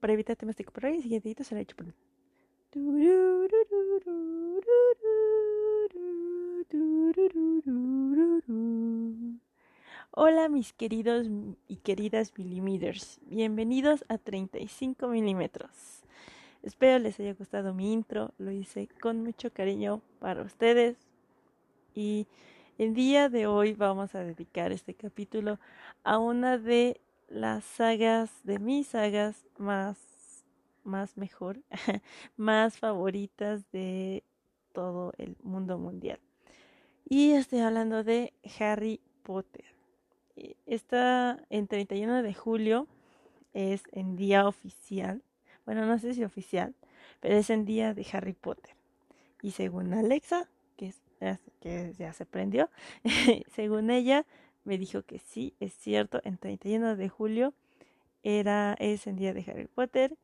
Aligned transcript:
para 0.00 0.12
evitar 0.12 0.36
temas 0.36 0.56
de 0.56 0.64
copyright, 0.64 0.96
el 0.96 1.02
siguiente 1.02 1.28
edito 1.28 1.44
será 1.44 1.60
hecho 1.60 1.76
por 1.76 1.86
Hola 10.10 10.48
mis 10.48 10.72
queridos 10.72 11.26
y 11.68 11.76
queridas 11.76 12.32
millimeters, 12.36 13.20
bienvenidos 13.26 14.04
a 14.08 14.18
35 14.18 15.08
milímetros. 15.08 15.70
Espero 16.62 16.98
les 16.98 17.18
haya 17.20 17.34
gustado 17.34 17.72
mi 17.72 17.92
intro, 17.92 18.32
lo 18.38 18.50
hice 18.50 18.88
con 19.00 19.22
mucho 19.22 19.52
cariño 19.52 20.02
para 20.18 20.42
ustedes. 20.42 20.96
Y 21.94 22.26
el 22.78 22.94
día 22.94 23.28
de 23.28 23.46
hoy 23.46 23.72
vamos 23.72 24.14
a 24.14 24.24
dedicar 24.24 24.72
este 24.72 24.94
capítulo 24.94 25.58
a 26.04 26.18
una 26.18 26.58
de 26.58 27.00
las 27.28 27.64
sagas, 27.64 28.30
de 28.44 28.58
mis 28.58 28.88
sagas 28.88 29.46
más, 29.58 29.98
más 30.84 31.16
mejor, 31.16 31.60
más 32.36 32.78
favoritas 32.78 33.70
de 33.72 34.24
todo 34.72 35.12
el 35.18 35.36
mundo 35.42 35.78
mundial. 35.78 36.18
Y 37.08 37.32
estoy 37.32 37.60
hablando 37.60 38.04
de 38.04 38.32
Harry 38.58 39.00
Potter. 39.22 39.64
Está 40.66 41.42
en 41.50 41.66
31 41.66 42.22
de 42.22 42.34
julio, 42.34 42.86
es 43.54 43.82
en 43.92 44.16
día 44.16 44.46
oficial. 44.46 45.22
Bueno, 45.64 45.86
no 45.86 45.98
sé 45.98 46.14
si 46.14 46.24
oficial, 46.24 46.74
pero 47.20 47.36
es 47.36 47.50
en 47.50 47.64
día 47.64 47.94
de 47.94 48.06
Harry 48.12 48.34
Potter. 48.34 48.74
Y 49.42 49.52
según 49.52 49.94
Alexa, 49.94 50.48
que, 50.76 50.88
es, 50.88 51.40
que 51.60 51.92
ya 51.98 52.12
se 52.12 52.26
prendió, 52.26 52.70
según 53.54 53.90
ella, 53.90 54.26
me 54.68 54.78
dijo 54.78 55.02
que 55.02 55.18
sí, 55.18 55.54
es 55.58 55.72
cierto, 55.72 56.20
en 56.24 56.38
31 56.38 56.96
de 56.96 57.08
julio 57.08 57.54
era, 58.22 58.74
es 58.78 59.06
en 59.06 59.16
día 59.16 59.34
de 59.34 59.44
Harry 59.48 59.66
Potter 59.66 60.16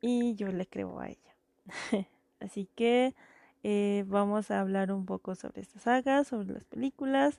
y 0.00 0.34
yo 0.36 0.48
le 0.48 0.66
creo 0.66 1.00
a 1.00 1.08
ella. 1.08 1.34
Así 2.40 2.68
que 2.74 3.14
eh, 3.62 4.04
vamos 4.06 4.50
a 4.50 4.60
hablar 4.60 4.90
un 4.92 5.04
poco 5.04 5.34
sobre 5.34 5.60
esta 5.60 5.78
saga, 5.78 6.24
sobre 6.24 6.54
las 6.54 6.64
películas 6.64 7.38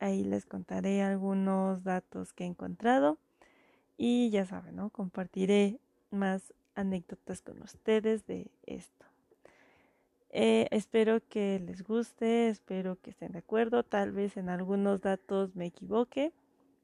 Ahí 0.00 0.24
les 0.24 0.46
contaré 0.46 1.02
algunos 1.02 1.84
datos 1.84 2.32
que 2.32 2.44
he 2.44 2.46
encontrado. 2.46 3.18
Y 3.98 4.30
ya 4.30 4.46
saben, 4.46 4.76
¿no? 4.76 4.88
Compartiré 4.88 5.78
más 6.10 6.54
anécdotas 6.74 7.42
con 7.42 7.60
ustedes 7.62 8.26
de 8.26 8.50
esto. 8.64 9.09
Eh, 10.32 10.68
espero 10.70 11.20
que 11.28 11.58
les 11.58 11.82
guste, 11.82 12.48
espero 12.48 12.96
que 13.02 13.10
estén 13.10 13.32
de 13.32 13.40
acuerdo. 13.40 13.82
Tal 13.82 14.12
vez 14.12 14.36
en 14.36 14.48
algunos 14.48 15.00
datos 15.00 15.56
me 15.56 15.66
equivoque, 15.66 16.32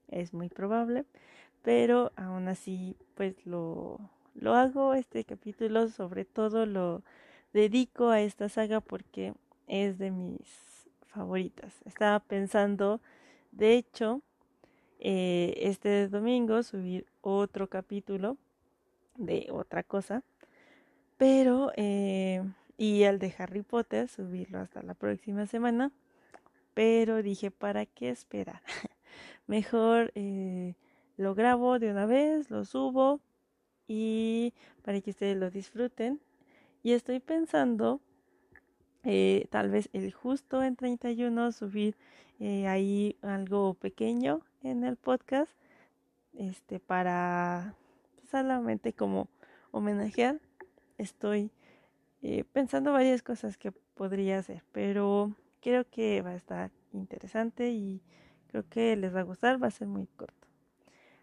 es 0.09 0.35
muy 0.35 0.49
probable, 0.49 1.05
pero 1.63 2.13
aún 2.17 2.49
así, 2.49 2.97
pues 3.15 3.47
lo, 3.47 4.01
lo 4.35 4.55
hago. 4.55 4.95
Este 4.95 5.25
capítulo, 5.25 5.89
sobre 5.89 6.25
todo, 6.25 6.67
lo 6.67 7.03
dedico 7.53 8.09
a 8.11 8.21
esta 8.21 8.49
saga 8.49 8.81
porque 8.81 9.33
es 9.69 9.99
de 9.99 10.11
mis 10.11 10.89
favoritas. 11.07 11.73
Estaba 11.85 12.19
pensando, 12.21 13.01
de 13.53 13.75
hecho, 13.75 14.23
eh, 14.99 15.55
este 15.59 16.09
domingo 16.09 16.63
subir 16.63 17.07
otro 17.21 17.69
capítulo 17.69 18.39
de 19.17 19.49
otra 19.53 19.83
cosa, 19.85 20.23
pero, 21.17 21.73
eh, 21.77 22.43
y 22.77 23.03
el 23.05 23.19
de 23.19 23.35
Harry 23.39 23.63
Potter, 23.63 24.09
subirlo 24.09 24.59
hasta 24.59 24.83
la 24.83 24.95
próxima 24.95 25.47
semana, 25.47 25.93
pero 26.75 27.23
dije, 27.23 27.51
¿para 27.51 27.87
qué 27.87 28.11
esperar? 28.11 28.63
Mejor 29.47 30.13
eh, 30.15 30.75
lo 31.17 31.35
grabo 31.35 31.79
de 31.79 31.91
una 31.91 32.07
vez, 32.07 32.51
lo 32.51 32.65
subo 32.65 33.21
y 33.89 34.53
para 34.83 35.01
que 35.01 35.11
ustedes 35.11 35.37
lo 35.37 35.51
disfruten. 35.51 36.21
Y 36.83 36.93
estoy 36.93 37.21
pensando 37.21 38.01
eh, 39.09 39.47
tal 39.51 39.71
vez 39.71 39.89
el 39.93 40.13
justo 40.13 40.63
en 40.65 40.75
31 40.75 41.53
subir 41.53 41.97
eh, 42.41 42.67
ahí 42.67 43.17
algo 43.23 43.75
pequeño 43.75 44.43
en 44.63 44.83
el 44.83 44.97
podcast 44.97 45.53
este 46.35 46.81
para 46.81 47.77
solamente 48.31 48.93
como 48.93 49.29
homenajear 49.71 50.41
estoy 50.99 51.53
eh, 52.23 52.45
pensando 52.53 52.93
varias 52.93 53.23
cosas 53.23 53.57
que 53.57 53.73
podría 53.73 54.39
hacer 54.39 54.63
pero 54.73 55.35
creo 55.61 55.89
que 55.89 56.23
va 56.23 56.31
a 56.31 56.37
estar 56.37 56.71
interesante 56.93 57.71
y 57.71 58.01
creo 58.49 58.65
que 58.69 58.97
les 58.97 59.15
va 59.15 59.21
a 59.21 59.25
gustar 59.25 59.63
va 59.63 59.69
a 59.69 59.71
ser 59.71 59.89
muy 59.89 60.07
corto. 60.17 60.47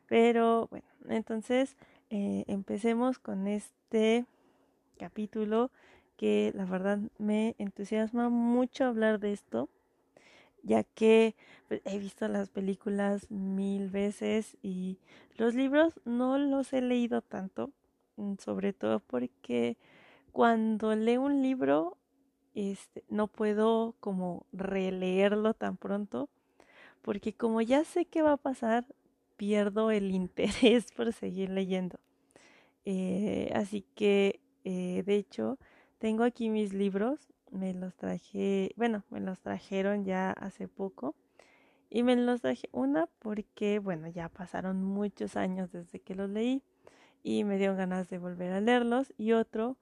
Pero 0.08 0.68
bueno 0.70 0.88
entonces 1.10 1.76
empecemos 2.10 3.18
con 3.18 3.48
este 3.48 4.26
capítulo 4.98 5.72
que 6.18 6.52
la 6.56 6.66
verdad 6.66 7.00
me 7.18 7.56
entusiasma 7.58 8.30
mucho 8.30 8.86
hablar 8.86 9.20
de 9.20 9.34
esto, 9.34 9.70
ya 10.62 10.84
que 10.84 11.36
pues, 11.68 11.82
he 11.86 12.00
visto 12.00 12.28
las 12.28 12.50
películas 12.50 13.30
mil 13.30 13.90
veces 13.90 14.58
y 14.62 14.98
los 15.38 15.56
libros 15.56 16.00
no 16.06 16.38
los 16.38 16.72
he 16.74 16.82
leído 16.82 17.22
tanto, 17.22 17.72
mm, 18.18 18.36
sobre 18.40 18.74
todo 18.74 19.00
porque 19.00 19.78
cuando 20.34 20.96
leo 20.96 21.22
un 21.22 21.42
libro 21.42 21.98
este, 22.56 23.04
no 23.08 23.28
puedo 23.28 23.96
como 24.00 24.46
releerlo 24.52 25.54
tan 25.54 25.78
pronto, 25.78 26.28
porque 27.02 27.34
como 27.34 27.62
ya 27.62 27.86
sé 27.86 28.06
qué 28.06 28.22
va 28.22 28.34
a 28.34 28.38
pasar, 28.38 28.86
pierdo 29.38 29.92
el 29.92 30.12
interés 30.12 30.92
por 30.92 31.14
seguir 31.14 31.50
leyendo. 31.50 32.00
Eh, 32.86 33.52
así 33.56 33.86
que, 33.96 34.42
eh, 34.66 35.04
de 35.06 35.16
hecho, 35.16 35.58
tengo 36.00 36.24
aquí 36.24 36.50
mis 36.50 36.74
libros, 36.74 37.32
me 37.52 37.74
los 37.74 37.96
traje, 37.96 38.74
bueno, 38.76 39.04
me 39.10 39.20
los 39.20 39.40
trajeron 39.40 40.04
ya 40.04 40.32
hace 40.32 40.68
poco. 40.68 41.16
Y 41.90 42.02
me 42.02 42.16
los 42.16 42.42
traje 42.42 42.70
una 42.72 43.08
porque, 43.20 43.78
bueno, 43.78 44.08
ya 44.08 44.28
pasaron 44.28 44.84
muchos 44.84 45.38
años 45.38 45.72
desde 45.72 46.00
que 46.00 46.16
los 46.16 46.28
leí 46.28 46.64
y 47.22 47.44
me 47.44 47.60
dio 47.60 47.76
ganas 47.76 48.10
de 48.10 48.18
volver 48.18 48.52
a 48.52 48.62
leerlos. 48.62 49.14
Y 49.16 49.34
otro 49.34 49.78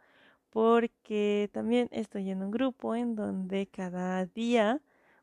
porque 0.51 1.49
también 1.53 1.87
estoy 1.91 2.29
en 2.29 2.43
un 2.43 2.51
grupo 2.51 2.95
en 2.95 3.15
donde 3.15 3.67
cada 3.67 4.25
día 4.25 4.81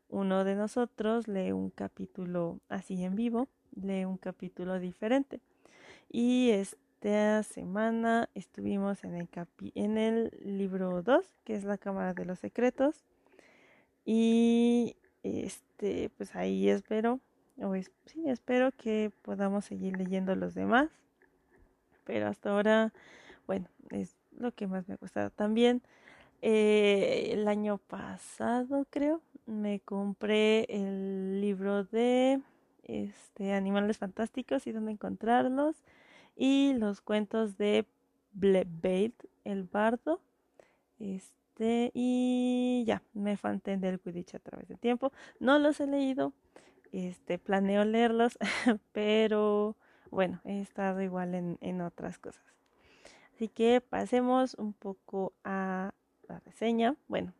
uno 0.09 0.43
de 0.43 0.55
nosotros 0.55 1.27
lee 1.27 1.51
un 1.51 1.69
capítulo 1.69 2.59
así 2.67 3.03
en 3.03 3.15
vivo, 3.15 3.47
lee 3.75 4.05
un 4.05 4.17
capítulo 4.17 4.79
diferente. 4.79 5.39
Y 6.09 6.49
esta 6.49 7.43
semana 7.43 8.27
estuvimos 8.33 9.03
en 9.03 9.15
el, 9.15 9.29
en 9.75 9.97
el 9.99 10.31
libro 10.43 11.03
2, 11.03 11.25
que 11.43 11.53
es 11.53 11.63
la 11.63 11.77
Cámara 11.77 12.15
de 12.15 12.25
los 12.25 12.39
Secretos. 12.39 13.05
Y 14.03 14.95
este, 15.21 16.09
pues 16.17 16.35
ahí 16.35 16.69
espero, 16.69 17.19
o 17.61 17.75
sí, 18.07 18.23
espero 18.27 18.71
que 18.71 19.11
podamos 19.21 19.65
seguir 19.65 19.95
leyendo 19.95 20.35
los 20.35 20.55
demás. 20.55 20.89
Pero 22.03 22.27
hasta 22.27 22.49
ahora, 22.49 22.91
bueno, 23.45 23.67
es 23.91 24.18
lo 24.39 24.51
que 24.53 24.67
más 24.67 24.87
me 24.87 24.95
ha 24.95 24.97
gustado. 24.97 25.29
También 25.29 25.81
eh, 26.41 27.29
el 27.33 27.47
año 27.47 27.77
pasado, 27.77 28.85
creo, 28.89 29.21
me 29.45 29.79
compré 29.81 30.65
el 30.69 31.41
libro 31.41 31.83
de 31.83 32.41
este, 32.83 33.53
Animales 33.53 33.97
Fantásticos 33.97 34.65
y 34.67 34.71
dónde 34.71 34.91
encontrarlos 34.91 35.83
y 36.35 36.73
los 36.77 37.01
cuentos 37.01 37.57
de 37.57 37.85
Blebeit, 38.31 39.13
el 39.43 39.63
bardo. 39.63 40.21
Este, 40.99 41.91
y 41.93 42.83
ya, 42.87 43.03
me 43.13 43.37
falté 43.37 43.75
del 43.77 43.99
Quidditch 43.99 44.35
a 44.35 44.39
través 44.39 44.67
del 44.69 44.79
tiempo. 44.79 45.11
No 45.39 45.59
los 45.59 45.79
he 45.81 45.87
leído, 45.87 46.33
este, 46.91 47.37
planeo 47.37 47.83
leerlos, 47.83 48.37
pero 48.93 49.75
bueno, 50.09 50.41
he 50.45 50.61
estado 50.61 51.01
igual 51.01 51.35
en, 51.35 51.57
en 51.61 51.81
otras 51.81 52.17
cosas. 52.17 52.58
Así 53.39 53.47
que 53.47 53.79
pasemos 53.79 54.53
un 54.55 54.73
poco 54.73 55.31
a 55.45 55.93
la 56.27 56.41
reseña. 56.41 56.97
Bueno, 57.07 57.31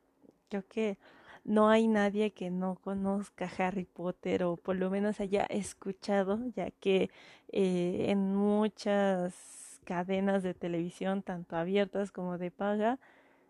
creo 0.48 0.66
que 0.66 0.98
no 1.44 1.68
hay 1.68 1.90
nadie 1.90 2.32
que 2.32 2.50
no 2.52 2.76
conozca 2.76 3.52
Harry 3.58 3.84
Potter 3.84 4.46
o 4.46 4.56
por 4.56 4.78
lo 4.78 4.90
menos 4.90 5.20
haya 5.20 5.44
escuchado, 5.50 6.40
ya 6.56 6.72
que 6.72 7.10
eh, 7.50 8.06
en 8.08 8.34
muchas 8.34 9.82
cadenas 9.84 10.42
de 10.42 10.54
televisión, 10.54 11.22
tanto 11.22 11.58
abiertas 11.58 12.14
como 12.14 12.38
de 12.38 12.50
paga, 12.50 12.98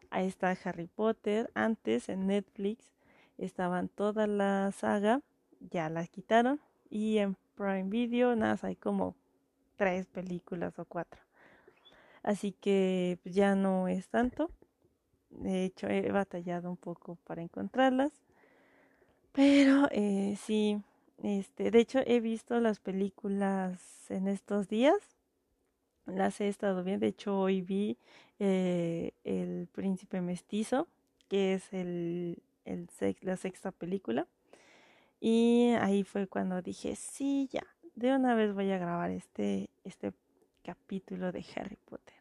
ahí 0.10 0.26
está 0.26 0.58
Harry 0.64 0.88
Potter. 0.88 1.52
Antes 1.54 2.10
en 2.10 2.26
Netflix 2.26 2.84
estaban 3.38 3.90
toda 3.90 4.26
la 4.26 4.72
saga, 4.72 5.22
ya 5.60 5.88
la 5.92 6.08
quitaron. 6.08 6.60
Y 6.90 7.20
en 7.20 7.38
Prime 7.54 7.90
Video, 7.90 8.36
nada, 8.36 8.58
hay 8.64 8.76
como 8.76 9.16
tres 9.78 10.08
películas 10.08 10.80
o 10.80 10.86
cuatro. 10.86 11.29
Así 12.24 12.52
que 12.52 13.20
pues, 13.24 13.36
ya 13.36 13.56
no 13.56 13.88
es 13.88 14.08
tanto. 14.10 14.52
De 15.30 15.66
hecho, 15.66 15.88
he 15.88 16.12
batallado 16.12 16.70
un 16.70 16.78
poco 16.78 17.18
para 17.24 17.42
encontrarlas. 17.42 18.12
Pero 19.32 19.88
eh, 19.92 20.38
sí, 20.42 20.82
este, 21.24 21.72
de 21.72 21.80
hecho 21.80 22.00
he 22.06 22.20
visto 22.20 22.60
las 22.60 22.80
películas 22.80 23.80
en 24.10 24.28
estos 24.28 24.68
días. 24.68 24.96
las 26.06 26.42
he 26.42 26.48
estado 26.48 26.84
viendo. 26.84 27.06
De 27.06 27.10
hecho, 27.10 27.40
hoy 27.40 27.62
vi 27.62 27.98
eh, 28.40 29.14
El 29.24 29.68
Príncipe 29.72 30.22
Mestizo, 30.22 30.88
que 31.28 31.54
es 31.54 31.72
el, 31.74 32.42
el 32.66 32.90
la 33.22 33.38
sexta 33.38 33.72
película. 33.72 34.28
Y 35.22 35.74
ahí 35.82 36.04
fue 36.04 36.28
cuando 36.28 36.62
dije, 36.62 36.96
sí, 36.96 37.50
ya, 37.52 37.66
de 37.96 38.16
una 38.16 38.36
vez 38.36 38.54
voy 38.54 38.72
a 38.72 38.78
grabar 38.78 39.12
este, 39.12 39.70
este 39.84 40.14
capítulo 40.70 41.32
de 41.32 41.44
Harry 41.56 41.78
Potter. 41.90 42.16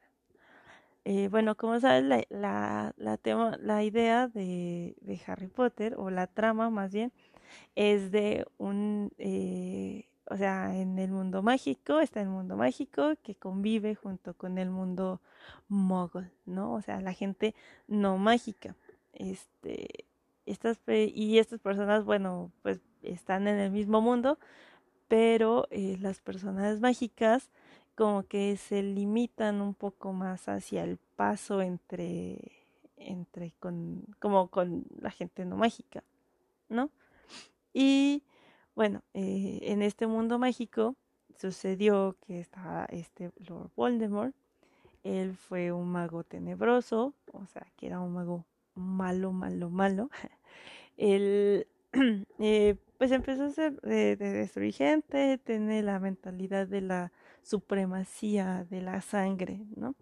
Eh, 1.05 1.29
bueno, 1.31 1.55
como 1.55 1.79
sabes, 1.81 2.03
la, 2.31 2.95
la, 2.97 3.17
tema, 3.19 3.59
la 3.61 3.85
idea 3.85 4.29
de, 4.29 4.97
de, 5.03 5.21
Harry 5.27 5.49
Potter, 5.49 5.95
o 5.99 6.09
la 6.09 6.27
trama 6.27 6.71
más 6.71 6.91
bien, 6.91 7.12
es 7.75 8.11
de 8.11 8.47
un, 8.56 9.12
eh, 9.19 10.06
o 10.31 10.37
sea, 10.39 10.75
en 10.75 10.99
el 10.99 11.11
mundo 11.11 11.43
mágico, 11.43 12.00
está 12.00 12.23
el 12.23 12.31
mundo 12.31 12.56
mágico 12.56 13.17
que 13.23 13.35
convive 13.35 13.95
junto 13.95 14.33
con 14.33 14.56
el 14.56 14.71
mundo 14.71 15.21
mogul, 15.69 16.31
¿no? 16.47 16.73
O 16.73 16.81
sea, 16.81 17.03
la 17.03 17.12
gente 17.12 17.55
no 17.87 18.17
mágica. 18.17 18.77
Este, 19.12 20.06
estas, 20.47 20.79
y 20.87 21.39
estas 21.39 21.61
personas, 21.61 22.06
bueno, 22.06 22.50
pues 22.62 22.81
están 23.03 23.47
en 23.47 23.59
el 23.59 23.71
mismo 23.71 24.00
mundo, 24.00 24.39
pero 25.06 25.69
eh, 25.71 25.99
las 26.00 26.21
personas 26.21 26.81
mágicas 26.81 27.50
como 27.99 28.23
que 28.29 28.56
se 28.56 28.81
limitan 28.81 29.61
un 29.61 29.75
poco 29.75 30.12
más 30.12 30.49
hacia 30.49 30.85
el 30.85 30.99
paso 31.17 31.62
entre, 31.62 32.39
entre 32.97 33.50
con, 33.59 34.05
como 34.21 34.47
con 34.50 34.87
la 35.00 35.11
gente 35.11 35.45
no 35.45 35.56
mágica, 35.56 36.05
¿no? 36.69 36.93
Y 37.75 38.23
bueno, 38.77 39.03
eh, 39.15 39.59
en 39.62 39.83
este 39.83 40.06
mundo 40.06 40.39
mágico 40.39 40.95
sucedió 41.37 42.15
que 42.25 42.39
estaba 42.39 42.85
este 42.85 43.33
Lord 43.49 43.73
Voldemort. 43.75 44.33
Él 45.03 45.35
fue 45.35 45.73
un 45.73 45.89
mago 45.91 46.23
tenebroso, 46.23 47.15
o 47.33 47.47
sea, 47.47 47.67
que 47.77 47.89
era 47.89 47.99
un 47.99 48.12
mago 48.12 48.45
malo, 48.77 49.33
malo, 49.33 49.71
malo. 49.71 50.09
Él 50.97 51.67
eh, 52.39 52.77
pues 52.97 53.11
empezó 53.11 53.47
a 53.47 53.50
ser 53.50 53.81
de, 53.81 54.15
de 54.15 54.33
destruir 54.35 54.73
gente, 54.73 55.39
tiene 55.39 55.83
la 55.83 55.99
mentalidad 55.99 56.69
de 56.69 56.81
la 56.81 57.12
supremacía 57.49 58.67
de 58.71 58.83
la 58.83 59.00
sangre, 59.00 59.61
¿no? 59.77 59.95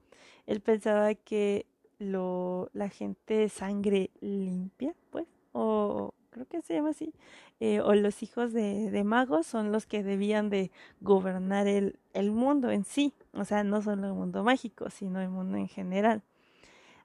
Él 0.47 0.61
pensaba 0.61 1.15
que 1.15 1.67
lo, 1.99 2.71
la 2.73 2.89
gente 2.89 3.35
de 3.35 3.49
sangre 3.49 4.11
limpia, 4.21 4.95
pues, 5.11 5.27
o 5.53 6.13
creo 6.31 6.47
que 6.47 6.61
se 6.63 6.75
llama 6.75 6.91
así, 6.91 7.15
eh, 7.61 7.81
o 7.81 7.95
los 7.95 8.23
hijos 8.23 8.53
de, 8.53 8.91
de, 8.91 9.05
magos 9.05 9.47
son 9.47 9.73
los 9.73 9.87
que 9.87 10.03
debían 10.03 10.51
de 10.51 10.71
gobernar 11.01 11.67
el, 11.67 11.99
el 12.13 12.31
mundo 12.31 12.71
en 12.71 12.85
sí, 12.85 13.15
o 13.33 13.45
sea, 13.45 13.65
no 13.65 13.81
solo 13.81 14.09
el 14.09 14.13
mundo 14.13 14.45
mágico, 14.45 14.91
sino 14.91 15.21
el 15.21 15.31
mundo 15.31 15.57
en 15.57 15.69
general. 15.69 16.23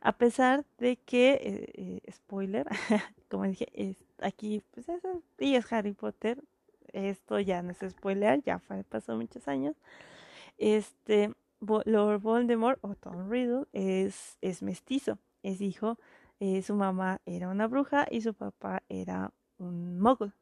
A 0.02 0.14
pesar 0.14 0.66
de 0.80 0.98
que, 0.98 1.34
eh, 1.34 1.72
eh, 1.76 2.12
spoiler, 2.12 2.68
como 3.30 3.44
dije, 3.46 3.96
aquí, 4.22 4.64
pues 4.74 4.90
eso, 4.90 5.22
y 5.40 5.56
es 5.56 5.72
Harry 5.72 5.94
Potter, 5.94 6.40
esto 6.92 7.40
ya 7.40 7.62
no 7.62 7.72
es 7.72 7.78
spoiler, 7.90 8.42
ya 8.44 8.60
fue, 8.60 8.84
pasó 8.84 9.16
muchos 9.16 9.48
años. 9.48 9.76
Este, 10.62 11.34
Lord 11.60 12.22
Voldemort 12.22 12.78
o 12.84 12.94
Tom 12.96 13.30
Riddle 13.30 13.66
es, 13.74 14.38
es 14.42 14.62
mestizo, 14.62 15.18
es 15.42 15.60
hijo 15.60 15.98
eh, 16.40 16.64
su 16.64 16.74
mamá 16.74 17.22
era 17.28 17.50
una 17.50 17.68
bruja 17.68 18.08
y 18.10 18.22
su 18.22 18.34
papá 18.34 18.82
era 18.90 19.32
un 19.60 20.00
mogul. 20.00 20.34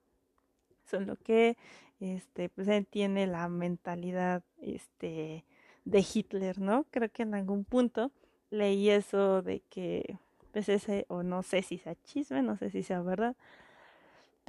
Solo 0.85 1.17
que 1.17 1.57
este, 1.99 2.47
pues 2.47 2.69
tiene 2.89 3.27
la 3.27 3.49
mentalidad 3.49 4.41
este, 4.61 5.43
de 5.83 6.05
Hitler, 6.13 6.59
¿no? 6.59 6.85
Creo 6.89 7.09
que 7.09 7.23
en 7.23 7.35
algún 7.35 7.65
punto 7.65 8.11
leí 8.49 8.89
eso 8.89 9.41
de 9.41 9.61
que, 9.69 10.17
pues 10.53 10.69
ese, 10.69 11.05
o 11.09 11.21
no 11.21 11.43
sé 11.43 11.63
si 11.63 11.77
sea 11.77 11.95
chisme, 12.03 12.41
no 12.43 12.55
sé 12.55 12.69
si 12.69 12.81
sea 12.81 13.01
verdad, 13.01 13.35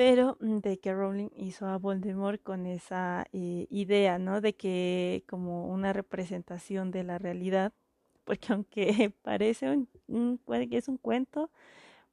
pero 0.00 0.38
mm, 0.40 0.60
de 0.60 0.78
que 0.78 0.94
Rowling 0.94 1.28
hizo 1.36 1.66
a 1.66 1.76
Voldemort 1.76 2.42
con 2.42 2.64
esa 2.64 3.26
eh, 3.34 3.66
idea, 3.68 4.18
¿no? 4.18 4.40
De 4.40 4.54
que 4.54 5.24
como 5.28 5.66
una 5.66 5.92
representación 5.92 6.90
de 6.90 7.04
la 7.04 7.18
realidad 7.18 7.74
porque 8.24 8.54
aunque 8.54 9.12
parece 9.22 9.86
un, 10.08 10.40
que 10.70 10.78
es 10.78 10.88
un 10.88 10.96
cuento, 10.96 11.50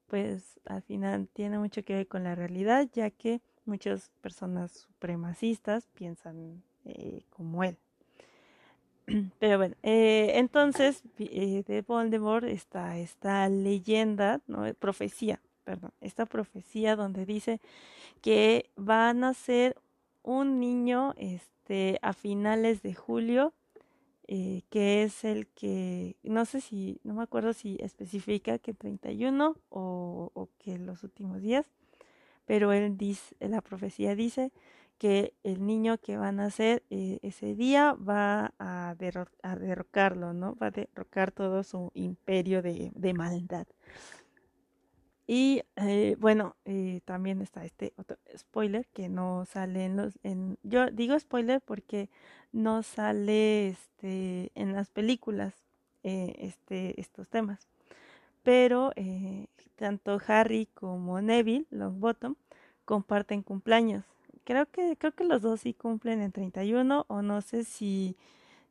pues 0.07 0.59
al 0.65 0.81
final 0.81 1.29
tiene 1.31 1.59
mucho 1.59 1.81
que 1.83 1.93
ver 1.93 2.07
con 2.09 2.25
la 2.25 2.35
realidad, 2.35 2.89
ya 2.91 3.09
que 3.09 3.39
muchas 3.63 4.11
personas 4.19 4.73
supremacistas 4.73 5.87
piensan 5.93 6.61
eh, 6.83 7.21
como 7.29 7.63
él. 7.63 7.77
Pero 9.39 9.59
bueno, 9.59 9.75
eh, 9.83 10.33
entonces 10.35 11.03
de 11.17 11.85
Voldemort 11.87 12.43
está 12.43 12.97
esta 12.97 13.47
leyenda, 13.47 14.41
no 14.45 14.65
profecía, 14.73 15.39
perdón, 15.67 15.91
esta 15.99 16.25
profecía 16.25 16.95
donde 16.95 17.25
dice 17.25 17.59
que 18.21 18.69
va 18.79 19.09
a 19.09 19.13
nacer 19.13 19.75
un 20.23 20.61
niño 20.61 21.13
este, 21.17 21.99
a 22.01 22.13
finales 22.13 22.81
de 22.83 22.93
julio 22.93 23.53
eh, 24.29 24.61
que 24.69 25.03
es 25.03 25.25
el 25.25 25.47
que, 25.47 26.15
no 26.23 26.45
sé 26.45 26.61
si, 26.61 27.01
no 27.03 27.13
me 27.15 27.23
acuerdo 27.23 27.51
si 27.51 27.77
especifica 27.81 28.59
que 28.59 28.73
31 28.73 29.57
o, 29.67 30.31
o 30.33 30.49
que 30.57 30.77
los 30.77 31.03
últimos 31.03 31.41
días, 31.41 31.65
pero 32.45 32.71
él 32.71 32.97
dice, 32.97 33.35
la 33.41 33.59
profecía 33.61 34.15
dice 34.15 34.53
que 34.97 35.33
el 35.43 35.65
niño 35.65 35.97
que 35.97 36.15
va 36.15 36.29
a 36.29 36.31
nacer 36.31 36.83
eh, 36.89 37.19
ese 37.23 37.55
día 37.55 37.93
va 37.93 38.53
a, 38.57 38.95
a, 39.43 39.55
derrocarlo, 39.57 40.33
¿no? 40.33 40.55
Va 40.55 40.67
a 40.67 40.71
derrocar 40.71 41.31
todo 41.31 41.63
su 41.63 41.91
imperio 41.93 42.61
de, 42.61 42.91
de 42.95 43.13
maldad. 43.13 43.67
Y 45.27 45.63
eh, 45.75 46.15
bueno, 46.19 46.55
eh, 46.63 47.01
también 47.03 47.41
está 47.41 47.65
este 47.65 47.93
otro 47.97 48.17
spoiler 48.37 48.87
que 48.93 49.09
no 49.09 49.45
sale 49.45 49.85
en 49.85 49.97
los... 49.97 50.17
En, 50.23 50.57
yo 50.63 50.89
digo 50.89 51.19
spoiler 51.19 51.59
porque 51.61 52.09
no 52.53 52.81
sale 52.81 53.67
este, 53.67 54.51
en 54.55 54.71
las 54.73 54.89
películas 54.89 55.53
eh, 56.03 56.33
este, 56.39 56.99
estos 57.01 57.27
temas. 57.27 57.67
Pero 58.43 58.93
tanto 59.75 60.19
Harry 60.27 60.67
como 60.73 61.21
Neville, 61.21 61.65
Longbottom, 61.71 62.35
comparten 62.85 63.43
cumpleaños. 63.43 64.05
Creo 64.45 64.65
que, 64.67 64.95
creo 64.97 65.11
que 65.11 65.25
los 65.25 65.41
dos 65.41 65.61
sí 65.61 65.73
cumplen 65.73 66.21
en 66.21 66.31
31 66.31 67.05
o 67.09 67.21
no 67.21 67.41
sé 67.41 67.65
si, 67.65 68.15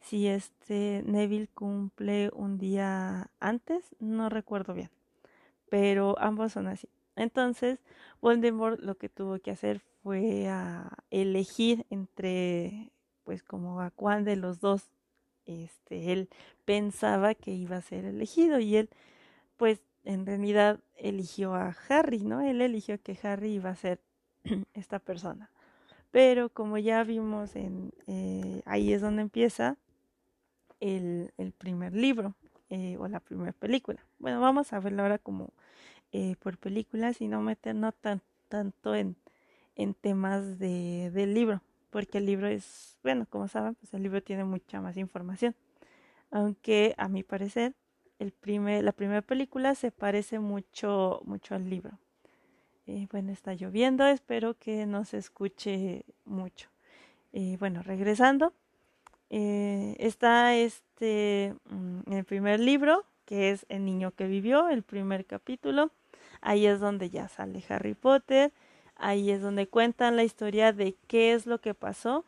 si 0.00 0.26
este 0.26 1.02
Neville 1.06 1.48
cumple 1.48 2.30
un 2.34 2.56
día 2.56 3.30
antes, 3.40 3.84
no 4.00 4.30
recuerdo 4.30 4.72
bien 4.72 4.95
pero 5.68 6.16
ambos 6.18 6.52
son 6.52 6.66
así. 6.66 6.88
Entonces, 7.16 7.78
Voldemort 8.20 8.78
lo 8.80 8.96
que 8.96 9.08
tuvo 9.08 9.38
que 9.38 9.50
hacer 9.50 9.80
fue 10.02 10.49
a 10.49 10.90
elegir 11.11 11.87
entre, 11.90 12.92
pues 13.25 13.42
como 13.42 13.80
a 13.80 13.90
cuál 13.90 14.25
de 14.25 14.37
los 14.37 14.61
dos, 14.61 14.90
este, 15.46 16.12
él 16.12 16.28
pensaba 16.64 17.35
que 17.35 17.52
iba 17.52 17.76
a 17.76 17.82
ser 17.82 18.04
elegido 18.04 18.58
y 18.58 18.76
él, 18.76 18.90
pues 19.56 19.80
en 20.04 20.26
realidad 20.26 20.80
eligió 20.96 21.54
a 21.54 21.75
Harry, 21.88 22.20
¿no? 22.20 22.40
Él 22.42 22.61
eligió 22.61 23.00
que 23.02 23.18
Harry 23.23 23.54
iba 23.54 23.70
a 23.70 23.76
ser 23.76 24.00
esta 24.75 24.99
persona. 24.99 25.50
Pero 26.11 26.49
como 26.50 26.78
ya 26.78 27.02
vimos 27.04 27.56
en, 27.56 27.92
eh, 28.06 28.62
ahí 28.64 28.92
es 28.92 29.00
donde 29.00 29.23
empieza 29.23 29.76
el, 30.80 31.32
el 31.38 31.52
primer 31.52 31.94
libro 31.94 32.35
eh, 32.70 32.96
o 32.99 33.08
la 33.08 33.20
primera 33.20 33.52
película. 33.52 34.04
Bueno, 34.18 34.40
vamos 34.40 34.73
a 34.73 34.80
verlo 34.80 35.02
ahora 35.02 35.18
como 35.18 35.52
eh, 36.12 36.37
por 36.40 36.58
películas 36.58 37.20
y 37.20 37.28
no 37.28 37.40
meternos 37.40 37.94
tan, 38.00 38.23
tanto 38.49 38.94
en, 38.94 39.16
en 39.75 39.94
temas 39.94 40.58
de, 40.58 41.11
del 41.12 41.35
libro, 41.35 41.62
porque 41.90 42.18
el 42.18 42.26
libro 42.26 42.49
es, 42.49 42.99
bueno, 43.02 43.26
como 43.28 43.49
saben, 43.49 43.75
pues 43.75 43.94
el 43.94 44.02
libro 44.02 44.23
tiene 44.23 44.44
mucha 44.44 44.80
más 44.80 44.96
información. 44.96 45.54
Aunque 46.30 46.94
a 46.99 47.08
mi 47.08 47.23
parecer, 47.23 47.75
el 48.18 48.32
primer, 48.32 48.82
la 48.82 48.92
primera 48.92 49.23
película 49.23 49.75
se 49.75 49.92
parece 49.92 50.38
mucho, 50.38 51.20
mucho 51.25 51.54
al 51.54 51.70
libro. 51.70 51.99
Eh, 52.87 53.06
bueno, 53.11 53.32
está 53.32 53.54
lloviendo, 53.54 54.06
espero 54.06 54.54
que 54.54 54.87
no 54.87 55.04
se 55.04 55.18
escuche 55.18 56.04
mucho. 56.25 56.68
Bueno, 57.58 57.82
regresando, 57.82 58.54
eh, 59.30 59.97
está 59.99 60.54
este, 60.56 61.54
mm, 61.68 62.12
el 62.12 62.25
primer 62.25 62.61
libro, 62.61 63.04
que 63.25 63.50
es 63.50 63.66
El 63.68 63.85
niño 63.85 64.12
que 64.12 64.26
vivió, 64.26 64.68
el 64.68 64.83
primer 64.83 65.26
capítulo. 65.26 65.90
Ahí 66.40 66.66
es 66.66 66.80
donde 66.80 67.11
ya 67.11 67.28
sale 67.28 67.64
Harry 67.68 67.95
Potter. 67.95 68.52
Ahí 68.97 69.30
es 69.30 69.42
donde 69.42 69.66
cuentan 69.68 70.16
la 70.16 70.25
historia 70.25 70.73
de 70.73 70.95
qué 71.06 71.35
es 71.35 71.47
lo 71.47 71.61
que 71.61 71.75
pasó, 71.75 72.25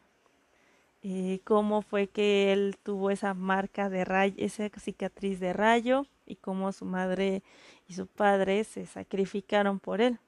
eh, 1.02 1.40
cómo 1.44 1.80
fue 1.82 2.08
que 2.08 2.52
él 2.52 2.76
tuvo 2.82 3.10
esa 3.10 3.32
marca 3.32 3.88
de 3.88 4.04
rayo, 4.04 4.34
esa 4.36 4.68
cicatriz 4.78 5.40
de 5.40 5.54
rayo 5.54 6.06
y 6.26 6.36
cómo 6.36 6.72
su 6.72 6.84
madre 6.84 7.42
y 7.88 7.94
su 7.94 8.06
padre 8.06 8.64
se 8.64 8.84
sacrificaron 8.86 9.80
por 9.80 10.02
él. 10.02 10.18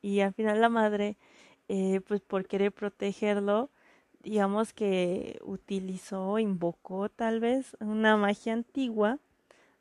Y 0.00 0.20
al 0.20 0.32
final 0.34 0.60
la 0.60 0.68
madre, 0.68 1.16
eh, 1.68 2.00
pues 2.06 2.20
por 2.20 2.46
querer 2.46 2.70
protegerlo, 2.72 3.70
digamos 4.22 4.72
que 4.72 5.38
utilizó, 5.42 6.38
invocó 6.38 7.08
tal 7.08 7.40
vez 7.40 7.76
una 7.80 8.16
magia 8.16 8.52
antigua 8.52 9.18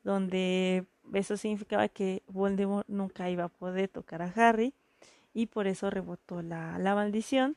donde 0.03 0.85
eso 1.13 1.37
significaba 1.37 1.87
que 1.89 2.23
Voldemort 2.27 2.87
nunca 2.87 3.29
iba 3.29 3.45
a 3.45 3.49
poder 3.49 3.89
tocar 3.89 4.21
a 4.21 4.33
Harry 4.35 4.73
y 5.33 5.47
por 5.47 5.67
eso 5.67 5.89
rebotó 5.89 6.41
la, 6.41 6.77
la 6.79 6.95
maldición. 6.95 7.55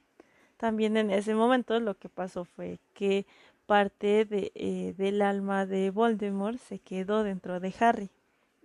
También 0.57 0.97
en 0.97 1.11
ese 1.11 1.35
momento 1.35 1.79
lo 1.81 1.95
que 1.95 2.09
pasó 2.09 2.45
fue 2.45 2.79
que 2.93 3.27
parte 3.67 4.25
de, 4.25 4.53
eh, 4.55 4.95
del 4.99 5.23
alma 5.23 5.65
de 5.65 5.91
Voldemort 5.91 6.59
se 6.59 6.81
quedó 6.81 7.23
dentro 7.23 7.61
de 7.61 7.73
Harry. 7.79 8.11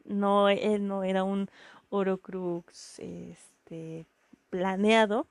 No, 0.04 0.50
él 0.50 0.88
no 0.88 1.04
era 1.04 1.24
un 1.24 1.50
Horocrux 1.90 3.00
este, 3.00 4.06
planeado, 4.50 5.28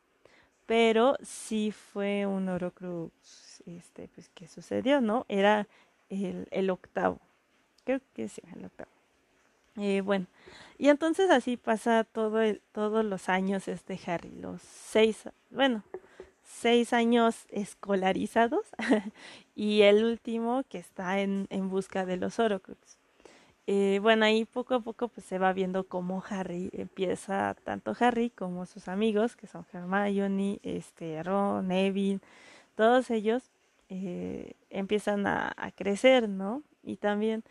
pero 0.67 1.17
sí 1.23 1.73
fue 1.73 2.27
un 2.27 2.49
Horocrux 2.49 3.63
este, 3.67 4.09
pues, 4.09 4.29
que 4.31 4.49
sucedió, 4.49 5.01
¿no? 5.01 5.27
Era 5.29 5.67
el, 6.09 6.49
el 6.51 6.71
octavo. 6.71 7.21
Creo 7.85 8.01
que 8.15 8.29
sí, 8.29 8.43
el 8.57 8.65
octavo. 8.65 8.91
Eh, 9.77 10.03
bueno, 10.03 10.27
y 10.79 10.89
entonces 10.89 11.31
así 11.31 11.57
pasa 11.57 12.05
todo 12.05 12.41
todos 12.71 13.05
los 13.05 13.29
años 13.29 13.67
este 13.67 13.99
Harry, 14.07 14.31
los 14.31 14.63
seis, 14.63 15.29
bueno, 15.51 15.83
seis 16.45 16.93
años 16.93 17.47
escolarizados 17.51 18.67
y 19.57 19.83
el 19.83 20.05
último 20.05 20.63
que 20.69 20.79
está 20.79 21.21
en, 21.21 21.49
en 21.51 21.71
busca 21.71 22.07
de 22.07 22.17
los 22.19 22.39
Horocrux. 22.39 22.99
Eh, 23.67 23.99
bueno, 24.03 24.27
ahí 24.27 24.45
poco 24.45 24.75
a 24.75 24.81
poco 24.81 25.09
pues 25.09 25.27
se 25.27 25.39
va 25.39 25.53
viendo 25.55 25.89
cómo 25.89 26.23
Harry 26.29 26.69
empieza, 26.73 27.57
tanto 27.65 27.97
Harry 27.99 28.29
como 28.31 28.67
sus 28.67 28.89
amigos, 28.89 29.37
que 29.37 29.47
son 29.47 29.65
Hermione, 29.73 30.61
este, 30.63 31.23
Ron, 31.23 31.69
Neville, 31.69 32.21
todos 32.77 33.11
ellos 33.11 33.51
eh, 33.89 34.55
empiezan 34.71 35.27
a, 35.27 35.55
crecer, 35.77 36.29
¿no? 36.29 36.63
Y 36.83 36.97
también 36.97 37.45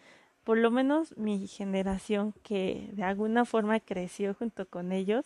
por 0.43 0.57
lo 0.57 0.71
menos 0.71 1.17
mi 1.17 1.47
generación 1.47 2.33
que 2.43 2.89
de 2.93 3.03
alguna 3.03 3.45
forma 3.45 3.79
creció 3.79 4.33
junto 4.35 4.67
con 4.67 4.91
ellos, 4.91 5.25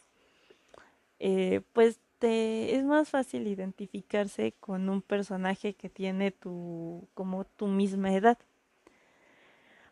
eh, 1.20 1.62
pues 1.74 2.00
te, 2.20 2.76
es 2.76 2.84
más 2.86 3.10
fácil 3.10 3.48
identificarse 3.48 4.54
con 4.60 4.90
un 4.90 5.02
personaje 5.02 5.74
que 5.74 5.90
tiene 5.90 6.32
tu, 6.32 7.08
como 7.14 7.46
tu 7.46 7.68
misma 7.68 8.14
edad. 8.14 8.38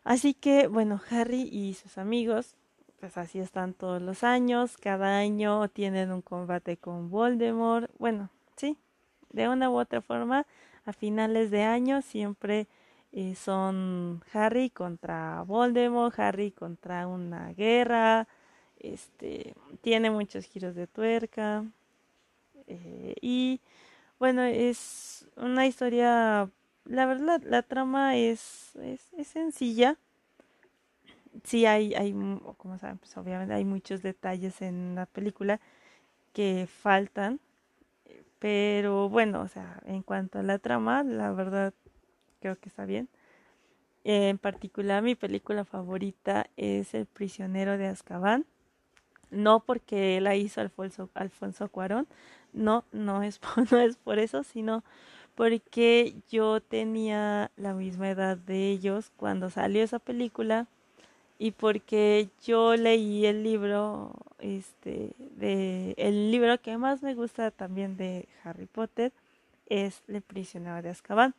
Así 0.06 0.34
que, 0.34 0.68
bueno, 0.68 1.00
Harry 1.10 1.48
y 1.50 1.74
sus 1.74 1.98
amigos, 1.98 2.54
pues 3.00 3.18
así 3.18 3.40
están 3.40 3.74
todos 3.74 4.00
los 4.00 4.22
años, 4.22 4.76
cada 4.76 5.18
año 5.18 5.68
tienen 5.68 6.12
un 6.12 6.22
combate 6.22 6.76
con 6.76 7.10
Voldemort, 7.10 7.90
bueno, 7.98 8.30
sí, 8.54 8.78
de 9.32 9.48
una 9.48 9.68
u 9.68 9.80
otra 9.80 10.00
forma, 10.02 10.46
a 10.84 10.92
finales 10.92 11.50
de 11.50 11.64
año 11.64 12.02
siempre 12.02 12.68
eh, 13.10 13.34
son 13.34 14.22
Harry 14.32 14.70
contra 14.70 15.42
Voldemort, 15.42 16.16
Harry 16.20 16.52
contra 16.52 17.08
una 17.08 17.52
guerra, 17.54 18.28
este, 18.78 19.56
tiene 19.80 20.12
muchos 20.12 20.44
giros 20.44 20.76
de 20.76 20.86
tuerca 20.86 21.64
eh, 22.68 23.16
y 23.20 23.60
bueno, 24.20 24.42
es 24.44 25.26
una 25.36 25.66
historia, 25.66 26.48
la 26.88 27.06
verdad, 27.06 27.42
la 27.44 27.62
trama 27.62 28.16
es, 28.16 28.74
es, 28.76 29.12
es 29.14 29.26
sencilla. 29.28 29.96
Sí 31.44 31.66
hay, 31.66 31.94
hay, 31.94 32.12
como 32.56 32.78
saben, 32.78 32.98
pues 32.98 33.16
obviamente 33.16 33.54
hay 33.54 33.64
muchos 33.64 34.02
detalles 34.02 34.62
en 34.62 34.94
la 34.94 35.06
película 35.06 35.60
que 36.32 36.66
faltan, 36.66 37.40
pero 38.38 39.08
bueno, 39.08 39.42
o 39.42 39.48
sea, 39.48 39.80
en 39.86 40.02
cuanto 40.02 40.38
a 40.38 40.42
la 40.42 40.58
trama, 40.58 41.02
la 41.02 41.32
verdad 41.32 41.74
creo 42.40 42.58
que 42.58 42.68
está 42.68 42.84
bien. 42.86 43.08
En 44.04 44.38
particular, 44.38 45.02
mi 45.02 45.14
película 45.14 45.64
favorita 45.64 46.46
es 46.56 46.94
El 46.94 47.06
prisionero 47.06 47.76
de 47.76 47.88
Azkaban. 47.88 48.46
No 49.30 49.60
porque 49.60 50.20
la 50.20 50.36
hizo 50.36 50.60
Alfonso, 50.60 51.10
Alfonso 51.14 51.68
Cuarón, 51.68 52.06
no, 52.52 52.84
no 52.92 53.22
es, 53.22 53.40
no 53.72 53.78
es 53.78 53.96
por 53.96 54.18
eso, 54.18 54.44
sino 54.44 54.84
porque 55.36 56.16
yo 56.30 56.60
tenía 56.60 57.52
la 57.56 57.74
misma 57.74 58.10
edad 58.10 58.38
de 58.38 58.70
ellos 58.70 59.12
cuando 59.16 59.50
salió 59.50 59.84
esa 59.84 59.98
película 59.98 60.66
y 61.38 61.50
porque 61.50 62.30
yo 62.42 62.74
leí 62.74 63.26
el 63.26 63.42
libro, 63.42 64.12
este, 64.38 65.12
de, 65.36 65.94
el 65.98 66.30
libro 66.30 66.58
que 66.60 66.78
más 66.78 67.02
me 67.02 67.14
gusta 67.14 67.50
también 67.50 67.98
de 67.98 68.26
Harry 68.42 68.64
Potter 68.64 69.12
es 69.66 70.02
El 70.08 70.22
prisionero 70.22 70.80
de 70.80 70.88
Azkaban. 70.88 71.34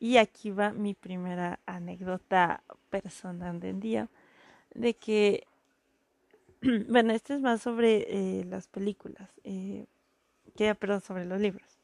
Y 0.00 0.16
aquí 0.16 0.50
va 0.50 0.72
mi 0.72 0.94
primera 0.94 1.60
anécdota 1.66 2.62
personal 2.88 3.60
del 3.60 3.80
día, 3.80 4.08
de 4.74 4.94
que, 4.94 5.46
bueno, 6.88 7.12
esto 7.12 7.34
es 7.34 7.40
más 7.40 7.62
sobre 7.62 8.06
eh, 8.08 8.44
las 8.46 8.66
películas, 8.66 9.30
eh, 9.44 9.86
que, 10.56 10.74
perdón, 10.74 11.02
sobre 11.02 11.26
los 11.26 11.40
libros. 11.40 11.79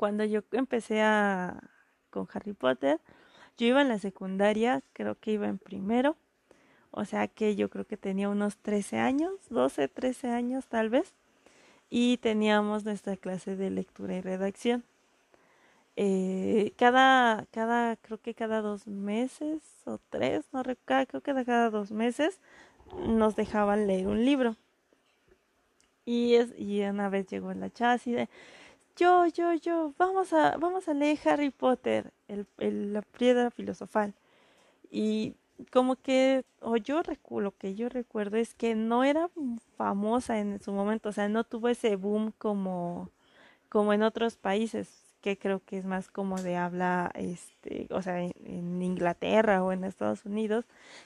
Cuando 0.00 0.24
yo 0.24 0.40
empecé 0.52 1.02
a, 1.02 1.60
con 2.08 2.26
Harry 2.32 2.54
Potter, 2.54 2.98
yo 3.58 3.66
iba 3.66 3.82
en 3.82 3.88
la 3.90 3.98
secundaria, 3.98 4.82
creo 4.94 5.14
que 5.20 5.32
iba 5.32 5.46
en 5.46 5.58
primero, 5.58 6.16
o 6.90 7.04
sea 7.04 7.28
que 7.28 7.54
yo 7.54 7.68
creo 7.68 7.86
que 7.86 7.98
tenía 7.98 8.30
unos 8.30 8.56
13 8.56 8.96
años, 8.96 9.34
12, 9.50 9.88
13 9.88 10.30
años 10.30 10.66
tal 10.68 10.88
vez, 10.88 11.12
y 11.90 12.16
teníamos 12.16 12.86
nuestra 12.86 13.18
clase 13.18 13.56
de 13.56 13.68
lectura 13.68 14.14
y 14.14 14.22
redacción 14.22 14.84
eh, 15.96 16.72
cada, 16.78 17.44
cada, 17.50 17.96
creo 17.96 18.16
que 18.16 18.32
cada 18.32 18.62
dos 18.62 18.86
meses 18.86 19.60
o 19.84 19.98
tres, 20.08 20.46
no 20.50 20.62
recuerdo, 20.62 21.20
creo 21.20 21.20
que 21.20 21.44
cada 21.44 21.68
dos 21.68 21.92
meses 21.92 22.40
nos 23.06 23.36
dejaban 23.36 23.86
leer 23.86 24.06
un 24.06 24.24
libro. 24.24 24.56
Y, 26.06 26.36
es, 26.36 26.58
y 26.58 26.80
una 26.84 27.10
vez 27.10 27.26
llegó 27.26 27.52
la 27.52 27.68
chasis 27.68 28.16
de, 28.16 28.28
yo, 28.96 29.26
yo, 29.26 29.54
yo, 29.54 29.94
vamos 29.98 30.32
a, 30.32 30.56
vamos 30.58 30.88
a 30.88 30.94
leer 30.94 31.18
Harry 31.26 31.50
Potter, 31.50 32.12
el, 32.28 32.46
el, 32.58 32.92
la 32.92 33.02
piedra 33.02 33.50
filosofal. 33.50 34.14
Y 34.90 35.34
como 35.72 35.96
que, 35.96 36.44
o 36.60 36.76
yo 36.76 37.02
lo 37.30 37.56
que 37.56 37.74
yo 37.74 37.88
recuerdo 37.88 38.36
es 38.36 38.54
que 38.54 38.74
no 38.74 39.04
era 39.04 39.30
famosa 39.76 40.38
en 40.38 40.60
su 40.60 40.72
momento, 40.72 41.10
o 41.10 41.12
sea, 41.12 41.28
no 41.28 41.44
tuvo 41.44 41.68
ese 41.68 41.96
boom 41.96 42.32
como, 42.38 43.10
como 43.68 43.92
en 43.92 44.02
otros 44.02 44.36
países 44.36 44.88
que 45.20 45.38
creo 45.38 45.62
que 45.64 45.78
es 45.78 45.84
más 45.84 46.08
como 46.08 46.40
de 46.40 46.56
habla, 46.56 47.10
este, 47.14 47.86
o 47.90 48.02
sea, 48.02 48.20
en, 48.22 48.82
Inglaterra 48.82 49.62
o 49.62 49.72
en 49.72 49.84
Estados 49.84 50.24
Unidos, 50.24 50.64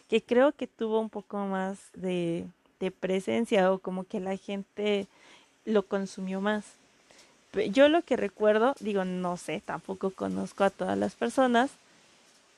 que 0.09 0.23
creo 0.23 0.53
que 0.53 0.67
tuvo 0.67 1.00
un 1.00 1.11
poco 1.11 1.38
más 1.47 1.91
de, 1.95 2.47
de 2.81 2.91
presencia 2.91 3.73
o 3.73 3.81
como 3.81 4.05
que 4.05 4.21
la 4.21 4.37
gente 4.37 5.09
lo 5.64 5.87
consumió 5.87 6.41
más. 6.41 6.79
Yo 7.71 7.89
lo 7.89 8.03
que 8.03 8.17
recuerdo, 8.17 8.75
digo, 8.81 9.05
no 9.05 9.37
sé, 9.37 9.63
tampoco 9.65 10.11
conozco 10.11 10.65
a 10.65 10.71
todas 10.71 10.99
las 10.99 11.15
personas, 11.15 11.71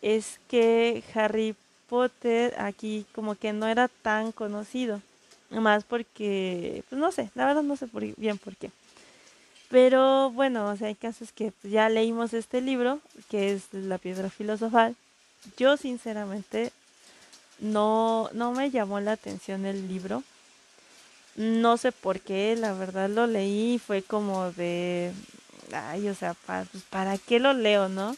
es 0.02 0.40
que 0.48 1.02
Harry 1.14 1.54
Potter 1.88 2.54
aquí 2.58 3.06
como 3.14 3.34
que 3.34 3.52
no 3.52 3.66
era 3.66 3.88
tan 3.88 4.32
conocido, 4.32 5.00
más 5.50 5.84
porque, 5.84 6.82
pues 6.88 7.00
no 7.00 7.12
sé, 7.12 7.30
la 7.34 7.46
verdad 7.46 7.62
no 7.62 7.76
sé 7.76 7.86
bien 8.16 8.38
por 8.38 8.56
qué. 8.56 8.70
Pero 9.68 10.30
bueno, 10.30 10.68
o 10.70 10.76
sea, 10.76 10.88
hay 10.88 10.94
casos 10.94 11.32
que 11.32 11.52
ya 11.62 11.88
leímos 11.88 12.32
este 12.34 12.60
libro, 12.60 13.00
que 13.28 13.52
es 13.52 13.72
La 13.72 13.98
piedra 13.98 14.30
filosofal. 14.30 14.94
Yo 15.56 15.76
sinceramente 15.76 16.72
no, 17.58 18.30
no 18.32 18.52
me 18.52 18.70
llamó 18.70 19.00
la 19.00 19.12
atención 19.12 19.66
el 19.66 19.88
libro. 19.88 20.22
No 21.36 21.76
sé 21.76 21.92
por 21.92 22.20
qué, 22.20 22.56
la 22.56 22.72
verdad 22.72 23.10
lo 23.10 23.26
leí 23.26 23.74
y 23.74 23.78
fue 23.78 24.02
como 24.02 24.50
de, 24.52 25.12
ay, 25.72 26.08
o 26.08 26.14
sea, 26.14 26.32
para, 26.32 26.64
pues, 26.64 26.82
¿para 26.84 27.18
qué 27.18 27.38
lo 27.38 27.52
leo, 27.52 27.88
no? 27.90 28.16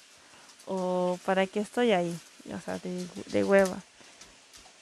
O 0.66 1.18
¿para 1.24 1.46
qué 1.46 1.60
estoy 1.60 1.92
ahí? 1.92 2.16
O 2.54 2.60
sea, 2.60 2.78
de, 2.78 3.06
de 3.26 3.44
hueva. 3.44 3.78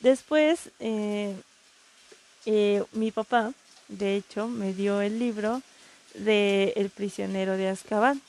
Después, 0.01 0.71
eh, 0.81 1.35
eh, 2.45 2.85
mi 2.93 3.11
papá, 3.11 3.53
de 3.89 4.17
hecho, 4.17 4.49
me 4.49 4.75
dio 4.75 5.01
el 5.01 5.19
libro 5.19 5.63
de 6.15 6.75
El 6.77 6.91
prisionero 6.91 7.57
de 7.57 7.69
Azkaban. 7.69 8.21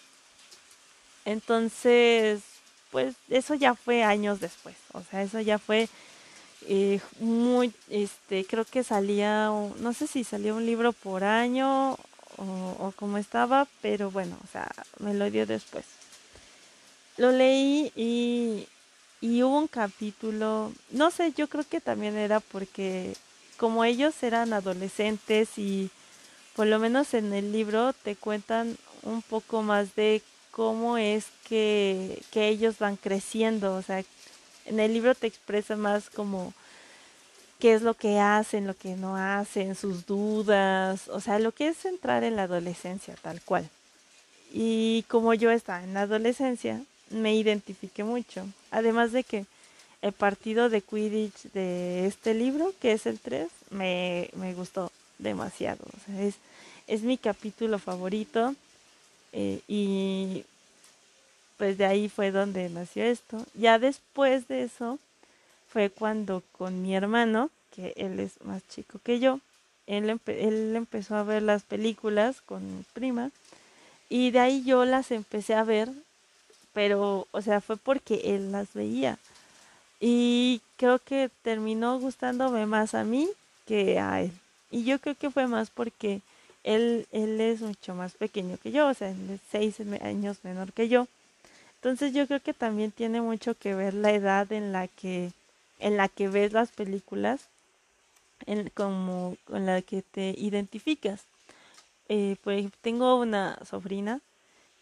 Entonces, 1.26 2.42
pues 2.92 3.16
eso 3.30 3.54
ya 3.56 3.76
fue 3.76 4.04
años 4.04 4.40
después, 4.40 4.76
o 4.94 5.04
sea, 5.04 5.22
eso 5.22 5.42
ya 5.42 5.60
fue 5.60 5.90
eh, 6.66 7.00
muy, 7.20 7.74
este, 7.90 8.46
creo 8.46 8.66
que 8.66 8.84
salía, 8.84 9.48
no 9.80 9.94
sé 9.94 10.08
si 10.08 10.24
salía 10.24 10.54
un 10.54 10.66
libro 10.66 10.94
por 10.94 11.24
año 11.24 11.94
o, 12.38 12.76
o 12.80 12.94
como 12.96 13.18
estaba, 13.18 13.68
pero 13.82 14.12
bueno, 14.12 14.38
o 14.44 14.48
sea, 14.52 14.70
me 15.00 15.14
lo 15.14 15.30
dio 15.30 15.46
después. 15.46 15.86
Lo 17.18 17.32
leí 17.32 17.92
y, 17.96 18.68
y 19.22 19.44
hubo 19.44 19.58
un 19.58 19.68
capítulo, 19.68 20.72
no 20.92 21.12
sé, 21.12 21.34
yo 21.36 21.48
creo 21.48 21.64
que 21.68 21.82
también 21.82 22.16
era 22.18 22.40
porque 22.40 23.16
como 23.58 23.84
ellos 23.84 24.22
eran 24.22 24.54
adolescentes 24.54 25.58
y 25.58 25.90
por 26.56 26.68
lo 26.68 26.80
menos 26.80 27.14
en 27.14 27.34
el 27.34 27.52
libro 27.52 27.94
te 27.94 28.16
cuentan 28.16 28.78
un 29.04 29.22
poco 29.22 29.64
más 29.64 29.96
de 29.96 30.22
cómo 30.52 30.98
es 30.98 31.26
que, 31.48 32.22
que 32.32 32.48
ellos 32.50 32.80
van 32.80 32.98
creciendo. 32.98 33.76
O 33.76 33.82
sea, 33.82 34.04
en 34.68 34.80
el 34.80 34.94
libro 34.94 35.16
te 35.16 35.28
expresa 35.28 35.76
más 35.76 36.10
como 36.10 36.54
qué 37.60 37.74
es 37.74 37.82
lo 37.82 37.96
que 37.96 38.20
hacen, 38.20 38.68
lo 38.68 38.76
que 38.76 38.96
no 38.96 39.16
hacen, 39.16 39.76
sus 39.76 40.06
dudas, 40.06 41.08
o 41.08 41.20
sea, 41.20 41.40
lo 41.40 41.52
que 41.52 41.70
es 41.70 41.86
entrar 41.86 42.24
en 42.24 42.36
la 42.36 42.44
adolescencia 42.44 43.16
tal 43.22 43.42
cual. 43.42 43.70
Y 44.54 45.04
como 45.08 45.34
yo 45.34 45.52
estaba 45.52 45.84
en 45.84 45.94
la 45.94 46.02
adolescencia, 46.02 46.82
me 47.10 47.36
identifiqué 47.36 48.04
mucho. 48.04 48.46
Además 48.72 49.12
de 49.12 49.24
que 49.24 49.46
el 50.02 50.14
partido 50.14 50.70
de 50.70 50.82
Quidditch 50.82 51.52
de 51.54 52.06
este 52.06 52.34
libro, 52.34 52.74
que 52.80 52.92
es 52.92 53.06
el 53.06 53.20
3, 53.20 53.50
me, 53.72 54.30
me 54.36 54.54
gustó 54.54 54.92
demasiado. 55.18 55.84
Es, 56.20 56.36
es 56.86 57.02
mi 57.02 57.18
capítulo 57.18 57.80
favorito. 57.80 58.56
Eh, 59.34 59.60
y 59.68 60.46
pues 61.58 61.78
de 61.78 61.86
ahí 61.86 62.10
fue 62.10 62.32
donde 62.32 62.70
nació 62.70 63.04
esto. 63.04 63.46
Ya 63.54 63.80
después 63.80 64.48
de 64.48 64.64
eso 64.64 65.00
fue 65.70 65.90
cuando 65.90 66.44
con 66.52 66.82
mi 66.82 66.96
hermano, 66.96 67.50
que 67.76 67.94
él 67.98 68.20
es 68.20 68.42
más 68.44 68.62
chico 68.68 69.00
que 69.04 69.20
yo, 69.20 69.40
él, 69.88 70.20
él 70.28 70.76
empezó 70.76 71.16
a 71.16 71.24
ver 71.24 71.44
las 71.44 71.64
películas 71.64 72.42
con 72.42 72.78
mi 72.78 72.84
prima 72.94 73.32
y 74.10 74.32
de 74.32 74.40
ahí 74.40 74.64
yo 74.64 74.86
las 74.86 75.12
empecé 75.12 75.54
a 75.54 75.64
ver, 75.64 75.92
pero, 76.74 77.28
o 77.32 77.42
sea, 77.42 77.62
fue 77.62 77.78
porque 77.78 78.36
él 78.36 78.52
las 78.52 78.74
veía. 78.74 79.18
Y 80.00 80.62
creo 80.78 81.00
que 81.00 81.30
terminó 81.42 82.00
gustándome 82.00 82.66
más 82.66 82.94
a 82.94 83.04
mí 83.04 83.28
que 83.66 84.00
a 84.00 84.22
él. 84.22 84.32
Y 84.72 84.84
yo 84.84 85.00
creo 85.00 85.16
que 85.16 85.30
fue 85.30 85.48
más 85.48 85.70
porque 85.70 86.22
él, 86.64 87.08
él 87.12 87.42
es 87.42 87.62
mucho 87.62 87.96
más 87.96 88.14
pequeño 88.14 88.58
que 88.58 88.72
yo, 88.72 88.88
o 88.88 88.94
sea, 88.94 89.10
él 89.10 89.30
es 89.32 89.42
seis 89.52 89.76
años 90.02 90.38
menor 90.44 90.72
que 90.74 90.88
yo. 90.88 91.08
Entonces 91.88 92.14
yo 92.14 92.28
creo 92.28 92.42
que 92.42 92.54
también 92.54 92.92
tiene 92.92 93.22
mucho 93.22 93.56
que 93.56 93.74
ver 93.74 93.94
la 93.94 94.12
edad 94.12 94.52
en 94.52 94.74
la 94.74 94.90
que, 94.90 95.32
en 95.80 95.96
la 95.96 96.10
que 96.10 96.28
ves 96.28 96.52
las 96.52 96.70
películas, 96.72 97.48
en, 98.46 98.70
como 98.72 99.38
con 99.46 99.66
la 99.66 99.82
que 99.82 100.02
te 100.02 100.36
identificas 100.38 101.24
eh, 102.10 102.36
pues 102.44 102.70
tengo 102.82 103.16
una 103.20 103.58
sobrina 103.66 104.20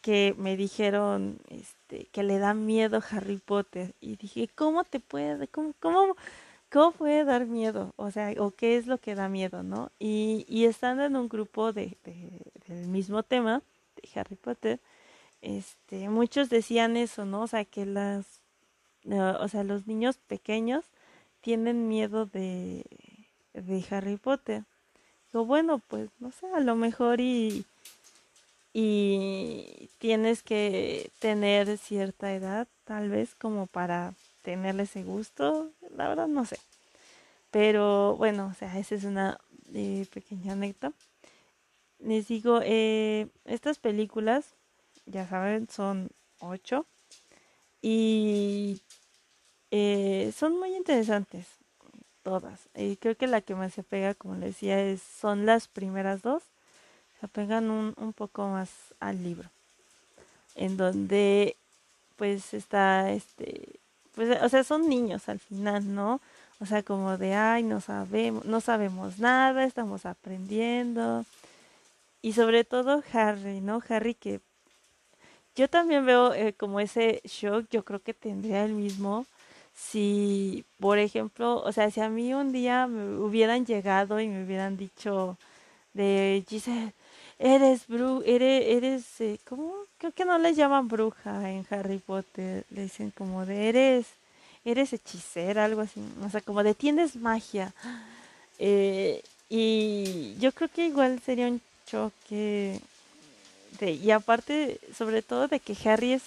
que 0.01 0.33
me 0.39 0.57
dijeron 0.57 1.38
este, 1.50 2.07
que 2.12 2.24
le 2.24 2.39
da 2.39 2.55
miedo 2.55 3.01
Harry 3.12 3.38
Potter 3.38 3.93
y 4.01 4.15
dije, 4.15 4.50
¿cómo 4.55 4.83
te 4.83 5.00
puede, 5.00 5.47
cómo, 5.47 5.74
cómo, 5.79 6.15
cómo 6.71 6.91
puede 6.91 7.24
dar 7.24 7.45
miedo? 7.45 7.93
O 7.97 8.09
sea, 8.09 8.33
o 8.39 8.50
qué 8.50 8.77
es 8.77 8.88
lo 8.88 8.97
que 8.97 9.13
da 9.13 9.29
miedo, 9.29 9.62
¿no? 9.62 9.91
Y, 10.00 10.45
y 10.50 10.65
estando 10.65 11.03
en 11.03 11.15
un 11.15 11.29
grupo 11.29 11.71
de, 11.71 11.97
del 12.67 12.88
mismo 12.88 13.21
tema, 13.21 13.62
de 13.95 14.19
Harry 14.19 14.35
Potter, 14.35 14.79
este, 15.45 16.09
muchos 16.09 16.49
decían 16.49 16.97
eso, 16.97 17.25
¿no? 17.25 17.43
O 17.43 17.47
sea, 17.47 17.65
que 17.65 17.85
las, 17.85 18.41
o 19.05 19.47
sea, 19.47 19.63
los 19.63 19.87
niños 19.87 20.17
pequeños 20.17 20.85
tienen 21.41 21.87
miedo 21.87 22.25
de, 22.25 22.85
de 23.53 23.85
Harry 23.89 24.17
Potter 24.17 24.63
bueno, 25.43 25.79
pues 25.79 26.09
no 26.19 26.31
sé, 26.31 26.47
a 26.53 26.61
lo 26.61 26.75
mejor 26.75 27.19
y, 27.19 27.65
y 28.71 29.89
tienes 29.97 30.43
que 30.43 31.11
tener 31.19 31.77
cierta 31.77 32.33
edad, 32.33 32.67
tal 32.85 33.09
vez, 33.09 33.35
como 33.35 33.67
para 33.67 34.13
tenerle 34.43 34.83
ese 34.83 35.03
gusto, 35.03 35.71
la 35.95 36.07
verdad 36.07 36.27
no 36.27 36.45
sé. 36.45 36.57
Pero 37.51 38.15
bueno, 38.15 38.47
o 38.47 38.53
sea, 38.53 38.77
esa 38.77 38.95
es 38.95 39.03
una 39.03 39.39
eh, 39.73 40.05
pequeña 40.13 40.53
anécdota. 40.53 40.93
Les 41.99 42.27
digo, 42.27 42.59
eh, 42.63 43.27
estas 43.45 43.79
películas, 43.79 44.54
ya 45.05 45.27
saben, 45.27 45.67
son 45.69 46.09
ocho 46.39 46.85
y 47.81 48.82
eh, 49.71 50.34
son 50.36 50.60
muy 50.60 50.75
interesantes 50.75 51.45
todas. 52.23 52.67
Y 52.75 52.97
creo 52.97 53.15
que 53.15 53.27
la 53.27 53.41
que 53.41 53.56
más 53.56 53.73
se 53.73 53.84
pega, 53.84 54.15
como 54.15 54.36
les 54.36 54.56
decía, 54.56 54.82
es, 54.82 55.01
son 55.01 55.45
las 55.45 55.67
primeras 55.67 56.21
dos. 56.21 56.43
Se 57.19 57.27
apegan 57.27 57.69
un, 57.69 57.93
un 57.97 58.13
poco 58.13 58.47
más 58.47 58.69
al 58.99 59.23
libro. 59.23 59.49
En 60.56 60.77
donde 60.77 61.56
pues 62.15 62.53
está 62.53 63.12
este 63.12 63.80
pues 64.15 64.41
o 64.41 64.49
sea 64.49 64.63
son 64.63 64.88
niños 64.88 65.27
al 65.27 65.39
final 65.39 65.93
no 65.93 66.21
o 66.60 66.65
sea 66.65 66.84
como 66.84 67.17
de 67.17 67.36
ay 67.36 67.63
no 67.63 67.82
sabemos 67.82 68.45
no 68.45 68.62
sabemos 68.62 69.19
nada 69.19 69.65
estamos 69.65 70.06
aprendiendo 70.06 71.25
y 72.21 72.34
sobre 72.34 72.63
todo 72.63 73.03
Harry 73.12 73.60
no 73.62 73.82
Harry 73.89 74.15
que 74.15 74.39
yo 75.56 75.68
también 75.70 76.06
veo 76.06 76.34
eh, 76.34 76.54
como 76.54 76.80
ese 76.80 77.22
shock 77.26 77.68
yo 77.72 77.84
creo 77.84 78.02
que 78.02 78.13
tendría 78.13 78.65
el 78.65 78.74
mismo 78.74 79.26
si, 79.76 80.65
por 80.80 81.00
ejemplo, 81.00 81.62
o 81.62 81.72
sea, 81.72 81.91
si 81.91 82.00
a 82.02 82.10
mí 82.10 82.34
un 82.34 82.52
día 82.52 82.88
me 82.88 83.18
hubieran 83.20 83.65
llegado 83.65 84.20
y 84.20 84.28
me 84.28 84.44
hubieran 84.44 84.78
dicho 84.78 85.38
de 85.94 86.44
Giselle, 86.48 86.94
eres 87.39 87.88
bru, 87.88 88.24
eres, 88.26 88.65
eres, 88.68 89.22
eh, 89.22 89.39
¿cómo? 89.48 89.74
Creo 89.98 90.12
que 90.13 90.26
no 90.26 90.38
le 90.38 90.54
llaman 90.54 90.88
bruja 90.88 91.52
en 91.52 91.65
Harry 91.70 92.00
Potter, 92.00 92.65
le 92.70 92.84
dicen 92.84 93.12
como 93.12 93.46
de 93.46 93.70
eres, 93.70 94.08
eres 94.63 94.94
hechicera, 94.94 95.65
algo 95.65 95.82
así, 95.82 96.02
o 96.26 96.30
sea, 96.30 96.41
como 96.41 96.63
de 96.63 96.74
tienes 96.74 97.15
magia. 97.18 97.74
Eh, 98.60 99.22
y 99.50 100.36
yo 100.39 100.52
creo 100.54 100.70
que 100.70 100.88
igual 100.88 101.22
sería 101.26 101.48
un 101.48 101.62
choque 101.86 102.80
de, 103.79 103.91
y 103.91 104.11
aparte, 104.11 104.79
sobre 104.97 105.21
todo 105.21 105.47
de 105.47 105.59
que 105.59 105.75
Harry 105.88 106.13
es 106.13 106.23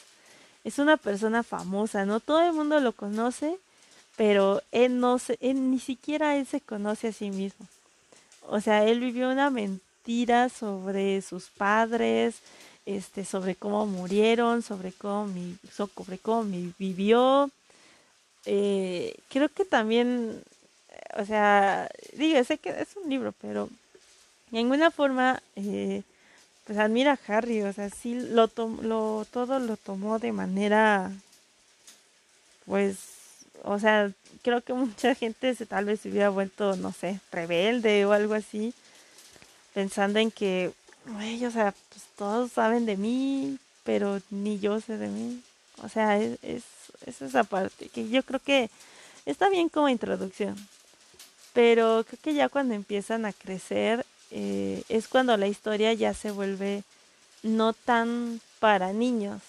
es 0.65 0.79
una 0.79 0.97
persona 0.97 1.43
famosa, 1.43 2.05
¿no? 2.05 2.21
Todo 2.21 2.43
el 2.43 2.53
mundo 2.53 2.79
lo 2.81 2.93
conoce, 2.93 3.57
pero 4.17 4.63
él 4.73 5.01
no 5.01 5.19
se, 5.19 5.39
él, 5.41 5.71
ni 5.71 5.79
siquiera 5.79 6.37
él 6.37 6.47
se 6.47 6.61
conoce 6.61 7.09
a 7.09 7.13
sí 7.13 7.31
mismo. 7.31 7.67
O 8.43 8.61
sea, 8.61 8.85
él 8.85 9.01
vivió 9.01 9.31
una 9.31 9.51
mentira 9.51 10.49
sobre 10.49 11.23
sus 11.23 11.47
padres, 11.47 12.37
este, 12.87 13.25
sobre 13.25 13.55
cómo 13.55 13.87
murieron, 13.87 14.63
sobre 14.63 14.93
cómo, 14.93 15.27
mi, 15.27 15.57
sobre 15.73 16.19
cómo 16.19 16.45
vivió. 16.79 17.51
Eh, 18.45 19.15
creo 19.29 19.49
que 19.49 19.65
también, 19.65 20.43
o 21.17 21.25
sea, 21.25 21.91
digo, 22.13 22.43
sé 22.45 22.59
que 22.59 22.71
es 22.71 22.97
un 23.03 23.09
libro, 23.09 23.33
pero 23.41 23.69
en 24.53 24.59
alguna 24.59 24.91
forma 24.91 25.43
eh, 25.57 26.03
pues 26.69 26.79
admira 26.79 27.15
a 27.15 27.33
Harry, 27.33 27.63
o 27.63 27.73
sea, 27.73 27.91
sí 27.91 28.15
lo, 28.15 28.49
lo 28.83 29.27
todo 29.33 29.59
lo 29.59 29.77
tomó 29.77 30.21
de 30.21 30.31
manera 30.31 31.11
pues 32.65 32.99
o 33.65 33.79
sea, 33.79 34.11
creo 34.43 34.61
que 34.63 34.73
mucha 34.73 35.15
gente 35.15 35.55
se 35.55 35.67
tal 35.67 35.87
vez 35.87 36.01
se 36.01 36.11
hubiera 36.11 36.31
vuelto, 36.31 36.77
no 36.77 36.93
sé, 36.93 37.21
rebelde 37.33 38.05
o 38.07 38.13
algo 38.13 38.35
así, 38.35 38.73
pensando 39.75 40.19
en 40.19 40.31
que, 40.31 40.73
güey, 41.07 41.45
o 41.45 41.51
sea, 41.51 41.75
pues 41.89 42.05
todos 42.17 42.53
saben 42.53 42.87
de 42.87 42.97
mí, 42.97 43.59
pero 43.85 44.21
ni 44.31 44.59
yo 44.59 44.81
sé 44.81 44.97
de 44.97 45.09
mí. 45.09 45.43
O 45.83 45.89
sea, 45.89 46.19
es, 46.19 46.39
es, 46.43 46.63
es 47.07 47.23
esa 47.23 47.45
parte 47.45 47.89
que 47.89 48.09
yo 48.09 48.23
creo 48.23 48.41
que 48.41 48.71
está 49.27 49.49
bien 49.49 49.69
como 49.69 49.89
introducción. 49.89 50.57
Pero 51.53 52.05
creo 52.07 52.21
que 52.23 52.35
ya 52.35 52.49
cuando 52.49 52.75
empiezan 52.75 53.25
a 53.25 53.33
crecer 53.33 54.05
eh, 54.31 54.83
es 54.89 55.09
cuando 55.09 55.37
la 55.37 55.47
historia 55.47 55.93
ya 55.93 56.15
se 56.15 56.31
vuelve 56.31 56.85
no 57.43 57.73
tan 57.73 58.41
para 58.59 58.93
niños, 58.93 59.41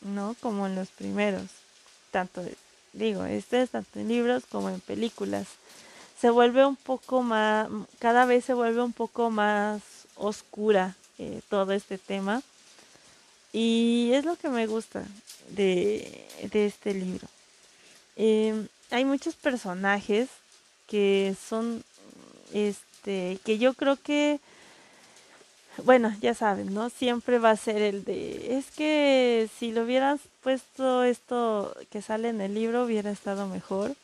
¿no? 0.00 0.34
Como 0.40 0.66
en 0.66 0.74
los 0.74 0.88
primeros. 0.88 1.44
Tanto, 2.10 2.42
digo, 2.92 3.24
este 3.24 3.62
es 3.62 3.70
tanto 3.70 4.00
en 4.00 4.08
libros 4.08 4.44
como 4.50 4.70
en 4.70 4.80
películas. 4.80 5.46
Se 6.20 6.30
vuelve 6.30 6.64
un 6.64 6.76
poco 6.76 7.22
más, 7.22 7.68
cada 7.98 8.24
vez 8.24 8.44
se 8.44 8.54
vuelve 8.54 8.82
un 8.82 8.92
poco 8.92 9.30
más 9.30 9.82
oscura 10.16 10.96
eh, 11.18 11.40
todo 11.48 11.72
este 11.72 11.98
tema. 11.98 12.42
Y 13.52 14.10
es 14.12 14.24
lo 14.24 14.36
que 14.36 14.48
me 14.48 14.66
gusta 14.66 15.04
de, 15.50 16.26
de 16.52 16.66
este 16.66 16.94
libro. 16.94 17.28
Em, 18.16 18.68
hay 18.90 19.04
muchos 19.04 19.34
personajes 19.34 20.28
que 20.86 21.36
son 21.48 21.84
este, 23.06 23.38
que 23.44 23.58
yo 23.58 23.74
creo 23.74 23.96
que, 23.96 24.40
bueno, 25.84 26.12
ya 26.20 26.34
saben, 26.34 26.74
¿no? 26.74 26.90
Siempre 26.90 27.38
va 27.38 27.50
a 27.50 27.56
ser 27.56 27.80
el 27.80 28.04
de, 28.04 28.58
es 28.58 28.70
que 28.72 29.48
si 29.58 29.72
lo 29.72 29.84
hubieras 29.84 30.20
puesto 30.42 31.04
esto 31.04 31.74
que 31.90 32.02
sale 32.02 32.30
en 32.30 32.40
el 32.40 32.54
libro 32.54 32.84
hubiera 32.84 33.10
estado 33.10 33.46
mejor. 33.46 33.94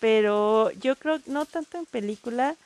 Pero 0.00 0.72
yo 0.72 0.96
creo, 0.96 1.20
no 1.26 1.46
tanto 1.46 1.78
en 1.78 1.86
película, 1.86 2.56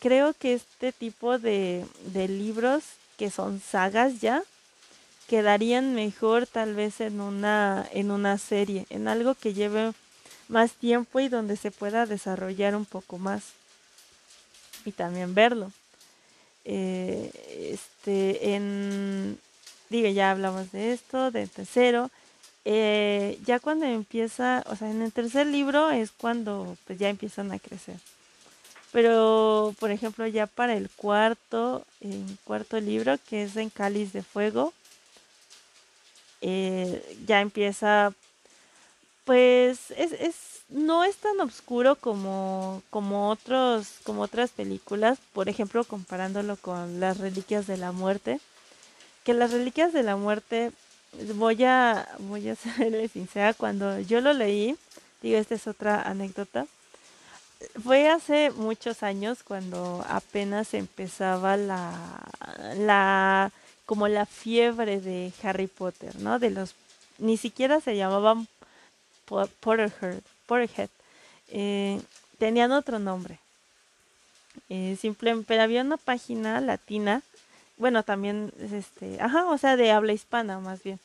creo 0.00 0.34
que 0.34 0.54
este 0.54 0.92
tipo 0.92 1.38
de, 1.38 1.84
de 2.12 2.28
libros 2.28 2.84
que 3.16 3.30
son 3.30 3.60
sagas 3.60 4.20
ya, 4.20 4.42
quedarían 5.26 5.94
mejor 5.94 6.46
tal 6.46 6.74
vez 6.74 7.00
en 7.00 7.20
una, 7.20 7.88
en 7.92 8.10
una 8.10 8.38
serie, 8.38 8.86
en 8.90 9.08
algo 9.08 9.34
que 9.34 9.54
lleve 9.54 9.92
más 10.48 10.72
tiempo 10.72 11.18
y 11.18 11.28
donde 11.28 11.56
se 11.56 11.70
pueda 11.70 12.06
desarrollar 12.06 12.76
un 12.76 12.84
poco 12.84 13.18
más 13.18 13.42
y 14.88 14.92
también 14.92 15.34
verlo. 15.34 15.72
Eh, 16.64 17.30
este, 17.72 18.54
en, 18.54 19.38
digo, 19.88 20.08
ya 20.08 20.30
hablamos 20.30 20.72
de 20.72 20.92
esto, 20.92 21.30
del 21.30 21.48
tercero. 21.48 22.10
Eh, 22.64 23.38
ya 23.44 23.60
cuando 23.60 23.86
empieza, 23.86 24.64
o 24.66 24.74
sea, 24.74 24.90
en 24.90 25.02
el 25.02 25.12
tercer 25.12 25.46
libro 25.46 25.90
es 25.90 26.10
cuando 26.10 26.76
pues 26.86 26.98
ya 26.98 27.08
empiezan 27.08 27.52
a 27.52 27.58
crecer. 27.58 27.96
Pero, 28.92 29.74
por 29.78 29.90
ejemplo, 29.90 30.26
ya 30.26 30.46
para 30.46 30.74
el 30.74 30.90
cuarto, 30.90 31.84
el 32.00 32.24
cuarto 32.44 32.80
libro, 32.80 33.16
que 33.28 33.44
es 33.44 33.56
en 33.56 33.70
Cáliz 33.70 34.12
de 34.12 34.22
Fuego, 34.22 34.72
eh, 36.40 37.16
ya 37.26 37.40
empieza, 37.40 38.12
pues, 39.26 39.90
es, 39.90 40.12
es, 40.12 40.36
no 40.68 41.02
es 41.02 41.16
tan 41.16 41.40
oscuro 41.40 41.96
como, 41.96 42.80
como, 42.90 43.28
otros, 43.28 43.94
como 44.04 44.22
otras 44.22 44.50
películas, 44.52 45.18
por 45.32 45.48
ejemplo, 45.48 45.82
comparándolo 45.82 46.56
con 46.56 47.00
Las 47.00 47.18
Reliquias 47.18 47.66
de 47.66 47.76
la 47.76 47.90
Muerte, 47.90 48.40
que 49.24 49.34
Las 49.34 49.50
Reliquias 49.50 49.92
de 49.92 50.04
la 50.04 50.14
Muerte, 50.14 50.70
voy 51.34 51.64
a, 51.64 52.08
voy 52.20 52.48
a 52.48 52.54
serle 52.56 53.08
sincera, 53.08 53.52
cuando 53.52 53.98
yo 53.98 54.20
lo 54.20 54.32
leí, 54.32 54.76
digo, 55.22 55.38
esta 55.38 55.56
es 55.56 55.66
otra 55.66 56.02
anécdota, 56.02 56.66
fue 57.82 58.08
hace 58.08 58.52
muchos 58.52 59.02
años 59.02 59.42
cuando 59.42 60.04
apenas 60.08 60.72
empezaba 60.72 61.56
la, 61.56 62.22
la, 62.76 63.50
como 63.86 64.06
la 64.06 64.24
fiebre 64.24 65.00
de 65.00 65.32
Harry 65.42 65.66
Potter, 65.66 66.14
¿no? 66.20 66.38
De 66.38 66.50
los, 66.50 66.76
ni 67.18 67.36
siquiera 67.36 67.80
se 67.80 67.96
llamaban 67.96 68.46
Potterhead, 69.26 70.22
Potterhead. 70.46 70.90
Eh, 71.48 72.00
tenían 72.38 72.72
otro 72.72 72.98
nombre. 72.98 73.38
Eh, 74.68 74.96
simplemente, 75.00 75.46
pero 75.48 75.62
había 75.62 75.82
una 75.82 75.96
página 75.96 76.60
latina, 76.60 77.22
bueno, 77.76 78.02
también, 78.02 78.52
este, 78.72 79.20
ajá, 79.20 79.46
o 79.46 79.58
sea, 79.58 79.76
de 79.76 79.90
habla 79.90 80.12
hispana 80.12 80.58
más 80.60 80.82
bien. 80.82 80.98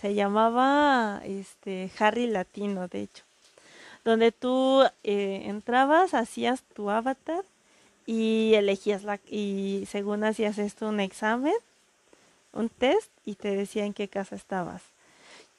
Se 0.00 0.14
llamaba, 0.14 1.22
este, 1.24 1.90
Harry 1.98 2.26
Latino, 2.26 2.88
de 2.88 3.02
hecho 3.02 3.24
donde 4.04 4.32
tú 4.32 4.82
eh, 5.04 5.42
entrabas, 5.46 6.14
hacías 6.14 6.62
tu 6.74 6.90
avatar 6.90 7.44
y 8.06 8.54
elegías 8.54 9.02
la 9.02 9.20
y 9.28 9.86
según 9.90 10.24
hacías 10.24 10.58
esto 10.58 10.88
un 10.88 11.00
examen, 11.00 11.54
un 12.52 12.68
test 12.68 13.10
y 13.24 13.34
te 13.34 13.54
decía 13.54 13.84
en 13.84 13.94
qué 13.94 14.08
casa 14.08 14.36
estabas. 14.36 14.82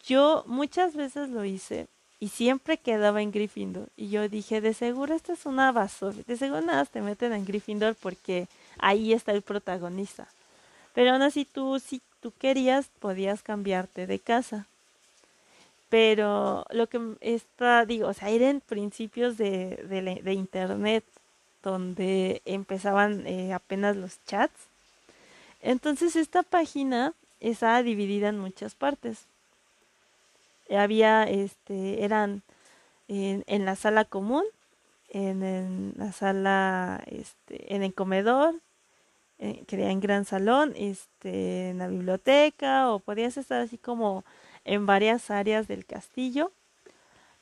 Yo 0.06 0.44
muchas 0.48 0.96
veces 0.96 1.30
lo 1.30 1.46
hice 1.46 1.88
y 2.22 2.30
siempre 2.30 2.78
quedaba 2.78 3.22
en 3.22 3.32
Gryffindor 3.32 3.90
y 3.98 4.10
yo 4.10 4.30
dije, 4.30 4.62
de 4.62 4.74
seguro 4.74 5.14
esta 5.14 5.34
es 5.34 5.46
una 5.46 5.74
basura, 5.74 6.16
de 6.26 6.38
seguro 6.38 6.62
nada 6.62 6.86
te 6.86 7.02
meten 7.02 7.34
en 7.34 7.46
Gryffindor 7.46 7.96
porque 7.96 8.48
ahí 8.78 9.12
está 9.12 9.34
el 9.34 9.42
protagonista. 9.42 10.28
Pero 10.94 11.12
aún 11.12 11.22
así 11.22 11.44
tú 11.44 11.80
si 11.80 12.02
tú 12.22 12.32
querías 12.38 12.88
podías 13.00 13.44
cambiarte 13.44 14.08
de 14.08 14.20
casa 14.20 14.68
pero 15.92 16.66
lo 16.70 16.88
que 16.88 17.02
está, 17.20 17.86
digo, 17.86 18.08
o 18.08 18.14
sea, 18.14 18.30
eran 18.30 18.62
principios 18.62 19.38
de, 19.38 19.76
de, 20.24 20.34
internet 20.34 21.04
donde 21.62 22.42
empezaban 22.46 23.28
eh, 23.28 23.52
apenas 23.54 23.98
los 23.98 24.18
chats. 24.26 24.56
Entonces 25.62 26.16
esta 26.16 26.44
página 26.44 27.14
estaba 27.42 27.84
dividida 27.84 28.30
en 28.30 28.40
muchas 28.40 28.74
partes. 28.74 29.26
Había, 30.78 31.24
este, 31.24 32.04
eran 32.04 32.44
en, 33.08 33.44
en 33.48 33.66
la 33.66 33.76
sala 33.76 34.06
común, 34.06 34.44
en, 35.10 35.44
en, 35.44 35.94
la 35.98 36.12
sala, 36.12 37.04
este, 37.08 37.76
en 37.76 37.84
el 37.84 37.94
comedor, 37.94 38.56
eh, 39.40 39.64
que 39.68 39.84
en 39.90 40.00
gran 40.00 40.26
salón, 40.26 40.74
este, 40.76 41.70
en 41.70 41.80
la 41.80 41.88
biblioteca, 41.88 42.92
o 42.92 43.00
podías 43.00 43.38
estar 43.38 43.62
así 43.62 43.78
como 43.78 44.24
en 44.66 44.86
varias 44.86 45.32
áreas 45.32 45.68
del 45.68 45.86
castillo. 45.86 46.52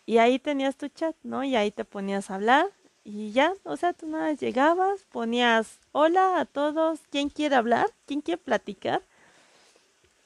Y 0.05 0.17
ahí 0.17 0.39
tenías 0.39 0.75
tu 0.75 0.87
chat, 0.87 1.15
¿no? 1.23 1.43
Y 1.43 1.55
ahí 1.55 1.71
te 1.71 1.85
ponías 1.85 2.31
a 2.31 2.35
hablar 2.35 2.67
y 3.03 3.31
ya, 3.31 3.53
o 3.63 3.75
sea, 3.75 3.93
tú 3.93 4.07
nada 4.07 4.33
llegabas, 4.33 5.01
ponías 5.11 5.79
hola 5.91 6.39
a 6.39 6.45
todos, 6.45 6.99
¿quién 7.09 7.29
quiere 7.29 7.55
hablar? 7.55 7.87
¿Quién 8.05 8.21
quiere 8.21 8.39
platicar? 8.39 9.01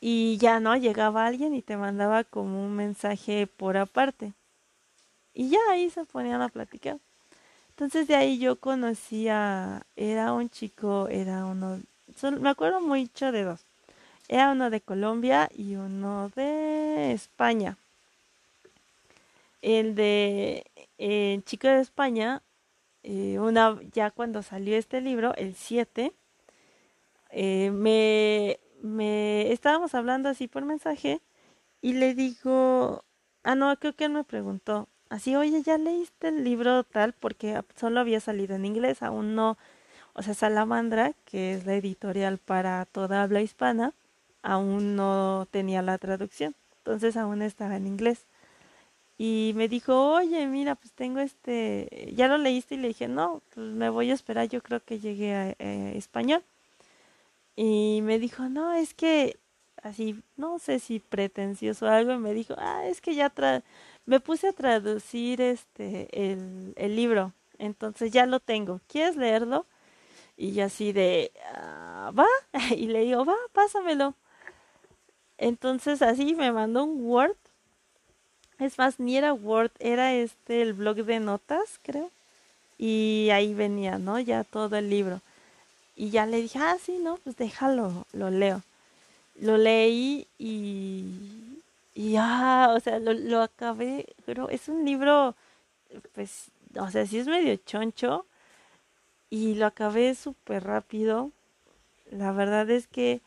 Y 0.06 0.36
ya, 0.38 0.60
¿no? 0.60 0.76
Llegaba 0.76 1.26
alguien 1.26 1.56
y 1.56 1.62
te 1.62 1.78
mandaba 1.78 2.26
como 2.26 2.62
un 2.66 2.76
mensaje 2.76 3.48
por 3.48 3.78
aparte. 3.78 4.34
Y 5.34 5.48
ya 5.48 5.60
ahí 5.72 5.90
se 5.90 6.04
ponían 6.04 6.42
a 6.42 6.50
platicar. 6.50 6.98
Entonces 7.70 8.10
de 8.10 8.16
ahí 8.18 8.38
yo 8.38 8.58
conocía, 8.58 9.84
era 9.96 10.34
un 10.34 10.50
chico, 10.50 11.08
era 11.08 11.46
uno, 11.46 11.80
me 12.38 12.50
acuerdo 12.50 12.82
mucho 12.82 13.32
de 13.32 13.44
dos. 13.44 13.62
Era 14.28 14.52
uno 14.52 14.70
de 14.70 14.82
Colombia 14.82 15.50
y 15.56 15.76
uno 15.76 16.30
de 16.36 17.14
España. 17.14 17.78
El 19.62 19.96
de 19.96 20.66
chico 21.46 21.70
de 21.70 21.80
España, 21.80 22.42
eh, 23.04 23.40
una, 23.40 23.80
ya 23.94 24.12
cuando 24.12 24.44
salió 24.44 24.76
este 24.76 25.00
libro, 25.00 25.34
el 25.36 25.56
7, 25.56 26.12
eh, 27.30 27.72
me, 27.72 28.60
me 28.84 29.52
estábamos 29.54 29.96
hablando 29.96 30.30
así 30.30 30.48
por 30.48 30.66
mensaje 30.66 31.22
y 31.82 31.94
le 31.94 32.14
digo, 32.16 33.06
ah 33.44 33.56
no, 33.56 33.76
creo 33.80 33.96
que 33.96 34.06
él 34.06 34.12
me 34.14 34.24
preguntó, 34.26 34.90
así, 35.10 35.36
oye, 35.36 35.64
¿ya 35.64 35.78
leíste 35.78 36.30
el 36.30 36.44
libro 36.44 36.84
tal? 36.84 37.14
Porque 37.14 37.62
solo 37.76 38.00
había 38.02 38.20
salido 38.20 38.56
en 38.56 38.66
inglés, 38.66 39.02
aún 39.04 39.36
no, 39.36 39.58
o 40.14 40.24
sea, 40.24 40.34
Salamandra, 40.34 41.14
que 41.26 41.54
es 41.54 41.66
la 41.66 41.76
editorial 41.76 42.40
para 42.40 42.86
toda 42.86 43.24
habla 43.24 43.42
hispana, 43.42 43.94
aún 44.44 44.96
no 44.96 45.48
tenía 45.52 45.82
la 45.82 45.98
traducción, 45.98 46.56
entonces 46.80 47.18
aún 47.18 47.42
estaba 47.42 47.78
en 47.78 47.88
inglés. 47.88 48.28
Y 49.18 49.54
me 49.56 49.68
dijo, 49.70 50.14
oye, 50.16 50.48
mira, 50.48 50.76
pues 50.76 50.92
tengo 50.94 51.20
este, 51.20 52.12
ya 52.16 52.28
lo 52.28 52.38
leíste 52.38 52.76
y 52.76 52.80
le 52.80 52.90
dije, 52.90 53.08
no, 53.08 53.42
pues 53.54 53.68
me 53.68 53.90
voy 53.90 54.12
a 54.12 54.14
esperar, 54.16 54.50
yo 54.50 54.62
creo 54.62 54.84
que 54.84 55.00
llegue 55.00 55.34
a 55.36 55.50
eh, 55.60 55.94
español. 55.98 56.44
Y 57.56 58.02
me 58.04 58.20
dijo, 58.20 58.50
no, 58.50 58.74
es 58.74 58.94
que 58.94 59.38
así, 59.82 60.22
no 60.38 60.60
sé 60.60 60.80
si 60.80 61.00
pretencioso 61.00 61.86
o 61.86 61.90
algo, 61.90 62.14
y 62.14 62.18
me 62.18 62.34
dijo, 62.34 62.56
ah, 62.58 62.86
es 62.86 63.02
que 63.02 63.16
ya 63.16 63.30
tra 63.30 63.64
me 64.06 64.20
puse 64.20 64.50
a 64.50 64.54
traducir 64.54 65.40
este, 65.42 66.10
el, 66.12 66.74
el 66.76 66.96
libro, 66.96 67.32
entonces 67.58 68.12
ya 68.12 68.26
lo 68.26 68.40
tengo, 68.40 68.82
¿quieres 68.88 69.16
leerlo? 69.16 69.66
Y 70.36 70.54
yo 70.54 70.66
así 70.66 70.92
de, 70.92 71.32
ah, 71.56 72.12
va, 72.18 72.28
y 72.76 72.88
le 72.88 73.02
digo, 73.02 73.26
va, 73.26 73.36
pásamelo. 73.54 74.16
Entonces 75.38 76.02
así 76.02 76.36
me 76.36 76.52
mandó 76.52 76.84
un 76.84 77.06
Word. 77.06 77.36
Es 78.60 78.78
más, 78.78 79.00
ni 79.00 79.18
era 79.18 79.34
Word, 79.34 79.72
era 79.80 80.14
este 80.14 80.62
el 80.62 80.74
blog 80.74 80.98
de 81.06 81.20
notas, 81.20 81.80
creo. 81.84 82.12
Y 82.78 83.30
ahí 83.32 83.54
venía, 83.54 83.98
¿no? 83.98 84.20
Ya 84.20 84.44
todo 84.44 84.76
el 84.78 84.90
libro. 84.90 85.22
Y 85.96 86.10
ya 86.10 86.26
le 86.26 86.42
dije, 86.42 86.60
ah, 86.60 86.78
sí, 86.82 86.98
no, 87.00 87.18
pues 87.18 87.36
déjalo, 87.38 88.06
lo 88.14 88.30
leo. 88.30 88.62
Lo 89.36 89.58
leí 89.58 90.28
y, 90.38 91.06
y 91.96 92.16
ah, 92.18 92.74
o 92.76 92.80
sea, 92.80 93.00
lo, 93.00 93.14
lo 93.14 93.42
acabé, 93.42 94.08
pero 94.26 94.50
es 94.50 94.68
un 94.68 94.86
libro, 94.86 95.36
pues, 96.14 96.52
o 96.80 96.90
sea, 96.90 97.06
sí 97.06 97.20
es 97.20 97.28
medio 97.28 97.56
choncho 97.58 98.26
y 99.30 99.56
lo 99.56 99.66
acabé 99.66 100.16
súper 100.16 100.64
rápido. 100.64 101.32
La 102.12 102.32
verdad 102.32 102.70
es 102.70 102.88
que 102.88 103.22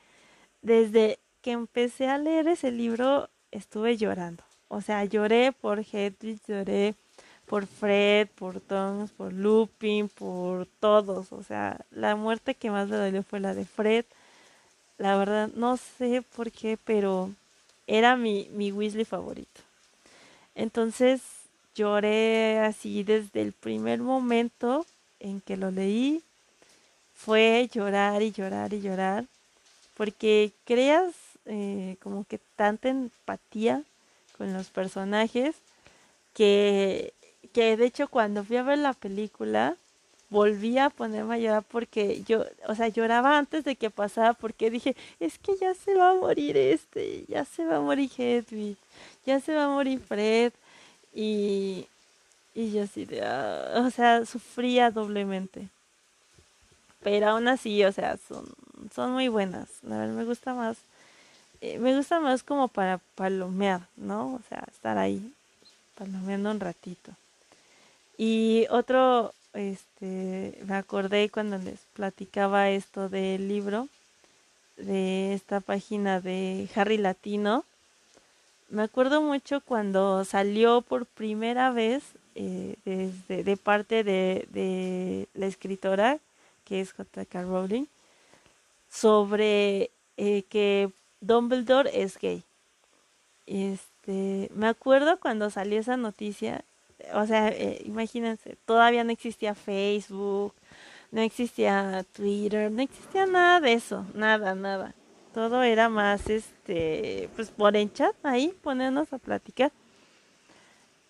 desde 0.62 1.18
que 1.42 1.52
empecé 1.52 2.09
a 2.09 2.18
leer 2.18 2.48
ese 2.48 2.70
libro 2.70 3.29
estuve 3.50 3.96
llorando. 3.96 4.42
O 4.68 4.81
sea, 4.81 5.05
lloré 5.05 5.52
por 5.52 5.81
Hedwig, 5.81 6.40
lloré 6.46 6.94
por 7.46 7.66
Fred, 7.66 8.28
por 8.35 8.61
Tongs, 8.61 9.11
por 9.12 9.32
Lupin, 9.32 10.09
por 10.09 10.66
todos. 10.80 11.32
O 11.32 11.42
sea, 11.42 11.80
la 11.90 12.16
muerte 12.16 12.54
que 12.54 12.70
más 12.70 12.88
me 12.88 12.96
dolió 12.96 13.22
fue 13.22 13.40
la 13.40 13.54
de 13.54 13.64
Fred. 13.64 14.04
La 14.98 15.16
verdad, 15.16 15.50
no 15.54 15.76
sé 15.76 16.22
por 16.35 16.50
qué, 16.50 16.78
pero 16.85 17.30
era 17.87 18.16
mi, 18.16 18.48
mi 18.52 18.72
Weasley 18.72 19.04
favorito. 19.04 19.61
Entonces 20.54 21.20
lloré 21.74 22.59
así 22.61 23.04
desde 23.04 23.42
el 23.42 23.52
primer 23.52 24.00
momento 24.00 24.87
en 25.20 25.40
que 25.40 25.56
lo 25.56 25.70
leí. 25.70 26.22
Fue 27.14 27.68
llorar 27.72 28.22
y 28.22 28.32
llorar 28.32 28.72
y 28.72 28.80
llorar. 28.80 29.24
Porque 29.96 30.52
creas 30.64 31.14
eh, 31.46 31.96
como 32.02 32.24
que 32.24 32.38
tanta 32.56 32.88
empatía 32.88 33.82
con 34.37 34.52
los 34.52 34.68
personajes 34.68 35.54
que, 36.35 37.14
que 37.46 37.76
de 37.76 37.87
hecho 37.87 38.09
cuando 38.09 38.44
fui 38.44 38.56
a 38.56 38.62
ver 38.62 38.78
la 38.78 38.92
película 38.92 39.76
volví 40.28 40.78
a 40.78 40.90
ponerme 40.90 41.37
a 41.37 41.38
llorar 41.38 41.62
porque 41.62 42.22
yo, 42.26 42.44
o 42.66 42.74
sea, 42.74 42.88
lloraba 42.88 43.38
antes 43.38 43.64
de 43.64 43.76
que 43.76 43.90
pasara 43.90 44.32
porque 44.35 44.70
dije, 44.70 44.96
es 45.20 45.38
que 45.38 45.56
ya 45.56 45.74
se 45.74 45.94
va 45.94 46.11
a 46.11 46.14
morir 46.14 46.56
este, 46.56 47.24
ya 47.28 47.44
se 47.44 47.64
va 47.64 47.76
a 47.76 47.80
morir 47.80 48.11
Hedwig, 48.16 48.76
ya 49.24 49.40
se 49.40 49.54
va 49.54 49.64
a 49.66 49.68
morir 49.68 50.00
Fred 50.00 50.52
y, 51.14 51.87
y 52.54 52.72
yo 52.72 52.82
así 52.82 53.04
de, 53.04 53.22
ah, 53.22 53.85
o 53.87 53.90
sea, 53.90 54.26
sufría 54.26 54.90
doblemente. 54.90 55.68
Pero 57.02 57.28
aún 57.28 57.46
así, 57.46 57.85
o 57.85 57.92
sea, 57.92 58.16
son, 58.16 58.46
son 58.94 59.12
muy 59.12 59.28
buenas. 59.28 59.68
A 59.88 59.96
ver, 59.96 60.09
me 60.09 60.24
gusta 60.24 60.54
más 60.54 60.76
eh, 61.61 61.78
me 61.78 61.96
gusta 61.96 62.20
más 62.20 62.42
como 62.42 62.68
para 62.68 62.98
palomear, 63.14 63.80
¿no? 63.96 64.35
O 64.35 64.40
sea, 64.48 64.64
estar 64.70 64.98
ahí 64.98 65.32
palomeando 65.96 66.50
un 66.50 66.61
ratito. 66.61 67.12
Y 68.16 68.66
otro, 68.70 69.33
este, 69.52 70.59
me 70.66 70.76
acordé 70.76 71.29
cuando 71.29 71.59
les 71.59 71.81
platicaba 71.92 72.70
esto 72.70 73.09
del 73.09 73.48
libro, 73.48 73.88
de 74.76 75.35
esta 75.35 75.61
página 75.61 76.20
de 76.20 76.68
Harry 76.74 76.98
Latino. 76.98 77.64
Me 78.68 78.83
acuerdo 78.83 79.22
mucho 79.22 79.61
cuando 79.61 80.24
salió 80.24 80.83
por 80.83 81.07
primera 81.07 81.70
vez 81.70 82.02
eh, 82.35 82.76
desde, 82.85 83.44
de 83.44 83.57
parte 83.57 84.05
de, 84.05 85.29
la 85.35 85.46
escritora, 85.46 86.18
que 86.64 86.81
es 86.81 86.92
J.K. 86.92 87.42
Rowling, 87.42 87.87
sobre 88.90 89.90
eh, 90.16 90.42
que 90.48 90.90
Dumbledore 91.20 92.02
es 92.02 92.18
gay. 92.18 92.42
Este, 93.46 94.50
me 94.55 94.66
acuerdo 94.66 95.18
cuando 95.20 95.48
salió 95.50 95.79
esa 95.79 95.96
noticia, 95.96 96.64
o 97.14 97.26
sea, 97.26 97.48
eh, 97.48 97.82
imagínense, 97.84 98.56
todavía 98.66 99.04
no 99.04 99.12
existía 99.12 99.54
Facebook, 99.54 100.54
no 101.10 101.20
existía 101.20 102.04
Twitter, 102.12 102.70
no 102.70 102.82
existía 102.82 103.26
nada 103.26 103.60
de 103.60 103.72
eso, 103.74 104.06
nada, 104.14 104.54
nada. 104.54 104.94
Todo 105.34 105.62
era 105.62 105.88
más, 105.88 106.28
este, 106.30 107.28
pues 107.36 107.50
por 107.50 107.76
en 107.76 107.92
chat, 107.92 108.14
ahí, 108.22 108.54
ponernos 108.62 109.12
a 109.12 109.18
platicar. 109.18 109.72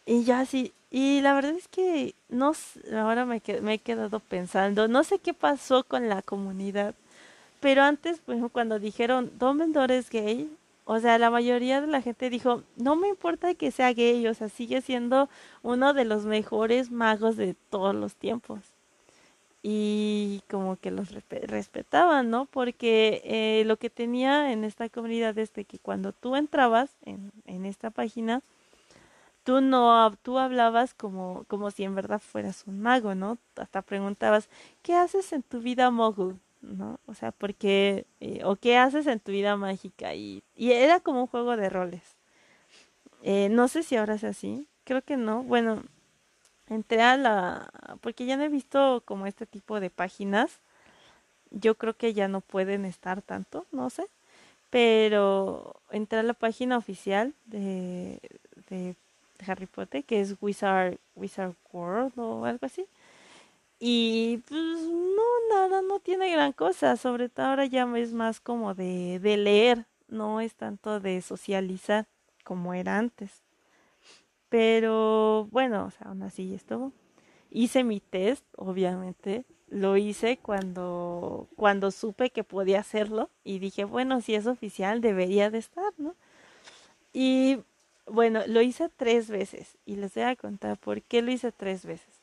Y 0.04 0.24
ya 0.24 0.40
así, 0.40 0.72
y 0.90 1.20
la 1.20 1.34
verdad 1.34 1.52
es 1.52 1.68
que 1.68 2.14
no, 2.28 2.52
ahora 2.96 3.24
me, 3.24 3.42
me 3.62 3.74
he 3.74 3.78
quedado 3.78 4.20
pensando, 4.20 4.88
no 4.88 5.04
sé 5.04 5.18
qué 5.18 5.34
pasó 5.34 5.84
con 5.84 6.08
la 6.08 6.22
comunidad 6.22 6.94
pero 7.60 7.82
antes, 7.82 8.20
cuando 8.52 8.78
dijeron 8.78 9.32
Dumbledore 9.38 9.98
es 9.98 10.10
gay, 10.10 10.48
o 10.88 11.00
sea, 11.00 11.18
la 11.18 11.30
mayoría 11.30 11.80
de 11.80 11.88
la 11.88 12.00
gente 12.00 12.30
dijo, 12.30 12.62
no 12.76 12.94
me 12.94 13.08
importa 13.08 13.54
que 13.54 13.72
sea 13.72 13.92
gay, 13.92 14.24
o 14.28 14.34
sea, 14.34 14.48
sigue 14.48 14.80
siendo 14.80 15.28
uno 15.64 15.92
de 15.94 16.04
los 16.04 16.24
mejores 16.26 16.92
magos 16.92 17.36
de 17.36 17.56
todos 17.70 17.92
los 17.92 18.14
tiempos. 18.14 18.60
Y 19.64 20.42
como 20.48 20.76
que 20.76 20.92
los 20.92 21.08
respetaban, 21.28 22.30
¿no? 22.30 22.44
Porque 22.46 23.20
eh, 23.24 23.64
lo 23.66 23.78
que 23.78 23.90
tenía 23.90 24.52
en 24.52 24.62
esta 24.62 24.88
comunidad 24.88 25.36
es 25.38 25.52
de 25.54 25.64
que 25.64 25.80
cuando 25.80 26.12
tú 26.12 26.36
entrabas 26.36 26.90
en, 27.04 27.32
en 27.46 27.66
esta 27.66 27.90
página, 27.90 28.42
tú 29.42 29.60
no, 29.60 30.12
tú 30.22 30.38
hablabas 30.38 30.94
como, 30.94 31.44
como 31.48 31.72
si 31.72 31.82
en 31.82 31.96
verdad 31.96 32.20
fueras 32.20 32.62
un 32.68 32.80
mago, 32.80 33.16
¿no? 33.16 33.38
Hasta 33.56 33.82
preguntabas, 33.82 34.48
¿qué 34.82 34.94
haces 34.94 35.32
en 35.32 35.42
tu 35.42 35.58
vida 35.58 35.90
mogul? 35.90 36.38
¿No? 36.60 37.00
O 37.06 37.14
sea, 37.14 37.32
porque, 37.32 38.06
eh, 38.20 38.42
o 38.44 38.56
qué 38.56 38.76
haces 38.78 39.06
en 39.06 39.20
tu 39.20 39.32
vida 39.32 39.56
mágica 39.56 40.14
y, 40.14 40.42
y 40.56 40.72
era 40.72 41.00
como 41.00 41.22
un 41.22 41.26
juego 41.26 41.56
de 41.56 41.68
roles. 41.68 42.02
Eh, 43.22 43.48
no 43.50 43.68
sé 43.68 43.82
si 43.82 43.96
ahora 43.96 44.14
es 44.14 44.24
así, 44.24 44.68
creo 44.84 45.02
que 45.02 45.16
no. 45.16 45.42
Bueno, 45.42 45.82
entré 46.68 47.02
a 47.02 47.16
la, 47.16 47.70
porque 48.00 48.26
ya 48.26 48.36
no 48.36 48.44
he 48.44 48.48
visto 48.48 49.02
como 49.04 49.26
este 49.26 49.46
tipo 49.46 49.80
de 49.80 49.90
páginas. 49.90 50.60
Yo 51.50 51.76
creo 51.76 51.94
que 51.96 52.14
ya 52.14 52.28
no 52.28 52.40
pueden 52.40 52.84
estar 52.84 53.22
tanto, 53.22 53.66
no 53.72 53.90
sé. 53.90 54.06
Pero 54.70 55.76
entré 55.90 56.20
a 56.20 56.22
la 56.24 56.34
página 56.34 56.78
oficial 56.78 57.34
de, 57.46 58.20
de 58.70 58.96
Harry 59.46 59.66
Potter, 59.66 60.04
que 60.04 60.20
es 60.20 60.36
Wizard, 60.40 60.98
Wizard 61.16 61.54
World 61.72 62.12
o 62.18 62.44
algo 62.44 62.66
así. 62.66 62.86
Y 63.78 64.38
pues 64.48 64.80
no, 64.80 65.22
nada, 65.50 65.82
no 65.82 66.00
tiene 66.00 66.30
gran 66.30 66.52
cosa. 66.52 66.96
Sobre 66.96 67.28
todo 67.28 67.46
ahora 67.46 67.66
ya 67.66 67.86
es 67.96 68.12
más 68.12 68.40
como 68.40 68.74
de, 68.74 69.18
de 69.20 69.36
leer, 69.36 69.86
no 70.08 70.40
es 70.40 70.54
tanto 70.54 71.00
de 71.00 71.20
socializar 71.22 72.06
como 72.44 72.74
era 72.74 72.98
antes. 72.98 73.42
Pero 74.48 75.48
bueno, 75.50 75.86
o 75.86 75.90
sea, 75.90 76.08
aún 76.08 76.22
así 76.22 76.54
estuvo. 76.54 76.92
Hice 77.50 77.84
mi 77.84 78.00
test, 78.00 78.44
obviamente. 78.56 79.44
Lo 79.68 79.96
hice 79.96 80.38
cuando, 80.40 81.48
cuando 81.56 81.90
supe 81.90 82.30
que 82.30 82.44
podía 82.44 82.80
hacerlo. 82.80 83.30
Y 83.44 83.58
dije, 83.58 83.84
bueno, 83.84 84.20
si 84.20 84.34
es 84.34 84.46
oficial, 84.46 85.00
debería 85.00 85.50
de 85.50 85.58
estar, 85.58 85.92
¿no? 85.98 86.14
Y 87.12 87.60
bueno, 88.06 88.42
lo 88.46 88.62
hice 88.62 88.88
tres 88.96 89.28
veces. 89.30 89.76
Y 89.84 89.96
les 89.96 90.14
voy 90.14 90.24
a 90.24 90.36
contar 90.36 90.78
por 90.78 91.02
qué 91.02 91.22
lo 91.22 91.32
hice 91.32 91.52
tres 91.52 91.84
veces 91.84 92.15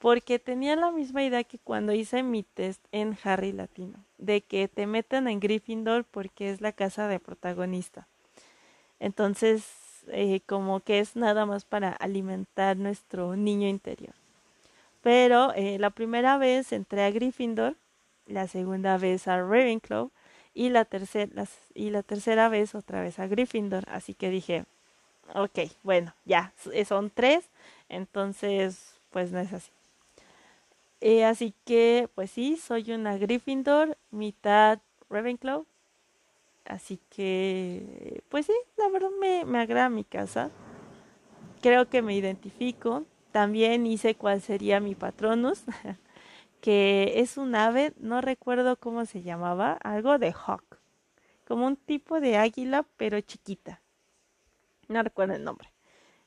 porque 0.00 0.38
tenía 0.38 0.76
la 0.76 0.90
misma 0.90 1.22
idea 1.22 1.44
que 1.44 1.58
cuando 1.58 1.92
hice 1.92 2.22
mi 2.22 2.42
test 2.42 2.82
en 2.90 3.18
Harry 3.22 3.52
Latino, 3.52 3.98
de 4.16 4.40
que 4.40 4.66
te 4.66 4.86
meten 4.86 5.28
en 5.28 5.40
Gryffindor 5.40 6.04
porque 6.04 6.50
es 6.50 6.62
la 6.62 6.72
casa 6.72 7.06
de 7.06 7.20
protagonista. 7.20 8.08
Entonces, 8.98 9.62
eh, 10.08 10.40
como 10.46 10.80
que 10.80 11.00
es 11.00 11.16
nada 11.16 11.44
más 11.44 11.66
para 11.66 11.90
alimentar 11.90 12.78
nuestro 12.78 13.36
niño 13.36 13.68
interior. 13.68 14.14
Pero 15.02 15.52
eh, 15.54 15.78
la 15.78 15.90
primera 15.90 16.38
vez 16.38 16.72
entré 16.72 17.04
a 17.04 17.10
Gryffindor, 17.10 17.76
la 18.26 18.48
segunda 18.48 18.96
vez 18.96 19.28
a 19.28 19.36
Ravenclaw 19.36 20.10
y 20.54 20.70
la, 20.70 20.86
tercera 20.86 21.44
y 21.74 21.90
la 21.90 22.02
tercera 22.02 22.48
vez 22.48 22.74
otra 22.74 23.02
vez 23.02 23.18
a 23.18 23.26
Gryffindor. 23.26 23.84
Así 23.90 24.14
que 24.14 24.30
dije, 24.30 24.64
ok, 25.34 25.58
bueno, 25.82 26.14
ya, 26.24 26.54
son 26.86 27.10
tres, 27.10 27.50
entonces 27.90 28.94
pues 29.10 29.30
no 29.30 29.40
es 29.40 29.52
así. 29.52 29.70
Eh, 31.00 31.24
así 31.24 31.54
que, 31.64 32.08
pues 32.14 32.30
sí, 32.30 32.56
soy 32.56 32.92
una 32.92 33.16
Gryffindor, 33.16 33.96
mitad 34.10 34.80
Ravenclaw. 35.08 35.66
Así 36.64 37.00
que, 37.10 38.22
pues 38.28 38.46
sí, 38.46 38.52
la 38.76 38.88
verdad 38.88 39.10
me, 39.20 39.44
me 39.44 39.58
agrada 39.60 39.88
mi 39.88 40.04
casa. 40.04 40.50
Creo 41.62 41.88
que 41.88 42.02
me 42.02 42.14
identifico. 42.14 43.04
También 43.32 43.86
hice 43.86 44.14
cuál 44.14 44.40
sería 44.40 44.80
mi 44.80 44.94
patronus, 44.94 45.62
que 46.60 47.14
es 47.16 47.36
un 47.38 47.54
ave, 47.54 47.92
no 47.98 48.20
recuerdo 48.20 48.76
cómo 48.76 49.06
se 49.06 49.22
llamaba, 49.22 49.74
algo 49.74 50.18
de 50.18 50.32
hawk, 50.32 50.78
como 51.46 51.66
un 51.66 51.76
tipo 51.76 52.20
de 52.20 52.36
águila, 52.36 52.84
pero 52.96 53.20
chiquita. 53.20 53.80
No 54.88 55.02
recuerdo 55.02 55.34
el 55.34 55.44
nombre. 55.44 55.69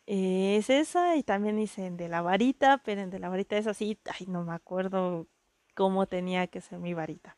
Es 0.05 0.69
esa 0.69 1.15
y 1.15 1.23
también 1.23 1.59
hice 1.59 1.85
en 1.85 1.97
de 1.97 2.09
la 2.09 2.21
varita, 2.21 2.79
pero 2.83 3.01
en 3.01 3.09
de 3.09 3.19
la 3.19 3.29
varita 3.29 3.57
es 3.57 3.67
así, 3.67 3.97
ay, 4.19 4.25
no 4.27 4.43
me 4.43 4.53
acuerdo 4.53 5.27
cómo 5.75 6.07
tenía 6.07 6.47
que 6.47 6.61
ser 6.61 6.79
mi 6.79 6.93
varita. 6.93 7.37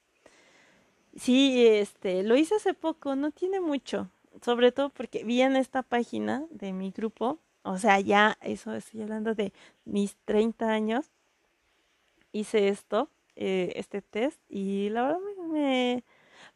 Sí, 1.15 1.65
este, 1.67 2.23
lo 2.23 2.35
hice 2.35 2.55
hace 2.55 2.73
poco, 2.73 3.15
no 3.15 3.31
tiene 3.31 3.61
mucho, 3.61 4.09
sobre 4.41 4.71
todo 4.71 4.89
porque 4.89 5.23
vi 5.23 5.41
en 5.41 5.55
esta 5.55 5.81
página 5.81 6.45
de 6.49 6.73
mi 6.73 6.91
grupo, 6.91 7.39
o 7.63 7.77
sea, 7.77 7.99
ya 8.01 8.37
eso 8.41 8.73
estoy 8.73 9.01
hablando 9.01 9.33
de 9.33 9.53
mis 9.85 10.17
30 10.25 10.69
años, 10.71 11.11
hice 12.33 12.67
esto, 12.67 13.09
eh, 13.35 13.73
este 13.75 14.01
test 14.01 14.39
y 14.49 14.89
la 14.89 15.03
verdad 15.03 15.19
me, 15.49 16.03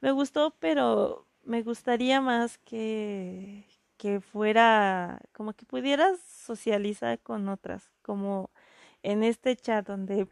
me 0.02 0.12
gustó, 0.12 0.54
pero 0.60 1.26
me 1.44 1.62
gustaría 1.64 2.20
más 2.22 2.58
que, 2.60 3.66
que 4.00 4.22
fuera, 4.22 5.20
como 5.34 5.54
que 5.54 5.66
pudieras 5.66 6.20
socializar 6.22 7.20
con 7.20 7.50
otras, 7.50 7.92
como 8.02 8.50
en 9.04 9.24
este 9.24 9.58
chat 9.58 9.86
donde 9.88 10.28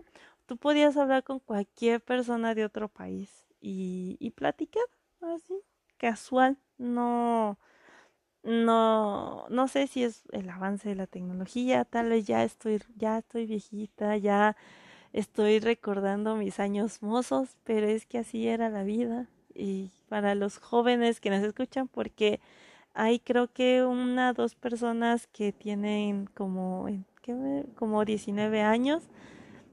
tú 0.47 0.57
podías 0.57 0.97
hablar 0.97 1.23
con 1.25 1.39
cualquier 1.39 2.01
persona 2.01 2.55
de 2.55 2.65
otro 2.65 2.87
país 2.89 3.45
y, 3.61 4.17
y 4.19 4.31
platicar 4.31 4.85
así, 5.21 5.61
casual, 5.97 6.57
no, 6.77 7.59
no, 8.43 9.45
no 9.49 9.67
sé 9.67 9.87
si 9.87 10.03
es 10.03 10.23
el 10.31 10.49
avance 10.49 10.89
de 10.89 10.95
la 10.95 11.07
tecnología, 11.07 11.85
tal 11.85 12.09
vez 12.09 12.25
ya 12.25 12.43
estoy, 12.45 12.81
ya 12.95 13.17
estoy 13.19 13.45
viejita, 13.47 14.17
ya 14.17 14.55
estoy 15.13 15.59
recordando 15.59 16.37
mis 16.37 16.59
años 16.61 17.03
mozos, 17.03 17.57
pero 17.65 17.87
es 17.87 18.05
que 18.05 18.19
así 18.19 18.47
era 18.47 18.69
la 18.69 18.83
vida 18.83 19.27
y 19.53 19.91
para 20.07 20.35
los 20.35 20.59
jóvenes 20.59 21.19
que 21.19 21.31
nos 21.31 21.43
escuchan, 21.43 21.89
porque 21.89 22.39
hay 22.97 23.19
creo 23.19 23.47
que 23.53 23.83
una, 23.83 24.33
dos 24.33 24.55
personas 24.55 25.27
que 25.27 25.53
tienen 25.53 26.25
como, 26.33 26.87
¿qué, 27.21 27.63
como 27.75 28.03
19 28.03 28.61
años. 28.63 29.03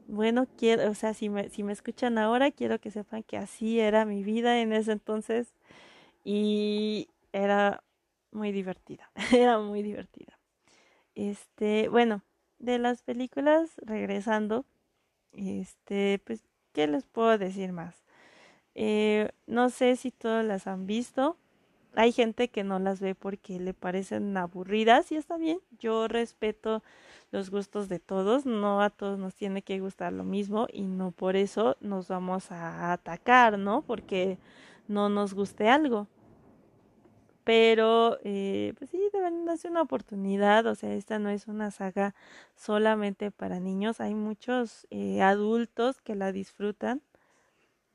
Bueno, 0.09 0.47
quiero, 0.59 0.91
o 0.91 0.95
sea, 0.95 1.15
si 1.15 1.31
me, 1.31 1.49
si 1.49 1.63
me 1.63 1.73
escuchan 1.73 2.19
ahora, 2.19 2.51
quiero 2.51 2.79
que 2.81 2.91
sepan 2.91 3.23
que 3.23 3.39
así 3.39 3.81
era 3.81 4.05
mi 4.05 4.23
vida 4.23 4.61
en 4.61 4.75
ese 4.75 4.93
entonces 4.93 5.55
y 6.23 7.09
era 7.33 7.83
muy 8.31 8.53
divertida, 8.53 9.11
era 9.33 9.59
muy 9.59 9.83
divertida. 9.83 10.39
Este, 11.15 11.89
bueno, 11.89 12.23
de 12.59 12.79
las 12.79 13.03
películas, 13.03 13.71
regresando, 13.79 14.67
este, 15.33 16.21
pues, 16.27 16.45
¿qué 16.75 16.87
les 16.89 17.07
puedo 17.07 17.39
decir 17.39 17.73
más? 17.73 18.05
Eh, 18.75 19.31
no 19.47 19.71
sé 19.71 19.97
si 19.97 20.11
todas 20.11 20.45
las 20.45 20.67
han 20.67 20.87
visto, 20.87 21.39
hay 21.97 22.13
gente 22.13 22.49
que 22.49 22.65
no 22.65 22.79
las 22.79 23.01
ve 23.01 23.15
porque 23.15 23.59
le 23.61 23.75
parecen 23.75 24.37
aburridas 24.37 25.13
y 25.13 25.17
está 25.17 25.37
bien. 25.37 25.61
Yo 25.79 26.09
respeto 26.09 26.83
los 27.31 27.51
gustos 27.51 27.89
de 27.89 27.99
todos, 28.01 28.47
no 28.47 28.83
a 28.83 28.91
todos 28.91 29.19
nos 29.19 29.35
tiene 29.35 29.63
que 29.63 29.81
gustar 29.81 30.13
lo 30.13 30.25
mismo 30.25 30.67
y 30.73 30.83
no 30.87 31.11
por 31.13 31.37
eso 31.37 31.77
nos 31.81 32.09
vamos 32.09 32.51
a 32.53 32.93
atacar, 32.93 33.59
¿no? 33.59 33.83
Porque 33.83 34.39
no 34.89 35.09
nos 35.09 35.35
guste 35.35 35.69
algo. 35.69 36.09
pero 37.45 38.19
eh, 38.25 38.73
pues 38.79 38.91
sí, 38.91 38.99
deben 39.13 39.45
darse 39.45 39.69
una 39.69 39.83
oportunidad, 39.83 40.67
o 40.67 40.75
sea, 40.75 40.95
esta 40.95 41.19
no 41.19 41.29
es 41.31 41.47
una 41.47 41.71
saga 41.71 42.15
solamente 42.55 43.31
para 43.31 43.61
niños, 43.61 44.01
hay 44.01 44.15
muchos 44.15 44.87
eh, 44.91 45.21
adultos 45.23 46.01
que 46.01 46.15
la 46.15 46.33
disfrutan 46.33 47.03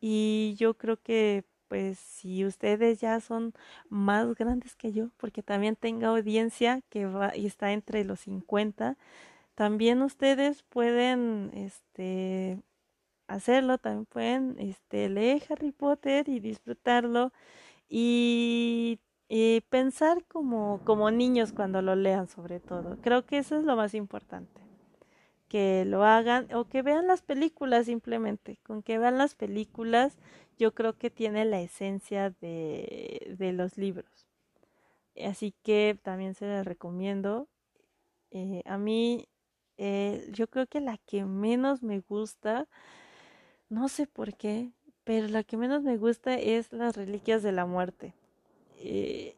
y 0.02 0.56
yo 0.58 0.76
creo 0.76 1.02
que 1.02 1.46
pues 1.70 2.00
si 2.00 2.46
ustedes 2.46 3.00
ya 3.00 3.22
son 3.22 3.54
más 3.90 4.36
grandes 4.36 4.76
que 4.76 4.92
yo, 4.92 5.10
porque 5.18 5.44
también 5.44 5.76
tengo 5.78 6.08
audiencia 6.08 6.82
que 6.90 7.06
va 7.06 7.36
y 7.38 7.46
está 7.46 7.72
entre 7.72 8.04
los 8.04 8.22
50, 8.22 8.98
también 9.56 10.02
ustedes 10.02 10.64
pueden 10.64 11.52
este 11.54 12.62
hacerlo, 13.28 13.78
también 13.78 14.06
pueden 14.08 14.56
este 14.60 15.10
leer 15.10 15.44
Harry 15.50 15.72
Potter 15.72 16.30
y 16.30 16.40
disfrutarlo 16.40 17.32
y, 17.90 19.00
y 19.30 19.62
pensar 19.70 20.24
como 20.26 20.82
como 20.86 21.12
niños 21.12 21.54
cuando 21.54 21.82
lo 21.82 21.96
lean 21.96 22.28
sobre 22.28 22.60
todo. 22.60 22.98
Creo 23.02 23.26
que 23.26 23.40
eso 23.40 23.58
es 23.58 23.66
lo 23.66 23.76
más 23.76 23.94
importante 23.94 24.69
que 25.50 25.84
lo 25.86 26.06
hagan 26.06 26.48
o 26.54 26.66
que 26.66 26.82
vean 26.82 27.08
las 27.08 27.22
películas 27.22 27.88
simplemente. 27.88 28.60
Con 28.64 28.84
que 28.84 28.98
vean 28.98 29.18
las 29.18 29.36
películas 29.36 30.18
yo 30.58 30.74
creo 30.74 30.98
que 30.98 31.10
tiene 31.10 31.46
la 31.46 31.60
esencia 31.60 32.30
de, 32.30 33.36
de 33.38 33.52
los 33.52 33.78
libros. 33.78 34.28
Así 35.22 35.54
que 35.64 35.98
también 36.02 36.36
se 36.36 36.46
les 36.46 36.66
recomiendo. 36.66 37.48
Eh, 38.32 38.62
a 38.66 38.78
mí 38.78 39.28
eh, 39.78 40.30
yo 40.32 40.48
creo 40.48 40.68
que 40.68 40.80
la 40.82 40.98
que 40.98 41.26
menos 41.26 41.82
me 41.82 42.00
gusta, 42.00 42.68
no 43.70 43.90
sé 43.90 44.06
por 44.08 44.36
qué, 44.36 44.72
pero 45.04 45.28
la 45.28 45.44
que 45.44 45.58
menos 45.58 45.84
me 45.84 45.98
gusta 45.98 46.36
es 46.36 46.72
las 46.72 46.96
reliquias 46.96 47.42
de 47.44 47.52
la 47.52 47.66
muerte. 47.66 48.14
Eh, 48.82 49.36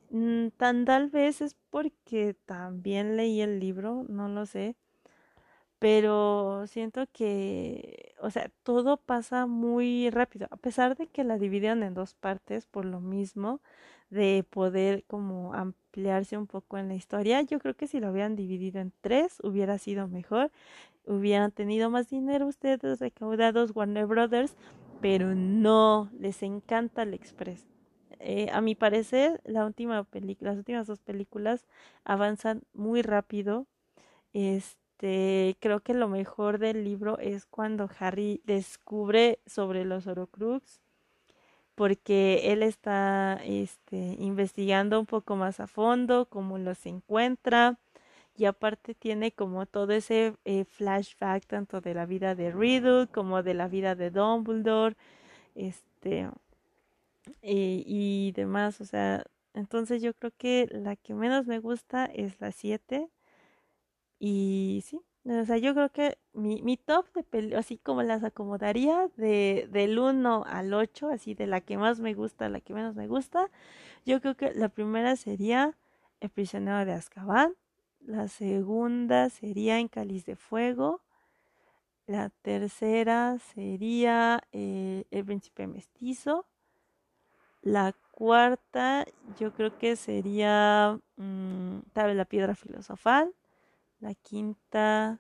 tan 0.58 0.86
tal 0.86 1.10
vez 1.10 1.42
es 1.42 1.56
porque 1.70 2.36
también 2.46 3.16
leí 3.16 3.42
el 3.42 3.60
libro, 3.60 4.06
no 4.08 4.28
lo 4.28 4.46
sé 4.46 4.76
pero 5.82 6.68
siento 6.68 7.08
que, 7.12 8.14
o 8.22 8.30
sea, 8.30 8.52
todo 8.62 8.98
pasa 8.98 9.48
muy 9.48 10.12
rápido, 10.12 10.48
a 10.52 10.58
pesar 10.58 10.96
de 10.96 11.08
que 11.08 11.24
la 11.24 11.40
dividieron 11.40 11.82
en 11.82 11.96
dos 11.96 12.14
partes 12.14 12.68
por 12.68 12.86
lo 12.86 13.00
mismo 13.02 13.62
de 14.12 14.46
poder 14.48 15.04
como 15.08 15.56
ampliarse 15.56 16.38
un 16.38 16.46
poco 16.46 16.78
en 16.78 16.88
la 16.88 16.94
historia. 16.94 17.42
Yo 17.42 17.58
creo 17.58 17.76
que 17.76 17.88
si 17.88 18.00
lo 18.00 18.12
hubieran 18.12 18.36
dividido 18.36 18.80
en 18.80 18.94
tres 19.02 19.40
hubiera 19.42 19.80
sido 19.80 20.08
mejor, 20.08 20.52
hubieran 21.08 21.52
tenido 21.52 21.90
más 21.90 22.10
dinero 22.12 22.46
ustedes 22.46 23.00
recaudados 23.00 23.76
Warner 23.76 24.06
Brothers, 24.06 24.56
pero 25.02 25.34
no, 25.34 26.12
les 26.20 26.44
encanta 26.44 27.02
el 27.02 27.16
Express. 27.16 27.66
Eh, 28.20 28.50
a 28.54 28.62
mi 28.62 28.76
parecer, 28.76 29.42
la 29.46 29.66
última 29.66 30.06
las 30.42 30.58
últimas 30.58 30.86
dos 30.86 31.00
películas 31.00 31.66
avanzan 32.04 32.62
muy 32.76 33.02
rápido. 33.02 33.66
Este 34.34 34.81
este, 35.02 35.58
creo 35.60 35.80
que 35.80 35.96
lo 35.96 36.08
mejor 36.08 36.60
del 36.60 36.84
libro 36.84 37.18
es 37.18 37.46
cuando 37.48 37.90
Harry 38.00 38.42
descubre 38.46 39.40
sobre 39.48 39.84
los 39.84 40.06
Horocrux, 40.06 40.80
porque 41.74 42.52
él 42.52 42.62
está 42.62 43.40
este, 43.44 44.16
investigando 44.20 45.00
un 45.00 45.08
poco 45.08 45.36
más 45.36 45.60
a 45.60 45.66
fondo 45.66 46.28
cómo 46.28 46.60
los 46.60 46.86
encuentra 46.86 47.80
y 48.38 48.46
aparte 48.46 48.94
tiene 48.94 49.32
como 49.32 49.66
todo 49.66 49.92
ese 49.92 50.36
eh, 50.46 50.66
flashback 50.66 51.48
tanto 51.48 51.82
de 51.82 51.96
la 51.96 52.06
vida 52.06 52.36
de 52.36 52.52
Riddle 52.52 53.08
como 53.08 53.42
de 53.42 53.56
la 53.56 53.68
vida 53.68 53.96
de 53.96 54.12
Dumbledore, 54.12 54.96
este 55.56 56.30
y, 57.42 58.34
demás, 58.36 58.82
o 58.82 58.86
sea, 58.86 59.24
entonces 59.54 60.02
yo 60.02 60.14
creo 60.14 60.32
que 60.38 60.68
la 60.72 60.96
que 60.96 61.14
menos 61.16 61.48
me 61.48 61.60
gusta 61.60 62.06
es 62.06 62.40
la 62.40 62.52
7 62.52 63.10
y 64.24 64.84
sí, 64.86 65.02
o 65.26 65.46
sea, 65.46 65.58
yo 65.58 65.74
creo 65.74 65.92
que 65.92 66.20
mi, 66.34 66.62
mi 66.62 66.78
top 66.78 67.12
de 67.16 67.24
películas, 67.24 67.66
así 67.66 67.80
como 67.80 68.04
las 68.04 68.24
acomodaría 68.24 69.10
de, 69.18 69.68
del 69.72 69.98
1 69.98 70.44
al 70.46 70.74
8, 70.76 71.10
así 71.10 71.34
de 71.34 71.48
la 71.48 71.62
que 71.62 71.80
más 71.80 72.00
me 72.00 72.14
gusta 72.14 72.46
a 72.46 72.50
la 72.50 72.62
que 72.62 72.76
menos 72.76 72.96
me 72.96 73.08
gusta, 73.08 73.50
yo 74.06 74.22
creo 74.22 74.38
que 74.38 74.54
la 74.54 74.70
primera 74.70 75.16
sería 75.16 75.76
El 76.20 76.30
prisionero 76.30 76.86
de 76.86 76.94
Azkaban, 76.94 77.56
la 78.00 78.28
segunda 78.28 79.32
sería 79.32 79.80
En 79.80 79.88
Cáliz 79.88 80.26
de 80.28 80.36
Fuego, 80.36 81.02
la 82.06 82.30
tercera 82.30 83.40
sería 83.40 84.44
eh, 84.52 85.06
El 85.10 85.26
príncipe 85.26 85.66
mestizo, 85.66 86.46
la 87.64 87.96
cuarta 88.12 89.08
yo 89.40 89.52
creo 89.54 89.80
que 89.80 89.96
sería 89.96 91.00
mmm, 91.16 91.80
tal 91.94 92.16
la 92.16 92.26
piedra 92.26 92.54
filosofal, 92.54 93.34
la 94.02 94.14
quinta, 94.16 95.20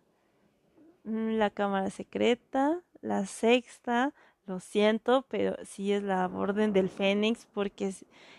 mm, 1.03 1.37
la 1.37 1.49
cámara 1.49 1.89
secreta, 1.89 2.81
la 3.01 3.25
sexta, 3.25 4.13
lo 4.47 4.59
siento, 4.59 5.25
pero 5.29 5.55
sí 5.65 5.93
es 5.93 6.03
la 6.03 6.25
orden 6.27 6.73
del 6.73 6.89
Fénix 6.89 7.47
porque 7.53 7.93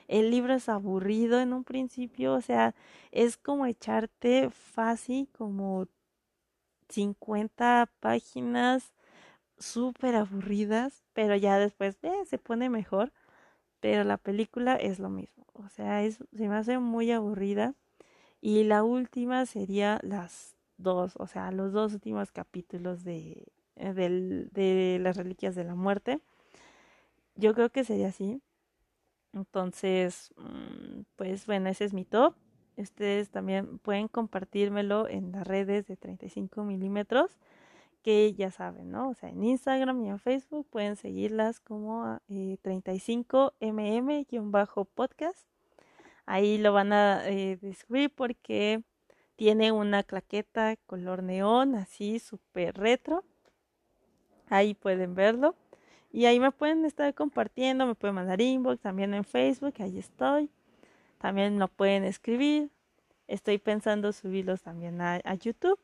el 0.09 0.31
libro 0.31 0.55
es 0.55 0.69
aburrido 0.69 1.41
en 1.41 1.53
un 1.53 1.65
principio, 1.65 2.35
o 2.35 2.41
sea, 2.41 2.75
es 3.13 3.37
como 3.37 3.67
echarte 3.67 4.51
fácil 4.51 5.29
como 5.37 5.87
50 6.89 7.89
páginas 8.01 8.93
súper 9.59 10.17
aburridas, 10.17 11.05
pero 11.15 11.37
ya 11.37 11.59
después 11.59 11.97
eh, 12.03 12.13
se 12.27 12.39
pone 12.39 12.69
mejor, 12.69 13.13
pero 13.81 14.05
la 14.05 14.19
película 14.19 14.77
es 14.77 14.99
lo 14.99 15.09
mismo, 15.09 15.47
o 15.55 15.69
sea, 15.69 16.03
es, 16.03 16.19
se 16.37 16.49
me 16.49 16.57
hace 16.57 16.79
muy 16.79 17.13
aburrida 17.13 17.75
y 18.43 18.65
la 18.65 18.83
última 18.83 19.47
sería 19.47 20.01
las 20.03 20.57
dos, 20.77 21.15
o 21.17 21.27
sea, 21.29 21.53
los 21.53 21.73
dos 21.73 21.95
últimos 21.95 22.33
capítulos 22.33 23.05
de, 23.05 23.47
eh, 23.77 24.49
de 24.53 24.99
las 25.01 25.17
reliquias 25.17 25.55
de 25.55 25.65
la 25.65 25.77
muerte. 25.77 26.21
Yo 27.37 27.55
creo 27.55 27.71
que 27.71 27.85
sería 27.85 28.09
así. 28.09 28.43
Entonces, 29.33 30.33
mm, 30.37 31.03
pues 31.17 31.47
bueno, 31.47 31.69
ese 31.71 31.85
es 31.85 31.95
mi 31.95 32.05
top. 32.05 32.35
Ustedes 32.77 33.31
también 33.31 33.79
pueden 33.79 34.09
compartírmelo 34.09 35.09
en 35.09 35.33
las 35.33 35.47
redes 35.47 35.87
de 35.87 35.97
35 35.97 36.65
milímetros, 36.65 37.31
que 38.03 38.35
ya 38.35 38.51
saben, 38.51 38.91
¿no? 38.91 39.11
O 39.11 39.15
sea, 39.15 39.29
en 39.31 39.45
Instagram 39.45 40.03
y 40.03 40.09
en 40.11 40.19
Facebook 40.19 40.67
pueden 40.71 40.97
seguirlas 40.97 41.61
como 41.61 42.19
eh, 42.29 42.59
35mm-podcast. 42.65 45.52
Ahí 46.27 46.59
lo 46.59 46.73
van 46.73 46.93
a 46.93 47.29
eh, 47.29 47.59
descubrir 47.61 48.11
porque 48.15 48.83
tiene 49.37 49.73
una 49.73 50.03
claqueta 50.03 50.77
color 50.87 51.23
neón, 51.23 51.75
así 51.75 52.19
súper 52.19 52.77
retro. 52.77 53.25
Ahí 54.49 54.75
pueden 54.75 55.15
verlo. 55.15 55.57
Y 56.13 56.27
ahí 56.27 56.39
me 56.39 56.53
pueden 56.53 56.85
estar 56.85 57.15
compartiendo, 57.15 57.87
me 57.87 57.95
pueden 57.95 58.15
mandar 58.15 58.41
inbox, 58.41 58.81
también 58.81 59.15
en 59.15 59.25
Facebook, 59.25 59.75
ahí 59.79 59.99
estoy. 59.99 60.51
También 61.19 61.59
lo 61.59 61.69
pueden 61.69 62.05
escribir. 62.05 62.71
Estoy 63.29 63.59
pensando 63.59 64.13
subirlos 64.13 64.63
también 64.63 65.01
a, 65.01 65.21
a 65.25 65.35
YouTube. 65.35 65.81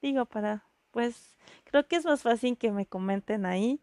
Digo, 0.00 0.24
para, 0.24 0.64
pues, 0.92 1.36
creo 1.64 1.86
que 1.86 1.96
es 1.96 2.04
más 2.04 2.22
fácil 2.22 2.56
que 2.56 2.70
me 2.70 2.86
comenten 2.86 3.44
ahí 3.44 3.80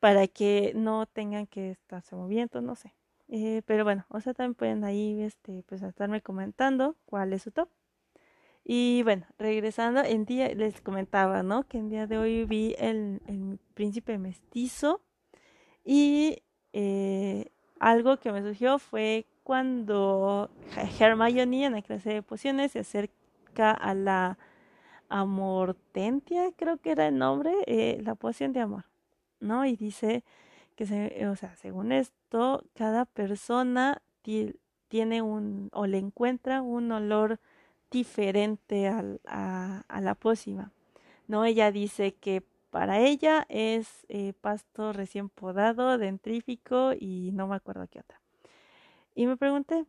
para 0.00 0.26
que 0.28 0.72
no 0.74 1.06
tengan 1.06 1.46
que 1.46 1.70
estarse 1.70 2.16
moviendo, 2.16 2.60
no 2.60 2.74
sé. 2.74 2.92
Eh, 3.28 3.62
pero 3.66 3.84
bueno, 3.84 4.06
o 4.08 4.20
sea, 4.20 4.34
también 4.34 4.54
pueden 4.54 4.84
ahí 4.84 5.22
este, 5.22 5.62
pues 5.68 5.82
estarme 5.82 6.22
comentando 6.22 6.96
cuál 7.04 7.32
es 7.32 7.42
su 7.42 7.50
top. 7.50 7.68
Y 8.64 9.02
bueno, 9.02 9.26
regresando, 9.38 10.02
en 10.02 10.24
día 10.24 10.48
les 10.54 10.80
comentaba, 10.80 11.42
¿no? 11.42 11.66
Que 11.66 11.78
en 11.78 11.88
día 11.88 12.06
de 12.06 12.18
hoy 12.18 12.44
vi 12.44 12.74
el, 12.78 13.22
el 13.26 13.58
príncipe 13.74 14.18
mestizo 14.18 15.00
y 15.84 16.42
eh, 16.74 17.50
algo 17.80 18.18
que 18.18 18.30
me 18.32 18.42
surgió 18.42 18.78
fue 18.78 19.26
cuando 19.42 20.50
Hermione 21.00 21.64
en 21.64 21.72
la 21.72 21.82
clase 21.82 22.10
de 22.12 22.22
pociones 22.22 22.72
se 22.72 22.80
acerca 22.80 23.70
a 23.70 23.94
la 23.94 24.38
amortentia, 25.08 26.52
creo 26.56 26.76
que 26.76 26.90
era 26.90 27.08
el 27.08 27.16
nombre, 27.16 27.52
eh, 27.66 28.00
la 28.02 28.14
poción 28.14 28.52
de 28.52 28.60
amor, 28.60 28.84
¿no? 29.40 29.64
Y 29.64 29.76
dice 29.76 30.24
que, 30.78 30.86
se, 30.86 31.26
o 31.26 31.34
sea, 31.34 31.56
según 31.56 31.90
esto, 31.90 32.62
cada 32.74 33.04
persona 33.04 34.00
tiene 34.86 35.22
un, 35.22 35.70
o 35.72 35.88
le 35.88 35.98
encuentra 35.98 36.62
un 36.62 36.92
olor 36.92 37.40
diferente 37.90 38.86
a, 38.86 39.82
la 40.00 40.14
pócima, 40.14 40.70
¿no? 41.26 41.44
Ella 41.44 41.72
dice 41.72 42.14
que 42.14 42.44
para 42.70 43.00
ella 43.00 43.44
es 43.48 44.06
eh, 44.08 44.34
pasto 44.40 44.92
recién 44.92 45.30
podado, 45.30 45.98
dentrífico 45.98 46.92
y 46.96 47.32
no 47.32 47.48
me 47.48 47.56
acuerdo 47.56 47.88
qué 47.90 47.98
otra. 47.98 48.20
Y 49.16 49.26
me 49.26 49.36
pregunté, 49.36 49.84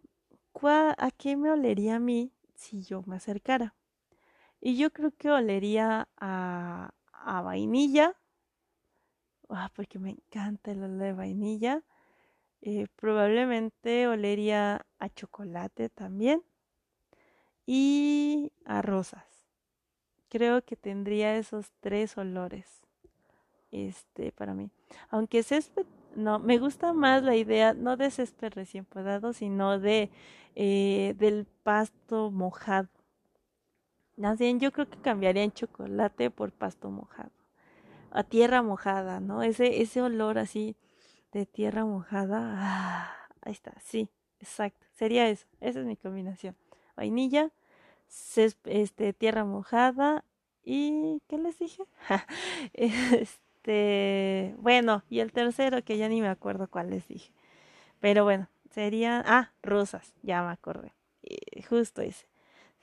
¿a 0.64 1.12
qué 1.16 1.38
me 1.38 1.52
olería 1.52 1.98
a 1.98 2.00
mí 2.00 2.32
si 2.56 2.82
yo 2.82 3.04
me 3.06 3.18
acercara? 3.18 3.76
Y 4.60 4.76
yo 4.76 4.92
creo 4.92 5.12
que 5.12 5.30
olería 5.30 6.08
a, 6.18 6.96
a 7.12 7.42
vainilla, 7.44 8.16
Ah, 9.50 9.72
porque 9.76 10.00
me 10.00 10.12
encanta 10.12 10.72
el 10.72 10.84
olor 10.84 11.00
de 11.00 11.14
vainilla. 11.14 11.84
Eh, 12.62 12.88
probablemente 12.96 14.08
olería 14.08 14.86
a 15.00 15.10
chocolate 15.10 15.90
también 15.90 16.44
y 17.66 18.52
a 18.66 18.82
rosas. 18.82 19.26
Creo 20.30 20.64
que 20.64 20.76
tendría 20.76 21.38
esos 21.38 21.72
tres 21.80 22.18
olores. 22.18 22.66
Este, 23.72 24.32
para 24.32 24.54
mí. 24.54 24.70
Aunque 25.10 25.44
césped, 25.44 25.86
no, 26.16 26.40
me 26.40 26.58
gusta 26.58 26.94
más 26.94 27.24
la 27.24 27.36
idea, 27.36 27.74
no 27.74 27.98
de 27.98 28.10
césped 28.12 28.54
recién 28.54 28.86
podado, 28.86 29.34
sino 29.34 29.80
de 29.80 30.10
eh, 30.56 31.16
del 31.18 31.46
pasto 31.64 32.32
mojado. 32.32 32.90
Más 34.18 34.38
bien, 34.38 34.60
yo 34.60 34.72
creo 34.72 34.90
que 34.90 34.98
cambiaría 34.98 35.44
en 35.44 35.52
chocolate 35.52 36.30
por 36.32 36.52
pasto 36.52 36.90
mojado. 36.90 37.39
A 38.12 38.24
tierra 38.24 38.62
mojada, 38.62 39.20
¿no? 39.20 39.44
Ese, 39.44 39.82
ese 39.82 40.02
olor 40.02 40.38
así 40.38 40.76
de 41.32 41.46
tierra 41.46 41.86
mojada. 41.86 42.56
Ah, 42.58 43.28
ahí 43.42 43.52
está, 43.52 43.74
sí, 43.84 44.10
exacto. 44.40 44.86
Sería 44.94 45.30
eso. 45.30 45.46
Esa 45.62 45.80
es 45.80 45.86
mi 45.86 45.96
combinación. 45.96 46.56
Vainilla, 46.96 47.52
este, 48.66 49.14
tierra 49.14 49.46
mojada 49.46 50.24
y 50.64 51.22
¿qué 51.28 51.38
les 51.38 51.58
dije? 51.60 51.84
este, 52.74 54.56
bueno, 54.60 55.04
y 55.10 55.20
el 55.20 55.32
tercero 55.32 55.84
que 55.84 55.98
ya 55.98 56.10
ni 56.10 56.22
me 56.22 56.28
acuerdo 56.28 56.68
cuál 56.68 56.90
les 56.90 57.08
dije. 57.08 57.32
Pero 58.00 58.24
bueno, 58.24 58.48
serían, 58.72 59.24
ah, 59.26 59.52
rosas, 59.62 60.14
ya 60.24 60.44
me 60.44 60.52
acordé. 60.52 60.94
justo 61.70 62.02
ese. 62.02 62.28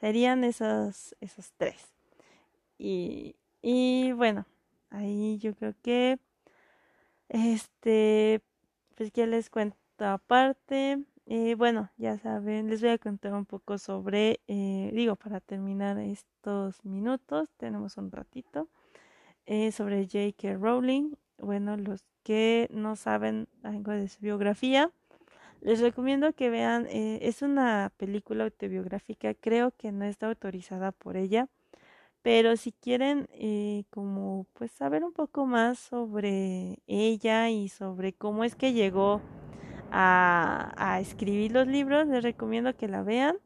Serían 0.00 0.44
esos, 0.44 1.16
esos 1.20 1.52
tres. 1.56 1.92
Y, 2.78 3.36
y 3.62 4.12
bueno, 4.12 4.46
ahí 4.96 5.38
yo 5.38 5.54
creo 5.54 5.74
que, 5.82 6.18
este, 7.28 8.40
pues 8.94 9.12
ya 9.12 9.26
les 9.26 9.50
cuento 9.50 9.76
aparte. 9.98 11.02
Eh, 11.26 11.54
bueno, 11.56 11.90
ya 11.96 12.18
saben, 12.18 12.68
les 12.70 12.80
voy 12.82 12.90
a 12.90 12.98
contar 12.98 13.34
un 13.34 13.46
poco 13.46 13.78
sobre, 13.78 14.40
eh, 14.46 14.90
digo, 14.94 15.16
para 15.16 15.40
terminar 15.40 15.98
estos 15.98 16.84
minutos, 16.84 17.50
tenemos 17.56 17.96
un 17.96 18.12
ratito, 18.12 18.68
eh, 19.46 19.72
sobre 19.72 20.06
J.K. 20.06 20.54
Rowling. 20.54 21.14
Bueno, 21.38 21.76
los 21.76 22.04
que 22.22 22.68
no 22.70 22.96
saben 22.96 23.48
algo 23.62 23.92
de 23.92 24.08
su 24.08 24.20
biografía, 24.20 24.90
les 25.60 25.80
recomiendo 25.80 26.32
que 26.32 26.50
vean, 26.50 26.86
eh, 26.86 27.18
es 27.22 27.42
una 27.42 27.92
película 27.96 28.44
autobiográfica, 28.44 29.34
creo 29.34 29.72
que 29.72 29.90
no 29.92 30.04
está 30.04 30.28
autorizada 30.28 30.92
por 30.92 31.16
ella, 31.16 31.48
pero 32.26 32.56
si 32.56 32.72
quieren 32.72 33.28
eh, 33.34 33.84
como 33.90 34.48
pues 34.54 34.72
saber 34.72 35.04
un 35.04 35.12
poco 35.12 35.46
más 35.46 35.78
sobre 35.78 36.80
ella 36.88 37.50
y 37.50 37.68
sobre 37.68 38.14
cómo 38.14 38.42
es 38.42 38.56
que 38.56 38.72
llegó 38.72 39.20
a, 39.92 40.98
escribir 41.00 41.52
los 41.52 41.68
libros, 41.68 42.08
les 42.08 42.24
recomiendo 42.24 42.76
que 42.76 42.88
la 42.88 43.04
vean. 43.04 43.36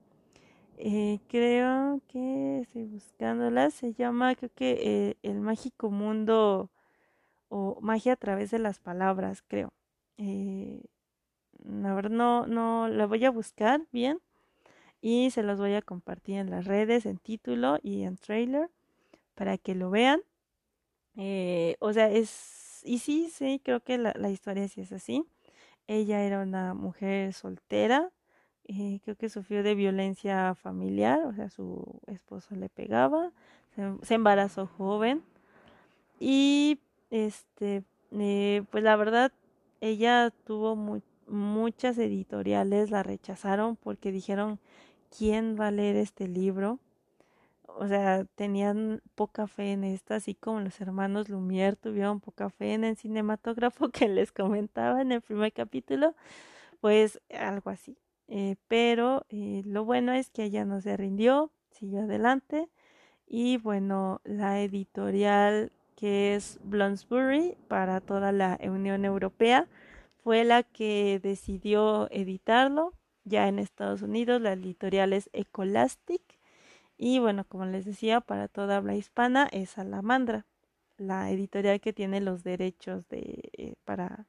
Eh, 0.79 1.19
creo 1.29 2.01
que 2.09 2.61
estoy 2.61 2.85
buscándola, 2.85 3.71
se 3.71 3.93
llama 3.93 4.35
creo 4.35 4.51
que 4.55 5.19
El 5.23 5.41
mágico 5.43 5.91
mundo 5.91 6.71
o 7.51 7.79
magia 7.83 8.15
a 8.15 8.17
través 8.17 8.51
de 8.51 8.61
las 8.61 8.79
palabras, 8.79 9.45
creo. 9.47 9.75
Eh, 10.17 10.83
a 11.85 11.95
ver, 11.95 12.11
no, 12.11 12.47
no, 12.47 12.89
la 12.89 13.05
voy 13.05 13.27
a 13.27 13.31
buscar 13.31 13.83
bien 13.93 14.21
y 15.01 15.31
se 15.31 15.43
los 15.43 15.59
voy 15.59 15.75
a 15.75 15.83
compartir 15.83 16.37
en 16.37 16.51
las 16.51 16.65
redes, 16.65 17.07
en 17.07 17.19
título 17.19 17.79
y 17.83 18.03
en 18.03 18.17
trailer 18.17 18.71
para 19.35 19.59
que 19.59 19.75
lo 19.75 19.91
vean. 19.91 20.21
Eh, 21.17 21.77
o 21.81 21.93
sea, 21.93 22.11
es, 22.11 22.83
y 22.85 22.99
sí, 22.99 23.31
sí, 23.33 23.61
creo 23.65 23.81
que 23.81 23.99
la, 23.99 24.13
la, 24.17 24.31
historia 24.31 24.69
sí 24.69 24.81
es 24.83 24.93
así. 24.93 25.25
Ella 25.87 26.23
era 26.23 26.43
una 26.43 26.75
mujer 26.75 27.33
soltera, 27.33 28.11
eh, 28.69 29.01
creo 29.03 29.17
que 29.17 29.29
sufrió 29.29 29.63
de 29.65 29.75
violencia 29.75 30.55
familiar, 30.55 31.21
o 31.27 31.33
sea, 31.35 31.51
su 31.51 32.01
esposo 32.07 32.55
le 32.55 32.69
pegaba, 32.69 33.33
se, 34.03 34.15
embarazó 34.15 34.67
joven 34.67 35.25
y 36.21 36.79
este, 37.11 37.83
eh, 38.13 38.63
pues 38.71 38.85
la 38.85 38.95
verdad, 38.95 39.33
ella 39.81 40.33
tuvo 40.45 40.77
muy, 40.77 41.03
muchas 41.27 41.99
editoriales 41.99 42.91
la 42.93 43.03
rechazaron 43.03 43.75
porque 43.75 44.13
dijeron, 44.13 44.61
¿quién 45.17 45.57
va 45.59 45.69
a 45.69 45.71
leer 45.71 45.97
este 45.97 46.29
libro? 46.29 46.79
O 47.67 47.87
sea, 47.89 48.25
tenían 48.35 49.03
poca 49.15 49.47
fe 49.47 49.73
en 49.73 49.85
esta, 49.85 50.17
así 50.17 50.35
como 50.35 50.61
los 50.61 50.81
hermanos 50.81 51.29
Lumière 51.29 51.77
tuvieron 51.77 52.21
poca 52.21 52.51
fe 52.51 52.75
en 52.75 52.85
el 52.85 52.97
cinematógrafo 52.97 53.89
que 53.91 54.09
les 54.09 54.33
comentaba 54.33 55.01
en 55.03 55.13
el 55.13 55.21
primer 55.21 55.53
capítulo, 55.53 56.15
pues 56.81 57.21
algo 57.33 57.71
así. 57.71 57.97
Eh, 58.29 58.57
pero 58.69 59.27
eh, 59.29 59.63
lo 59.67 59.85
bueno 59.85 60.13
es 60.13 60.31
que 60.31 60.45
ella 60.45 60.65
no 60.65 60.81
se 60.81 60.97
rindió, 60.97 61.51
siguió 61.71 62.01
adelante 62.03 62.69
y 63.27 63.59
bueno, 63.59 64.21
la 64.25 64.61
editorial 64.63 65.73
que 66.01 66.35
es 66.35 66.59
Bloomsbury 66.65 67.59
para 67.69 68.01
toda 68.01 68.33
la 68.33 68.59
Unión 68.63 69.05
Europea, 69.05 69.69
fue 70.25 70.45
la 70.45 70.63
que 70.63 71.21
decidió 71.23 72.11
editarlo. 72.11 72.95
Ya 73.25 73.49
en 73.49 73.59
Estados 73.59 74.03
Unidos 74.03 74.41
la 74.41 74.53
editorial 74.53 75.13
es 75.13 75.31
Ecolastic 75.33 76.23
y 77.03 77.19
bueno, 77.19 77.45
como 77.45 77.65
les 77.65 77.87
decía, 77.87 78.21
para 78.21 78.47
toda 78.47 78.77
habla 78.77 78.95
hispana 78.95 79.49
es 79.53 79.71
Salamandra, 79.71 80.45
la 80.99 81.31
editorial 81.31 81.81
que 81.81 81.95
tiene 81.95 82.21
los 82.21 82.45
derechos 82.45 83.09
de, 83.09 83.51
eh, 83.57 83.75
para, 83.87 84.27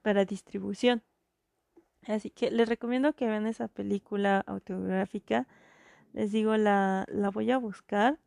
para 0.00 0.24
distribución. 0.24 1.02
Así 2.06 2.30
que 2.30 2.50
les 2.50 2.68
recomiendo 2.68 3.12
que 3.12 3.26
vean 3.26 3.46
esa 3.46 3.68
película 3.68 4.42
autobiográfica. 4.46 5.46
Les 6.14 6.32
digo, 6.32 6.56
la, 6.56 7.04
la 7.08 7.30
voy 7.30 7.50
a 7.50 7.58
buscar 7.58 8.18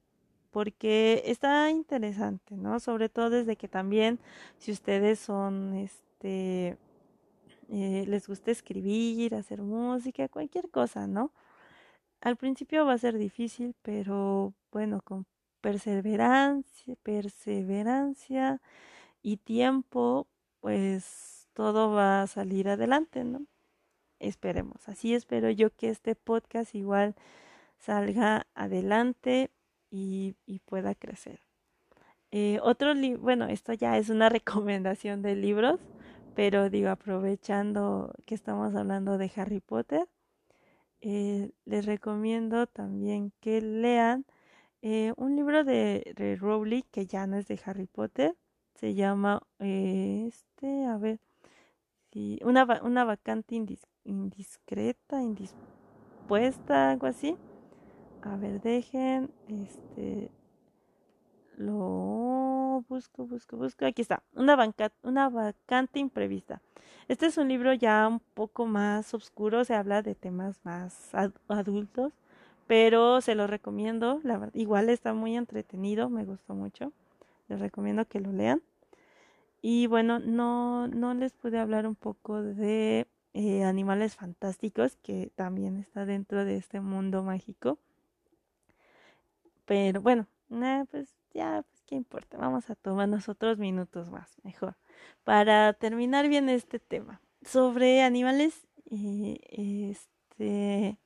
porque 0.52 1.24
está 1.26 1.72
interesante, 1.72 2.56
¿no? 2.56 2.80
Sobre 2.80 3.10
todo 3.10 3.32
desde 3.32 3.56
que 3.56 3.68
también 3.68 4.20
si 4.60 4.72
ustedes 4.72 5.20
son 5.20 5.74
este 5.76 6.04
eh, 7.70 8.06
les 8.08 8.28
gusta 8.28 8.52
escribir, 8.52 9.36
hacer 9.36 9.62
música, 9.62 10.28
cualquier 10.30 10.70
cosa, 10.70 11.08
¿no? 11.08 11.32
Al 12.22 12.38
principio 12.38 12.86
va 12.86 12.94
a 12.94 12.98
ser 12.98 13.18
difícil, 13.18 13.76
pero 13.82 14.54
bueno, 14.72 15.02
con 15.04 15.26
perseverancia, 15.62 16.96
perseverancia 17.04 18.62
y 19.22 19.38
tiempo, 19.38 20.28
pues 20.62 21.48
todo 21.54 21.92
va 21.92 22.24
a 22.24 22.28
salir 22.28 22.70
adelante, 22.70 23.24
¿no? 23.24 23.46
Esperemos. 24.20 24.88
Así 24.90 25.14
espero 25.14 25.50
yo 25.50 25.70
que 25.76 25.90
este 25.90 26.16
podcast 26.16 26.76
igual 26.76 27.16
salga 27.78 28.48
adelante 28.56 29.52
y, 29.92 30.36
pueda 30.66 30.96
crecer. 30.96 31.40
Eh, 32.32 32.60
otro 32.64 32.94
libro, 32.94 33.22
bueno, 33.22 33.46
esto 33.48 33.74
ya 33.74 33.98
es 33.98 34.10
una 34.10 34.30
recomendación 34.38 35.22
de 35.22 35.36
libros. 35.36 35.80
Pero 36.36 36.70
digo, 36.70 36.90
aprovechando 36.90 38.14
que 38.26 38.36
estamos 38.36 38.76
hablando 38.76 39.18
de 39.18 39.32
Harry 39.36 39.60
Potter, 39.60 40.08
eh, 41.02 41.52
les 41.66 41.86
recomiendo 41.86 42.66
también 42.68 43.32
que 43.40 43.62
lean 43.62 44.26
eh, 44.82 45.14
un 45.18 45.36
libro 45.36 45.64
de, 45.64 46.14
de, 46.16 46.84
que 46.92 47.06
ya 47.06 47.28
no 47.28 47.38
es 47.38 47.48
de 47.48 47.60
Harry 47.66 47.88
Potter. 47.88 48.36
Se 48.76 48.96
llama, 48.96 49.42
eh, 49.60 50.26
este, 50.28 50.86
a 50.86 50.98
ver, 50.98 51.20
una, 52.44 52.82
una 52.84 53.04
vacante 53.04 53.56
indis, 53.56 53.86
indiscreta, 54.04 55.22
indispuesta, 55.22 56.92
algo 56.92 57.08
así. 57.08 57.38
A 58.22 58.38
ver, 58.38 58.62
dejen, 58.62 59.30
este, 59.48 60.32
lo 61.58 62.84
busco, 62.88 63.26
busco, 63.26 63.58
busco. 63.58 63.86
Aquí 63.86 64.02
está, 64.02 64.24
una, 64.34 64.58
una 65.04 65.30
vacante 65.30 66.00
imprevista. 66.00 66.62
Este 67.08 67.26
es 67.26 67.38
un 67.38 67.50
libro 67.50 67.74
ya 67.74 68.08
un 68.08 68.20
poco 68.20 68.66
más 68.66 69.14
oscuro, 69.14 69.66
se 69.66 69.76
habla 69.76 70.02
de 70.02 70.16
temas 70.16 70.60
más 70.64 71.12
adultos, 71.48 72.14
pero 72.68 73.22
se 73.22 73.36
lo 73.36 73.48
recomiendo. 73.48 74.22
Igual 74.54 74.90
está 74.90 75.14
muy 75.14 75.36
entretenido, 75.36 76.10
me 76.10 76.26
gustó 76.26 76.54
mucho. 76.54 76.94
Les 77.50 77.60
recomiendo 77.60 78.06
que 78.06 78.20
lo 78.22 78.32
lean. 78.32 78.62
Y 79.62 79.88
bueno, 79.88 80.20
no, 80.20 80.88
no 80.88 81.14
les 81.14 81.34
pude 81.34 81.60
hablar 81.60 81.88
un 81.88 81.96
poco 81.96 82.42
de 82.42 83.08
eh, 83.34 83.64
animales 83.64 84.16
fantásticos, 84.16 84.98
que 84.98 85.32
también 85.36 85.78
está 85.78 86.06
dentro 86.06 86.46
de 86.46 86.58
este 86.58 86.82
mundo 86.82 87.24
mágico. 87.24 87.78
Pero 89.66 90.02
bueno, 90.02 90.28
pues 90.92 91.16
ya, 91.34 91.64
pues 91.70 91.84
qué 91.86 91.96
importa, 91.96 92.38
vamos 92.38 92.70
a 92.70 92.76
tomar 92.76 93.10
nosotros 93.10 93.58
minutos 93.58 94.10
más, 94.10 94.38
mejor, 94.44 94.76
para 95.24 95.74
terminar 95.74 96.28
bien 96.28 96.50
este 96.50 96.80
tema. 96.80 97.22
Sobre 97.44 98.04
animales, 98.04 98.68
este, 98.90 100.98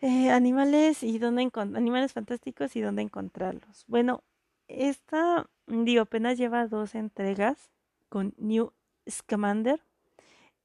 eh, 0.00 0.30
animales 0.30 1.02
y 1.02 1.18
dónde 1.18 1.50
animales 1.54 2.12
fantásticos 2.12 2.76
y 2.76 2.80
dónde 2.80 3.02
encontrarlos. 3.02 3.84
Bueno, 3.86 4.22
esta, 4.68 5.48
digo, 5.66 6.02
apenas 6.02 6.38
lleva 6.38 6.66
dos 6.66 6.94
entregas 6.94 7.70
con 8.08 8.34
New 8.38 8.72
Scamander. 9.08 9.80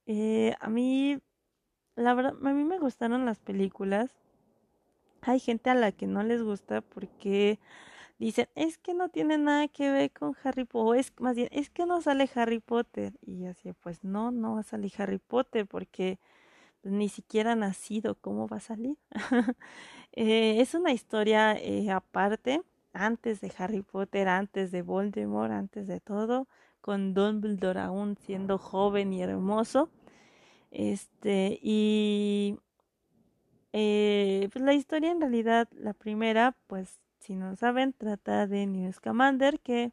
Eh, 0.06 0.54
a 0.60 0.68
mí, 0.68 1.20
la 1.94 2.14
verdad, 2.14 2.34
a 2.42 2.52
mí 2.52 2.64
me 2.64 2.78
gustaron 2.78 3.26
las 3.26 3.38
películas. 3.38 4.10
Hay 5.22 5.40
gente 5.40 5.70
a 5.70 5.74
la 5.74 5.92
que 5.92 6.06
no 6.06 6.22
les 6.22 6.42
gusta 6.42 6.80
porque 6.80 7.58
dicen, 8.18 8.48
es 8.54 8.78
que 8.78 8.94
no 8.94 9.08
tiene 9.08 9.38
nada 9.38 9.68
que 9.68 9.90
ver 9.90 10.10
con 10.12 10.36
Harry 10.42 10.64
Potter, 10.64 10.88
o 10.88 10.94
es 10.94 11.12
más 11.20 11.36
bien, 11.36 11.48
es 11.52 11.70
que 11.70 11.86
no 11.86 12.00
sale 12.02 12.28
Harry 12.34 12.60
Potter. 12.60 13.12
Y 13.22 13.46
así, 13.46 13.72
pues 13.74 14.04
no, 14.04 14.30
no 14.30 14.54
va 14.54 14.60
a 14.60 14.62
salir 14.64 14.92
Harry 14.98 15.18
Potter 15.18 15.66
porque 15.66 16.18
ni 16.82 17.08
siquiera 17.08 17.52
ha 17.52 17.56
nacido, 17.56 18.16
¿cómo 18.16 18.48
va 18.48 18.58
a 18.58 18.60
salir? 18.60 18.96
eh, 20.12 20.60
es 20.60 20.74
una 20.74 20.92
historia 20.92 21.54
eh, 21.54 21.90
aparte, 21.90 22.62
antes 22.92 23.40
de 23.40 23.52
Harry 23.58 23.82
Potter, 23.82 24.28
antes 24.28 24.70
de 24.72 24.82
Voldemort, 24.82 25.52
antes 25.52 25.86
de 25.86 26.00
todo, 26.00 26.48
con 26.80 27.14
Dumbledore 27.14 27.80
aún 27.80 28.16
siendo 28.16 28.58
joven 28.58 29.12
y 29.12 29.22
hermoso. 29.22 29.90
Este, 30.70 31.58
y 31.62 32.58
eh, 33.72 34.48
pues 34.52 34.64
la 34.64 34.74
historia 34.74 35.10
en 35.10 35.20
realidad, 35.20 35.68
la 35.72 35.92
primera, 35.94 36.56
pues 36.66 36.98
si 37.18 37.34
no 37.34 37.56
saben, 37.56 37.92
trata 37.92 38.46
de 38.46 38.66
Newt 38.66 38.94
Scamander, 38.94 39.60
que 39.60 39.92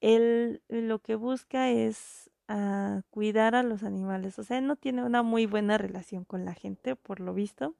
él 0.00 0.62
lo 0.68 1.00
que 1.00 1.14
busca 1.14 1.70
es 1.70 2.30
uh, 2.48 3.02
cuidar 3.10 3.54
a 3.54 3.62
los 3.62 3.82
animales. 3.82 4.38
O 4.38 4.44
sea, 4.44 4.58
él 4.58 4.66
no 4.66 4.76
tiene 4.76 5.04
una 5.04 5.22
muy 5.22 5.46
buena 5.46 5.78
relación 5.78 6.24
con 6.24 6.44
la 6.44 6.54
gente, 6.54 6.96
por 6.96 7.20
lo 7.20 7.34
visto. 7.34 7.74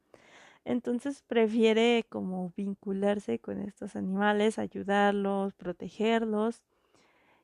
Entonces 0.64 1.22
prefiere 1.22 2.04
como 2.08 2.52
vincularse 2.56 3.38
con 3.38 3.60
estos 3.60 3.96
animales, 3.96 4.58
ayudarlos, 4.58 5.54
protegerlos. 5.54 6.62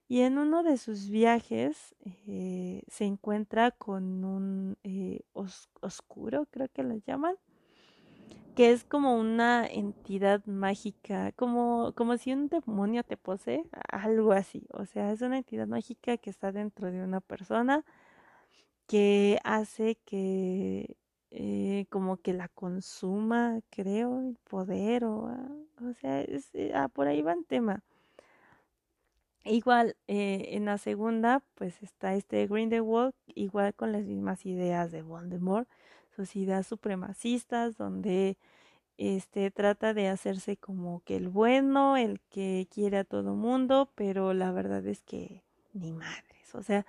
Y 0.08 0.20
en 0.20 0.36
uno 0.36 0.62
de 0.62 0.76
sus 0.76 1.08
viajes 1.08 1.94
eh, 2.26 2.82
se 2.88 3.06
encuentra 3.06 3.70
con 3.70 4.24
un 4.24 4.76
eh, 4.84 5.22
oscuro, 5.32 6.46
creo 6.50 6.68
que 6.68 6.82
lo 6.82 6.96
llaman, 6.96 7.36
que 8.54 8.72
es 8.72 8.84
como 8.84 9.16
una 9.18 9.66
entidad 9.66 10.44
mágica, 10.46 11.32
como, 11.32 11.92
como 11.96 12.16
si 12.18 12.32
un 12.32 12.48
demonio 12.48 13.02
te 13.04 13.16
posee, 13.16 13.64
algo 13.90 14.32
así. 14.32 14.66
O 14.72 14.86
sea, 14.86 15.12
es 15.12 15.22
una 15.22 15.38
entidad 15.38 15.66
mágica 15.66 16.16
que 16.18 16.30
está 16.30 16.52
dentro 16.52 16.90
de 16.90 17.02
una 17.02 17.20
persona 17.20 17.84
que 18.86 19.38
hace 19.44 19.96
que 20.04 20.96
eh, 21.30 21.86
como 21.90 22.18
que 22.18 22.32
la 22.32 22.48
consuma, 22.48 23.60
creo, 23.70 24.20
el 24.20 24.36
poder 24.48 25.04
o, 25.04 25.26
ah, 25.28 25.48
o 25.82 25.94
sea, 25.94 26.20
es, 26.22 26.50
eh, 26.54 26.72
ah, 26.74 26.88
por 26.88 27.08
ahí 27.08 27.22
va 27.22 27.32
el 27.32 27.44
tema. 27.46 27.82
Igual, 29.46 29.96
eh, 30.06 30.48
en 30.52 30.64
la 30.64 30.78
segunda, 30.78 31.42
pues 31.54 31.82
está 31.82 32.14
este 32.14 32.46
Grindelwald, 32.46 33.12
igual 33.34 33.74
con 33.74 33.92
las 33.92 34.04
mismas 34.04 34.46
ideas 34.46 34.90
de 34.90 35.02
Voldemort, 35.02 35.68
ideas 36.36 36.66
supremacistas, 36.66 37.76
donde 37.76 38.36
este 38.98 39.50
trata 39.50 39.94
de 39.94 40.08
hacerse 40.08 40.56
como 40.56 41.02
que 41.04 41.16
el 41.16 41.28
bueno, 41.28 41.96
el 41.96 42.20
que 42.30 42.68
quiere 42.72 42.98
a 42.98 43.04
todo 43.04 43.34
mundo, 43.34 43.90
pero 43.94 44.34
la 44.34 44.52
verdad 44.52 44.86
es 44.86 45.02
que 45.02 45.42
ni 45.72 45.92
madres, 45.92 46.54
o 46.54 46.62
sea, 46.62 46.86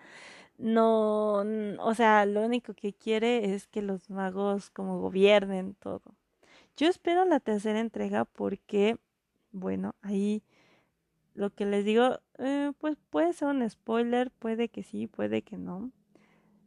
no, 0.57 1.43
o 1.79 1.93
sea, 1.95 2.25
lo 2.25 2.41
único 2.45 2.73
que 2.73 2.93
quiere 2.93 3.53
es 3.53 3.67
que 3.67 3.81
los 3.81 4.09
magos 4.09 4.69
como 4.69 4.99
gobiernen 4.99 5.75
todo. 5.75 6.15
Yo 6.77 6.87
espero 6.87 7.25
la 7.25 7.39
tercera 7.39 7.79
entrega 7.79 8.25
porque, 8.25 8.97
bueno, 9.51 9.95
ahí 10.01 10.43
lo 11.33 11.49
que 11.53 11.65
les 11.65 11.85
digo, 11.85 12.19
eh, 12.39 12.71
pues 12.79 12.97
puede 13.09 13.33
ser 13.33 13.49
un 13.49 13.69
spoiler, 13.69 14.31
puede 14.31 14.69
que 14.69 14.83
sí, 14.83 15.07
puede 15.07 15.41
que 15.41 15.57
no. 15.57 15.91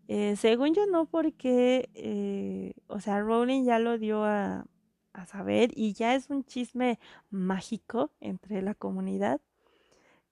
Eh, 0.08 0.36
según 0.36 0.74
yo 0.74 0.86
no, 0.86 1.06
porque, 1.06 1.90
eh, 1.94 2.74
o 2.86 3.00
sea, 3.00 3.20
Rowling 3.20 3.64
ya 3.64 3.78
lo 3.78 3.98
dio 3.98 4.24
a, 4.24 4.66
a 5.12 5.26
saber 5.26 5.70
y 5.74 5.92
ya 5.92 6.14
es 6.14 6.30
un 6.30 6.44
chisme 6.44 6.98
mágico 7.30 8.10
entre 8.20 8.62
la 8.62 8.74
comunidad. 8.74 9.40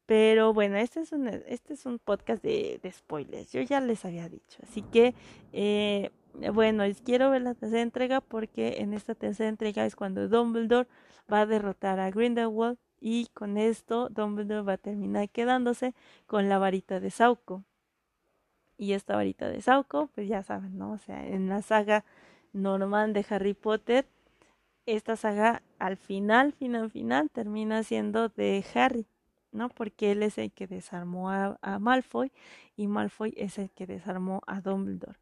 Pero 0.07 0.55
bueno, 0.55 0.77
este 0.77 1.01
es 1.01 1.13
un, 1.13 1.29
este 1.29 1.75
es 1.75 1.85
un 1.85 1.99
podcast 1.99 2.43
de, 2.43 2.79
de 2.83 2.93
spoilers, 2.93 3.51
yo 3.53 3.61
ya 3.63 3.81
les 3.81 4.05
había 4.05 4.29
dicho. 4.29 4.59
Así 4.63 4.83
que, 4.83 5.15
eh, 5.53 6.11
bueno, 6.53 6.85
quiero 7.05 7.31
ver 7.31 7.43
la 7.43 7.55
tercera 7.55 7.83
entrega 7.83 8.21
porque 8.21 8.77
en 8.79 8.95
esta 8.95 9.15
tercera 9.15 9.49
entrega 9.49 9.85
es 9.85 9.97
cuando 9.97 10.29
Dumbledore 10.29 10.89
va 11.33 11.41
a 11.41 11.47
derrotar 11.47 11.99
a 11.99 12.11
Grindelwald 12.11 12.79
y 13.01 13.27
con 13.35 13.59
esto 13.59 14.09
Dumbledore 14.11 14.63
va 14.63 14.75
a 14.75 14.79
terminar 14.79 15.29
quedándose 15.31 15.95
con 16.27 16.49
la 16.49 16.59
varita 16.59 17.01
de 17.01 17.11
Sauco. 17.11 17.65
Y 18.79 18.93
esta 18.93 19.17
varita 19.17 19.49
de 19.49 19.61
Sauco, 19.63 20.11
pues 20.15 20.29
ya 20.29 20.43
saben, 20.43 20.77
¿no? 20.79 20.93
O 20.93 20.99
sea, 20.99 21.27
en 21.27 21.49
la 21.49 21.63
saga 21.63 22.05
normal 22.53 23.13
de 23.13 23.25
Harry 23.31 23.55
Potter, 23.55 24.07
esta 24.87 25.17
saga 25.17 25.63
al 25.79 25.97
final, 25.97 26.53
final, 26.53 26.91
final 26.91 27.29
termina 27.31 27.83
siendo 27.83 28.29
de 28.29 28.65
Harry, 28.75 29.07
¿no? 29.53 29.69
Porque 29.69 30.13
él 30.13 30.23
es 30.23 30.39
el 30.39 30.53
que 30.53 30.67
desarmó 30.67 31.31
a, 31.31 31.79
Malfoy 31.81 32.33
y 32.77 32.87
Malfoy 32.87 33.35
es 33.37 33.59
el 33.59 33.71
que 33.71 33.87
desarmó 33.87 34.43
a 34.47 34.61
Dumbledore. 34.61 35.19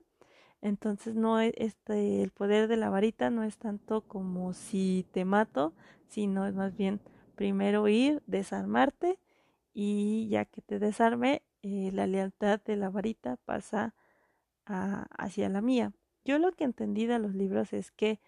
Entonces 0.61 1.15
no 1.15 1.41
es 1.41 1.53
este 1.57 2.23
el 2.23 2.31
poder 2.31 2.69
de 2.69 2.77
la 2.77 2.89
varita 2.89 3.31
no 3.31 3.45
es 3.45 3.59
tanto 3.59 4.03
como 4.03 4.53
si 4.55 5.07
te 5.13 5.25
mato, 5.25 5.75
sino 6.09 6.47
es 6.47 6.55
más 6.55 6.77
bien 6.77 7.01
primero 7.35 7.89
ir, 7.89 8.23
desarmarte 8.27 9.19
y 9.75 10.29
ya 10.29 10.45
que 10.45 10.63
te 10.63 10.79
desarme, 10.79 11.43
eh, 11.65 11.91
la 11.93 12.07
lealtad 12.07 12.61
de 12.65 12.77
la 12.77 12.91
varita 12.91 13.37
pasa 13.45 13.95
a, 14.67 15.07
hacia 15.19 15.49
la 15.49 15.61
mía. 15.61 15.93
Yo 16.25 16.39
lo 16.39 16.53
que 16.53 16.65
entendí 16.65 17.07
de 17.07 17.19
los 17.19 17.35
libros 17.35 17.73
es 17.73 17.91
que 17.91 18.21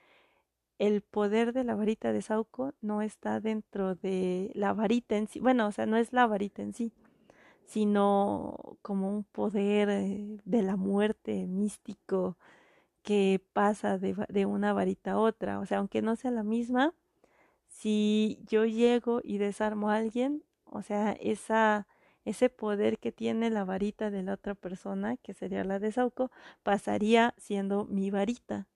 el 0.78 1.02
poder 1.02 1.52
de 1.52 1.64
la 1.64 1.74
varita 1.74 2.12
de 2.12 2.22
Sauco 2.22 2.74
no 2.80 3.02
está 3.02 3.40
dentro 3.40 3.94
de 3.94 4.50
la 4.54 4.72
varita 4.74 5.16
en 5.16 5.28
sí, 5.28 5.40
bueno, 5.40 5.66
o 5.68 5.72
sea, 5.72 5.86
no 5.86 5.96
es 5.96 6.12
la 6.12 6.26
varita 6.26 6.62
en 6.62 6.74
sí, 6.74 6.92
sino 7.66 8.78
como 8.82 9.10
un 9.10 9.24
poder 9.24 9.88
eh, 9.90 10.38
de 10.44 10.62
la 10.62 10.76
muerte 10.76 11.46
místico 11.46 12.36
que 13.02 13.42
pasa 13.52 13.98
de, 13.98 14.16
de, 14.28 14.46
una 14.46 14.72
varita 14.72 15.12
a 15.12 15.18
otra. 15.18 15.60
O 15.60 15.66
sea, 15.66 15.78
aunque 15.78 16.02
no 16.02 16.16
sea 16.16 16.30
la 16.30 16.42
misma, 16.42 16.94
si 17.68 18.40
yo 18.46 18.64
llego 18.66 19.20
y 19.22 19.38
desarmo 19.38 19.90
a 19.90 19.96
alguien, 19.96 20.42
o 20.64 20.82
sea, 20.82 21.12
esa, 21.12 21.86
ese 22.26 22.50
poder 22.50 22.98
que 22.98 23.12
tiene 23.12 23.48
la 23.48 23.64
varita 23.64 24.10
de 24.10 24.22
la 24.22 24.34
otra 24.34 24.54
persona, 24.54 25.16
que 25.16 25.32
sería 25.32 25.64
la 25.64 25.78
de 25.78 25.92
Sauco, 25.92 26.30
pasaría 26.62 27.34
siendo 27.38 27.86
mi 27.86 28.10
varita 28.10 28.66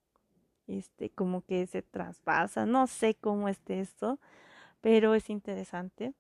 este, 0.71 1.11
como 1.11 1.43
que 1.43 1.67
se 1.67 1.83
traspasa, 1.83 2.67
no 2.67 2.87
sé 2.87 3.15
cómo 3.15 3.49
esté 3.49 3.81
esto, 3.81 4.19
pero 4.81 5.15
es 5.15 5.31
interesante. 5.31 6.15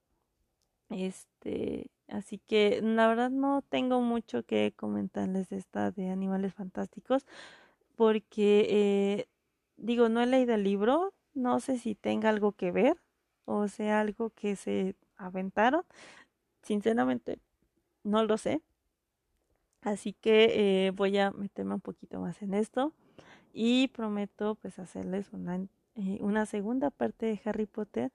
Este, 0.90 1.90
así 2.08 2.38
que 2.38 2.80
la 2.82 3.08
verdad 3.08 3.30
no 3.30 3.62
tengo 3.62 4.00
mucho 4.00 4.42
que 4.44 4.72
comentarles 4.76 5.48
de 5.50 5.58
esta 5.58 5.92
de 5.92 6.10
animales 6.10 6.54
fantásticos, 6.54 7.26
porque 7.96 8.66
eh, 8.70 9.28
digo, 9.76 10.08
no 10.08 10.20
he 10.20 10.26
leído 10.26 10.54
el 10.54 10.64
libro, 10.64 11.14
no 11.34 11.60
sé 11.60 11.78
si 11.78 11.94
tenga 11.94 12.30
algo 12.30 12.52
que 12.52 12.72
ver, 12.72 12.96
o 13.44 13.68
sea, 13.68 14.00
algo 14.00 14.30
que 14.30 14.56
se 14.56 14.96
aventaron, 15.16 15.84
sinceramente 16.62 17.38
no 18.04 18.24
lo 18.24 18.38
sé. 18.38 18.62
Así 19.82 20.12
que 20.12 20.86
eh, 20.86 20.90
voy 20.90 21.16
a 21.18 21.30
meterme 21.30 21.74
un 21.74 21.80
poquito 21.80 22.20
más 22.20 22.42
en 22.42 22.54
esto 22.54 22.92
y 23.52 23.88
prometo 23.88 24.56
pues 24.56 24.78
hacerles 24.78 25.32
una, 25.32 25.56
eh, 25.94 26.18
una 26.20 26.46
segunda 26.46 26.90
parte 26.90 27.26
de 27.26 27.40
Harry 27.44 27.66
Potter 27.66 28.12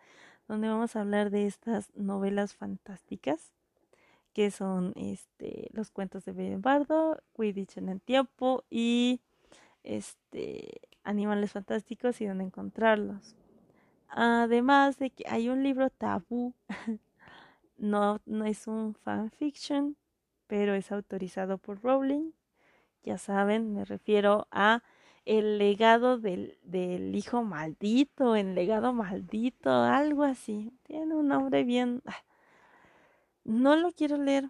donde 0.48 0.70
vamos 0.70 0.96
a 0.96 1.02
hablar 1.02 1.32
de 1.32 1.48
estas 1.48 1.92
novelas 1.96 2.54
fantásticas 2.54 3.52
que 4.34 4.52
son 4.52 4.92
este 4.96 5.70
los 5.72 5.92
cuentos 5.92 6.26
de 6.26 6.58
Bardo, 6.58 7.18
Quidditch 7.36 7.78
en 7.78 7.88
el 7.90 8.02
tiempo 8.02 8.66
y 8.70 9.22
este 9.84 10.82
animales 11.06 11.54
fantásticos 11.54 12.20
y 12.20 12.26
dónde 12.26 12.44
encontrarlos. 12.44 13.36
Además 14.10 15.00
de 15.00 15.12
que 15.12 15.24
hay 15.28 15.50
un 15.50 15.64
libro 15.64 15.90
tabú, 15.90 16.54
no, 17.78 18.22
no 18.26 18.46
es 18.46 18.68
un 18.68 18.96
fanfiction, 18.96 19.98
pero 20.48 20.74
es 20.76 20.92
autorizado 20.92 21.58
por 21.58 21.82
Rowling. 21.82 22.32
Ya 23.04 23.18
saben, 23.18 23.74
me 23.74 23.86
refiero 23.86 24.48
a 24.52 24.84
el 25.26 25.58
legado 25.58 26.20
del, 26.20 26.58
del 26.64 27.16
hijo 27.16 27.44
maldito, 27.44 28.36
el 28.36 28.56
legado 28.56 28.94
maldito, 28.94 29.72
algo 29.72 30.24
así. 30.24 30.72
Tiene 30.84 31.16
un 31.16 31.28
nombre 31.28 31.64
bien... 31.64 32.02
Ah, 32.06 32.24
no 33.44 33.76
lo 33.76 33.92
quiero 33.92 34.18
leer 34.18 34.50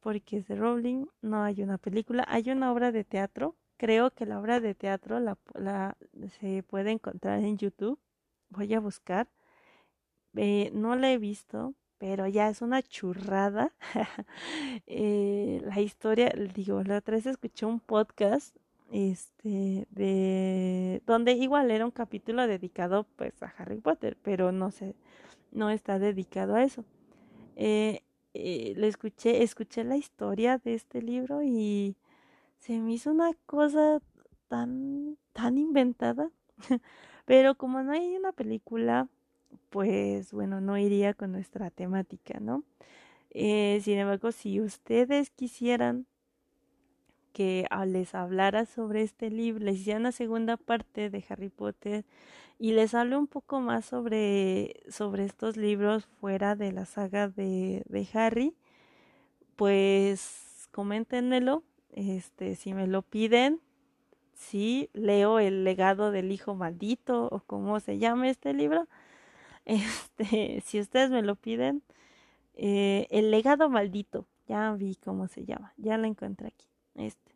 porque 0.00 0.38
es 0.38 0.48
de 0.48 0.56
Rowling, 0.56 1.06
no 1.22 1.42
hay 1.44 1.62
una 1.62 1.78
película, 1.78 2.24
hay 2.28 2.50
una 2.50 2.72
obra 2.72 2.92
de 2.92 3.04
teatro. 3.04 3.56
Creo 3.76 4.10
que 4.12 4.26
la 4.26 4.40
obra 4.40 4.60
de 4.60 4.74
teatro 4.74 5.20
la, 5.20 5.38
la 5.54 5.96
se 6.40 6.62
puede 6.64 6.90
encontrar 6.90 7.40
en 7.40 7.56
YouTube. 7.56 7.98
Voy 8.50 8.74
a 8.74 8.80
buscar. 8.80 9.28
Eh, 10.34 10.70
no 10.72 10.96
la 10.96 11.12
he 11.12 11.18
visto, 11.18 11.74
pero 12.02 12.26
ya 12.26 12.48
es 12.48 12.62
una 12.62 12.82
churrada. 12.82 13.72
Eh, 14.86 15.62
la 15.64 15.80
historia, 15.80 16.32
digo, 16.54 16.82
la 16.82 16.98
otra 16.98 17.14
vez 17.14 17.26
escuché 17.26 17.64
un 17.64 17.78
podcast 17.78 18.56
este 18.90 19.86
de 19.90 21.02
donde 21.06 21.32
igual 21.32 21.70
era 21.70 21.84
un 21.84 21.92
capítulo 21.92 22.46
dedicado 22.46 23.06
pues 23.16 23.40
a 23.42 23.54
Harry 23.56 23.80
Potter 23.80 24.18
pero 24.22 24.52
no 24.52 24.70
sé 24.70 24.94
no 25.50 25.70
está 25.70 25.98
dedicado 25.98 26.56
a 26.56 26.62
eso 26.62 26.84
eh, 27.56 28.02
eh, 28.34 28.74
escuché 28.76 29.42
escuché 29.42 29.84
la 29.84 29.96
historia 29.96 30.58
de 30.58 30.74
este 30.74 31.00
libro 31.00 31.42
y 31.42 31.96
se 32.58 32.78
me 32.80 32.92
hizo 32.92 33.10
una 33.10 33.30
cosa 33.46 34.02
tan 34.48 35.16
tan 35.32 35.56
inventada 35.56 36.30
pero 37.24 37.54
como 37.54 37.82
no 37.82 37.92
hay 37.92 38.16
una 38.16 38.32
película 38.32 39.08
pues 39.70 40.32
bueno 40.32 40.60
no 40.60 40.78
iría 40.78 41.14
con 41.14 41.32
nuestra 41.32 41.70
temática 41.70 42.40
no 42.40 42.64
eh, 43.30 43.80
sin 43.82 43.98
embargo 43.98 44.32
si 44.32 44.60
ustedes 44.60 45.30
quisieran 45.30 46.06
que 47.32 47.66
les 47.86 48.14
hablara 48.14 48.66
sobre 48.66 49.02
este 49.02 49.30
libro, 49.30 49.64
les 49.64 49.78
hiciera 49.78 49.98
una 49.98 50.12
segunda 50.12 50.56
parte 50.56 51.10
de 51.10 51.24
Harry 51.28 51.48
Potter 51.48 52.04
y 52.58 52.72
les 52.72 52.94
hable 52.94 53.16
un 53.16 53.26
poco 53.26 53.60
más 53.60 53.86
sobre, 53.86 54.82
sobre 54.88 55.24
estos 55.24 55.56
libros 55.56 56.06
fuera 56.20 56.54
de 56.54 56.72
la 56.72 56.84
saga 56.84 57.28
de, 57.28 57.82
de 57.86 58.08
Harry, 58.12 58.54
pues 59.56 60.68
coméntenmelo, 60.70 61.64
este, 61.92 62.54
si 62.54 62.74
me 62.74 62.86
lo 62.86 63.02
piden, 63.02 63.60
sí, 64.34 64.90
leo 64.92 65.38
el 65.38 65.64
legado 65.64 66.10
del 66.10 66.30
hijo 66.32 66.54
maldito 66.54 67.28
o 67.30 67.40
como 67.40 67.80
se 67.80 67.98
llama 67.98 68.28
este 68.28 68.52
libro, 68.52 68.86
este, 69.64 70.62
si 70.64 70.80
ustedes 70.80 71.10
me 71.10 71.22
lo 71.22 71.36
piden, 71.36 71.82
eh, 72.54 73.06
el 73.10 73.30
legado 73.30 73.68
maldito, 73.68 74.26
ya 74.46 74.72
vi 74.72 74.96
cómo 74.96 75.28
se 75.28 75.44
llama, 75.44 75.72
ya 75.76 75.96
lo 75.98 76.06
encontré 76.06 76.48
aquí. 76.48 76.66
Este. 76.94 77.32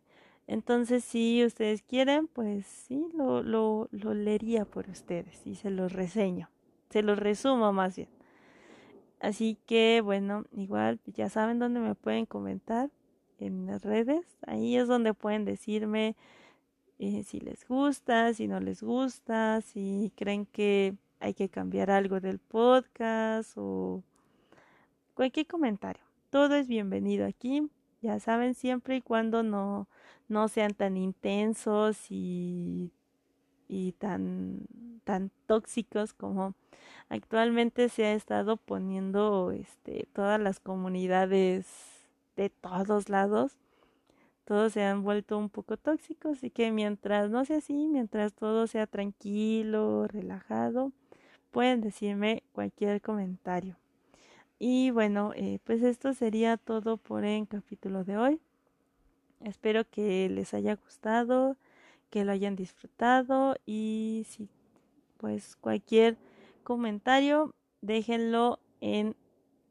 Entonces, 0.47 1.03
si 1.03 1.43
ustedes 1.45 1.81
quieren, 1.81 2.27
pues 2.27 2.65
sí, 2.65 3.09
lo, 3.13 3.43
lo, 3.43 3.89
lo 3.91 4.13
leería 4.13 4.63
por 4.63 4.89
ustedes 4.89 5.45
y 5.45 5.55
se 5.55 5.69
los 5.69 5.91
reseño. 5.91 6.49
Se 6.89 7.01
los 7.01 7.19
resumo 7.19 7.73
más 7.73 7.97
bien. 7.97 8.09
Así 9.19 9.57
que, 9.65 10.01
bueno, 10.01 10.45
igual 10.55 10.99
ya 11.05 11.29
saben 11.29 11.59
dónde 11.59 11.79
me 11.81 11.95
pueden 11.95 12.25
comentar 12.25 12.89
en 13.39 13.65
las 13.65 13.83
redes. 13.83 14.25
Ahí 14.45 14.77
es 14.77 14.87
donde 14.87 15.13
pueden 15.13 15.43
decirme 15.43 16.15
eh, 16.99 17.23
si 17.23 17.39
les 17.39 17.67
gusta, 17.67 18.33
si 18.33 18.47
no 18.47 18.59
les 18.59 18.81
gusta, 18.81 19.61
si 19.61 20.13
creen 20.15 20.45
que 20.45 20.95
hay 21.19 21.33
que 21.33 21.49
cambiar 21.49 21.91
algo 21.91 22.19
del 22.19 22.39
podcast 22.39 23.53
o 23.55 24.03
cualquier 25.13 25.47
comentario. 25.47 26.03
Todo 26.29 26.55
es 26.55 26.67
bienvenido 26.67 27.25
aquí. 27.25 27.69
Ya 28.01 28.19
saben, 28.19 28.53
siempre 28.53 28.97
y 28.97 29.01
cuando 29.01 29.43
no, 29.43 29.87
no 30.27 30.47
sean 30.47 30.73
tan 30.73 30.97
intensos 30.97 32.11
y, 32.11 32.91
y 33.67 33.93
tan, 33.93 34.67
tan 35.03 35.31
tóxicos 35.47 36.13
como 36.13 36.53
actualmente 37.09 37.89
se 37.89 38.05
ha 38.05 38.13
estado 38.13 38.57
poniendo 38.57 39.51
este, 39.51 40.07
todas 40.13 40.39
las 40.39 40.59
comunidades 40.59 41.65
de 42.35 42.49
todos 42.49 43.09
lados. 43.09 43.57
Todos 44.45 44.71
se 44.73 44.83
han 44.83 45.03
vuelto 45.03 45.37
un 45.37 45.49
poco 45.49 45.75
tóxicos 45.75 46.41
y 46.43 46.51
que 46.51 46.71
mientras 46.71 47.29
no 47.29 47.43
sea 47.43 47.57
así, 47.57 47.87
mientras 47.87 48.33
todo 48.33 48.67
sea 48.67 48.87
tranquilo, 48.87 50.07
relajado, 50.07 50.93
pueden 51.57 51.81
decirme 51.81 52.43
cualquier 52.51 53.01
comentario. 53.01 53.77
Y 54.59 54.91
bueno, 54.91 55.31
eh, 55.35 55.57
pues 55.63 55.81
esto 55.81 56.13
sería 56.13 56.55
todo 56.57 56.97
por 56.97 57.25
el 57.25 57.47
capítulo 57.47 58.03
de 58.03 58.15
hoy. 58.15 58.39
Espero 59.43 59.83
que 59.89 60.29
les 60.29 60.53
haya 60.53 60.75
gustado, 60.75 61.57
que 62.11 62.23
lo 62.25 62.31
hayan 62.31 62.55
disfrutado 62.55 63.55
y 63.65 64.27
si 64.29 64.49
pues 65.17 65.55
cualquier 65.55 66.15
comentario 66.63 67.55
déjenlo 67.81 68.59
en 68.79 69.15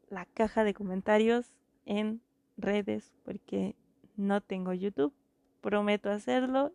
la 0.09 0.25
caja 0.25 0.65
de 0.65 0.73
comentarios 0.73 1.53
en 1.85 2.19
redes 2.57 3.13
porque 3.23 3.77
no 4.17 4.41
tengo 4.41 4.73
YouTube. 4.73 5.13
Prometo 5.61 6.09
hacerlo 6.09 6.73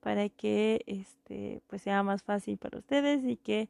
para 0.00 0.30
que 0.30 0.82
este 0.86 1.60
pues 1.66 1.82
sea 1.82 2.02
más 2.02 2.22
fácil 2.22 2.56
para 2.56 2.78
ustedes 2.78 3.22
y 3.22 3.36
que 3.36 3.68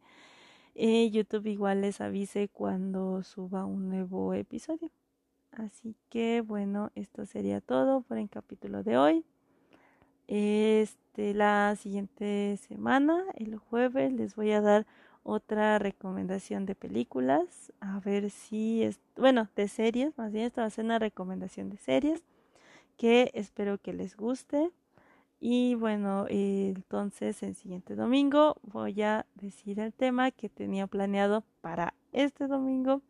eh, 0.77 1.11
YouTube 1.11 1.47
igual 1.47 1.81
les 1.81 2.01
avise 2.01 2.49
cuando 2.49 3.23
suba 3.23 3.65
un 3.65 3.89
nuevo 3.89 4.35
episodio. 4.35 4.91
Así 5.53 5.97
que 6.11 6.43
bueno, 6.43 6.91
esto 6.95 7.25
sería 7.25 7.61
todo 7.61 8.03
por 8.03 8.19
el 8.19 8.29
capítulo 8.29 8.83
de 8.83 8.99
hoy. 8.99 9.25
Este, 10.29 11.33
la 11.35 11.77
siguiente 11.77 12.59
semana, 12.59 13.25
el 13.37 13.57
jueves, 13.57 14.13
les 14.13 14.37
voy 14.37 14.53
a 14.53 14.61
dar 14.61 14.87
otra 15.23 15.79
recomendación 15.79 16.67
de 16.67 16.75
películas. 16.75 17.73
A 17.81 18.01
ver 18.01 18.31
si 18.31 18.83
es, 18.83 19.01
bueno, 19.17 19.49
de 19.57 19.69
series, 19.69 20.17
más 20.19 20.33
bien 20.33 20.47
esta 20.47 20.61
va 20.63 20.67
a 20.67 20.71
ser 20.71 20.85
una 20.85 20.99
recomendación 20.99 21.71
de 21.71 21.79
series 21.79 22.23
que 22.97 23.31
espero 23.35 23.79
que 23.79 23.93
les 23.93 24.17
guste. 24.17 24.71
Y 25.39 25.75
bueno, 25.75 26.27
entonces 26.29 27.43
el 27.43 27.55
siguiente 27.55 27.95
domingo 27.95 28.57
voy 28.63 29.03
a 29.03 29.27
decir 29.35 29.81
el 29.81 29.93
tema 29.93 30.31
que 30.31 30.49
tenía 30.49 30.87
planeado 30.87 31.45
para 31.61 31.95
este 32.13 32.47
domingo. 32.47 33.03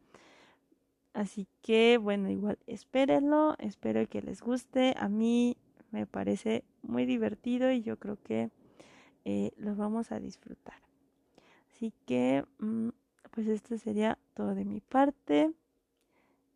Así 1.14 1.46
que 1.62 1.98
bueno, 1.98 2.28
igual 2.28 2.58
espérenlo, 2.66 3.54
espero 3.58 4.06
que 4.08 4.22
les 4.22 4.42
guste. 4.42 4.94
A 4.98 5.08
mí 5.08 5.56
me 5.90 6.06
parece 6.06 6.64
muy 6.82 7.06
divertido 7.06 7.70
y 7.70 7.82
yo 7.82 7.98
creo 7.98 8.18
que 8.22 8.50
eh, 9.24 9.52
lo 9.56 9.76
vamos 9.76 10.12
a 10.12 10.20
disfrutar. 10.20 10.80
Así 11.70 11.92
que 12.06 12.44
mm, 12.58 12.88
pues 13.30 13.46
esto 13.46 13.78
sería 13.78 14.18
todo 14.34 14.54
de 14.54 14.64
mi 14.64 14.80
parte. 14.80 15.52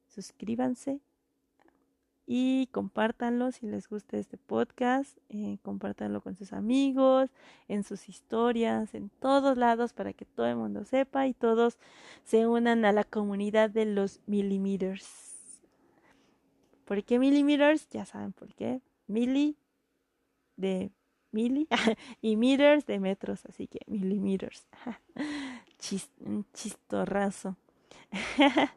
Suscríbanse 0.09 1.01
y 2.33 2.69
compártanlo 2.71 3.51
si 3.51 3.67
les 3.67 3.89
gusta 3.89 4.17
este 4.17 4.37
podcast, 4.37 5.19
eh, 5.31 5.59
compártanlo 5.65 6.21
con 6.21 6.37
sus 6.37 6.53
amigos, 6.53 7.29
en 7.67 7.83
sus 7.83 8.09
historias, 8.09 8.95
en 8.95 9.09
todos 9.19 9.59
lados 9.59 9.93
para 9.93 10.13
que 10.13 10.27
todo 10.27 10.47
el 10.47 10.55
mundo 10.55 10.85
sepa 10.85 11.27
y 11.27 11.35
todos 11.35 11.77
se 12.23 12.47
unan 12.47 12.85
a 12.85 12.93
la 12.93 13.03
comunidad 13.03 13.69
de 13.69 13.85
los 13.85 14.21
millimeters. 14.27 15.51
¿Por 16.85 17.03
qué 17.03 17.19
millimeters? 17.19 17.89
Ya 17.91 18.05
saben 18.05 18.33
por 18.33 18.55
qué. 18.55 18.81
Milli 19.09 19.57
de 20.57 20.93
mili 21.33 21.67
y 22.23 22.37
meters 22.37 22.87
de 22.87 23.01
metros, 23.01 23.45
así 23.47 23.67
que 23.67 23.81
millimeters. 23.89 24.69
un 26.21 26.47
chistorrazo. 26.53 27.57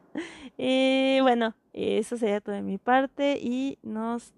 y 0.58 1.18
bueno, 1.22 1.54
eso 1.72 2.16
sería 2.16 2.40
todo 2.40 2.54
de 2.54 2.62
mi 2.62 2.78
parte 2.78 3.38
y 3.40 3.78
nos, 3.82 4.32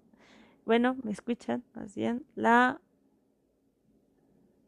bueno, 0.65 0.97
me 1.03 1.11
escuchan 1.11 1.63
más 1.75 1.95
bien 1.95 2.25
la 2.35 2.81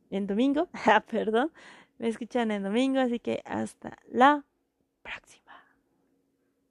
en 0.10 0.28
domingo, 0.28 0.70
ah, 0.86 1.02
perdón, 1.02 1.52
me 1.98 2.08
escuchan 2.08 2.52
en 2.52 2.64
domingo, 2.64 3.00
así 3.00 3.20
que 3.20 3.42
hasta 3.46 3.98
la 4.10 4.46
próxima. 5.04 5.49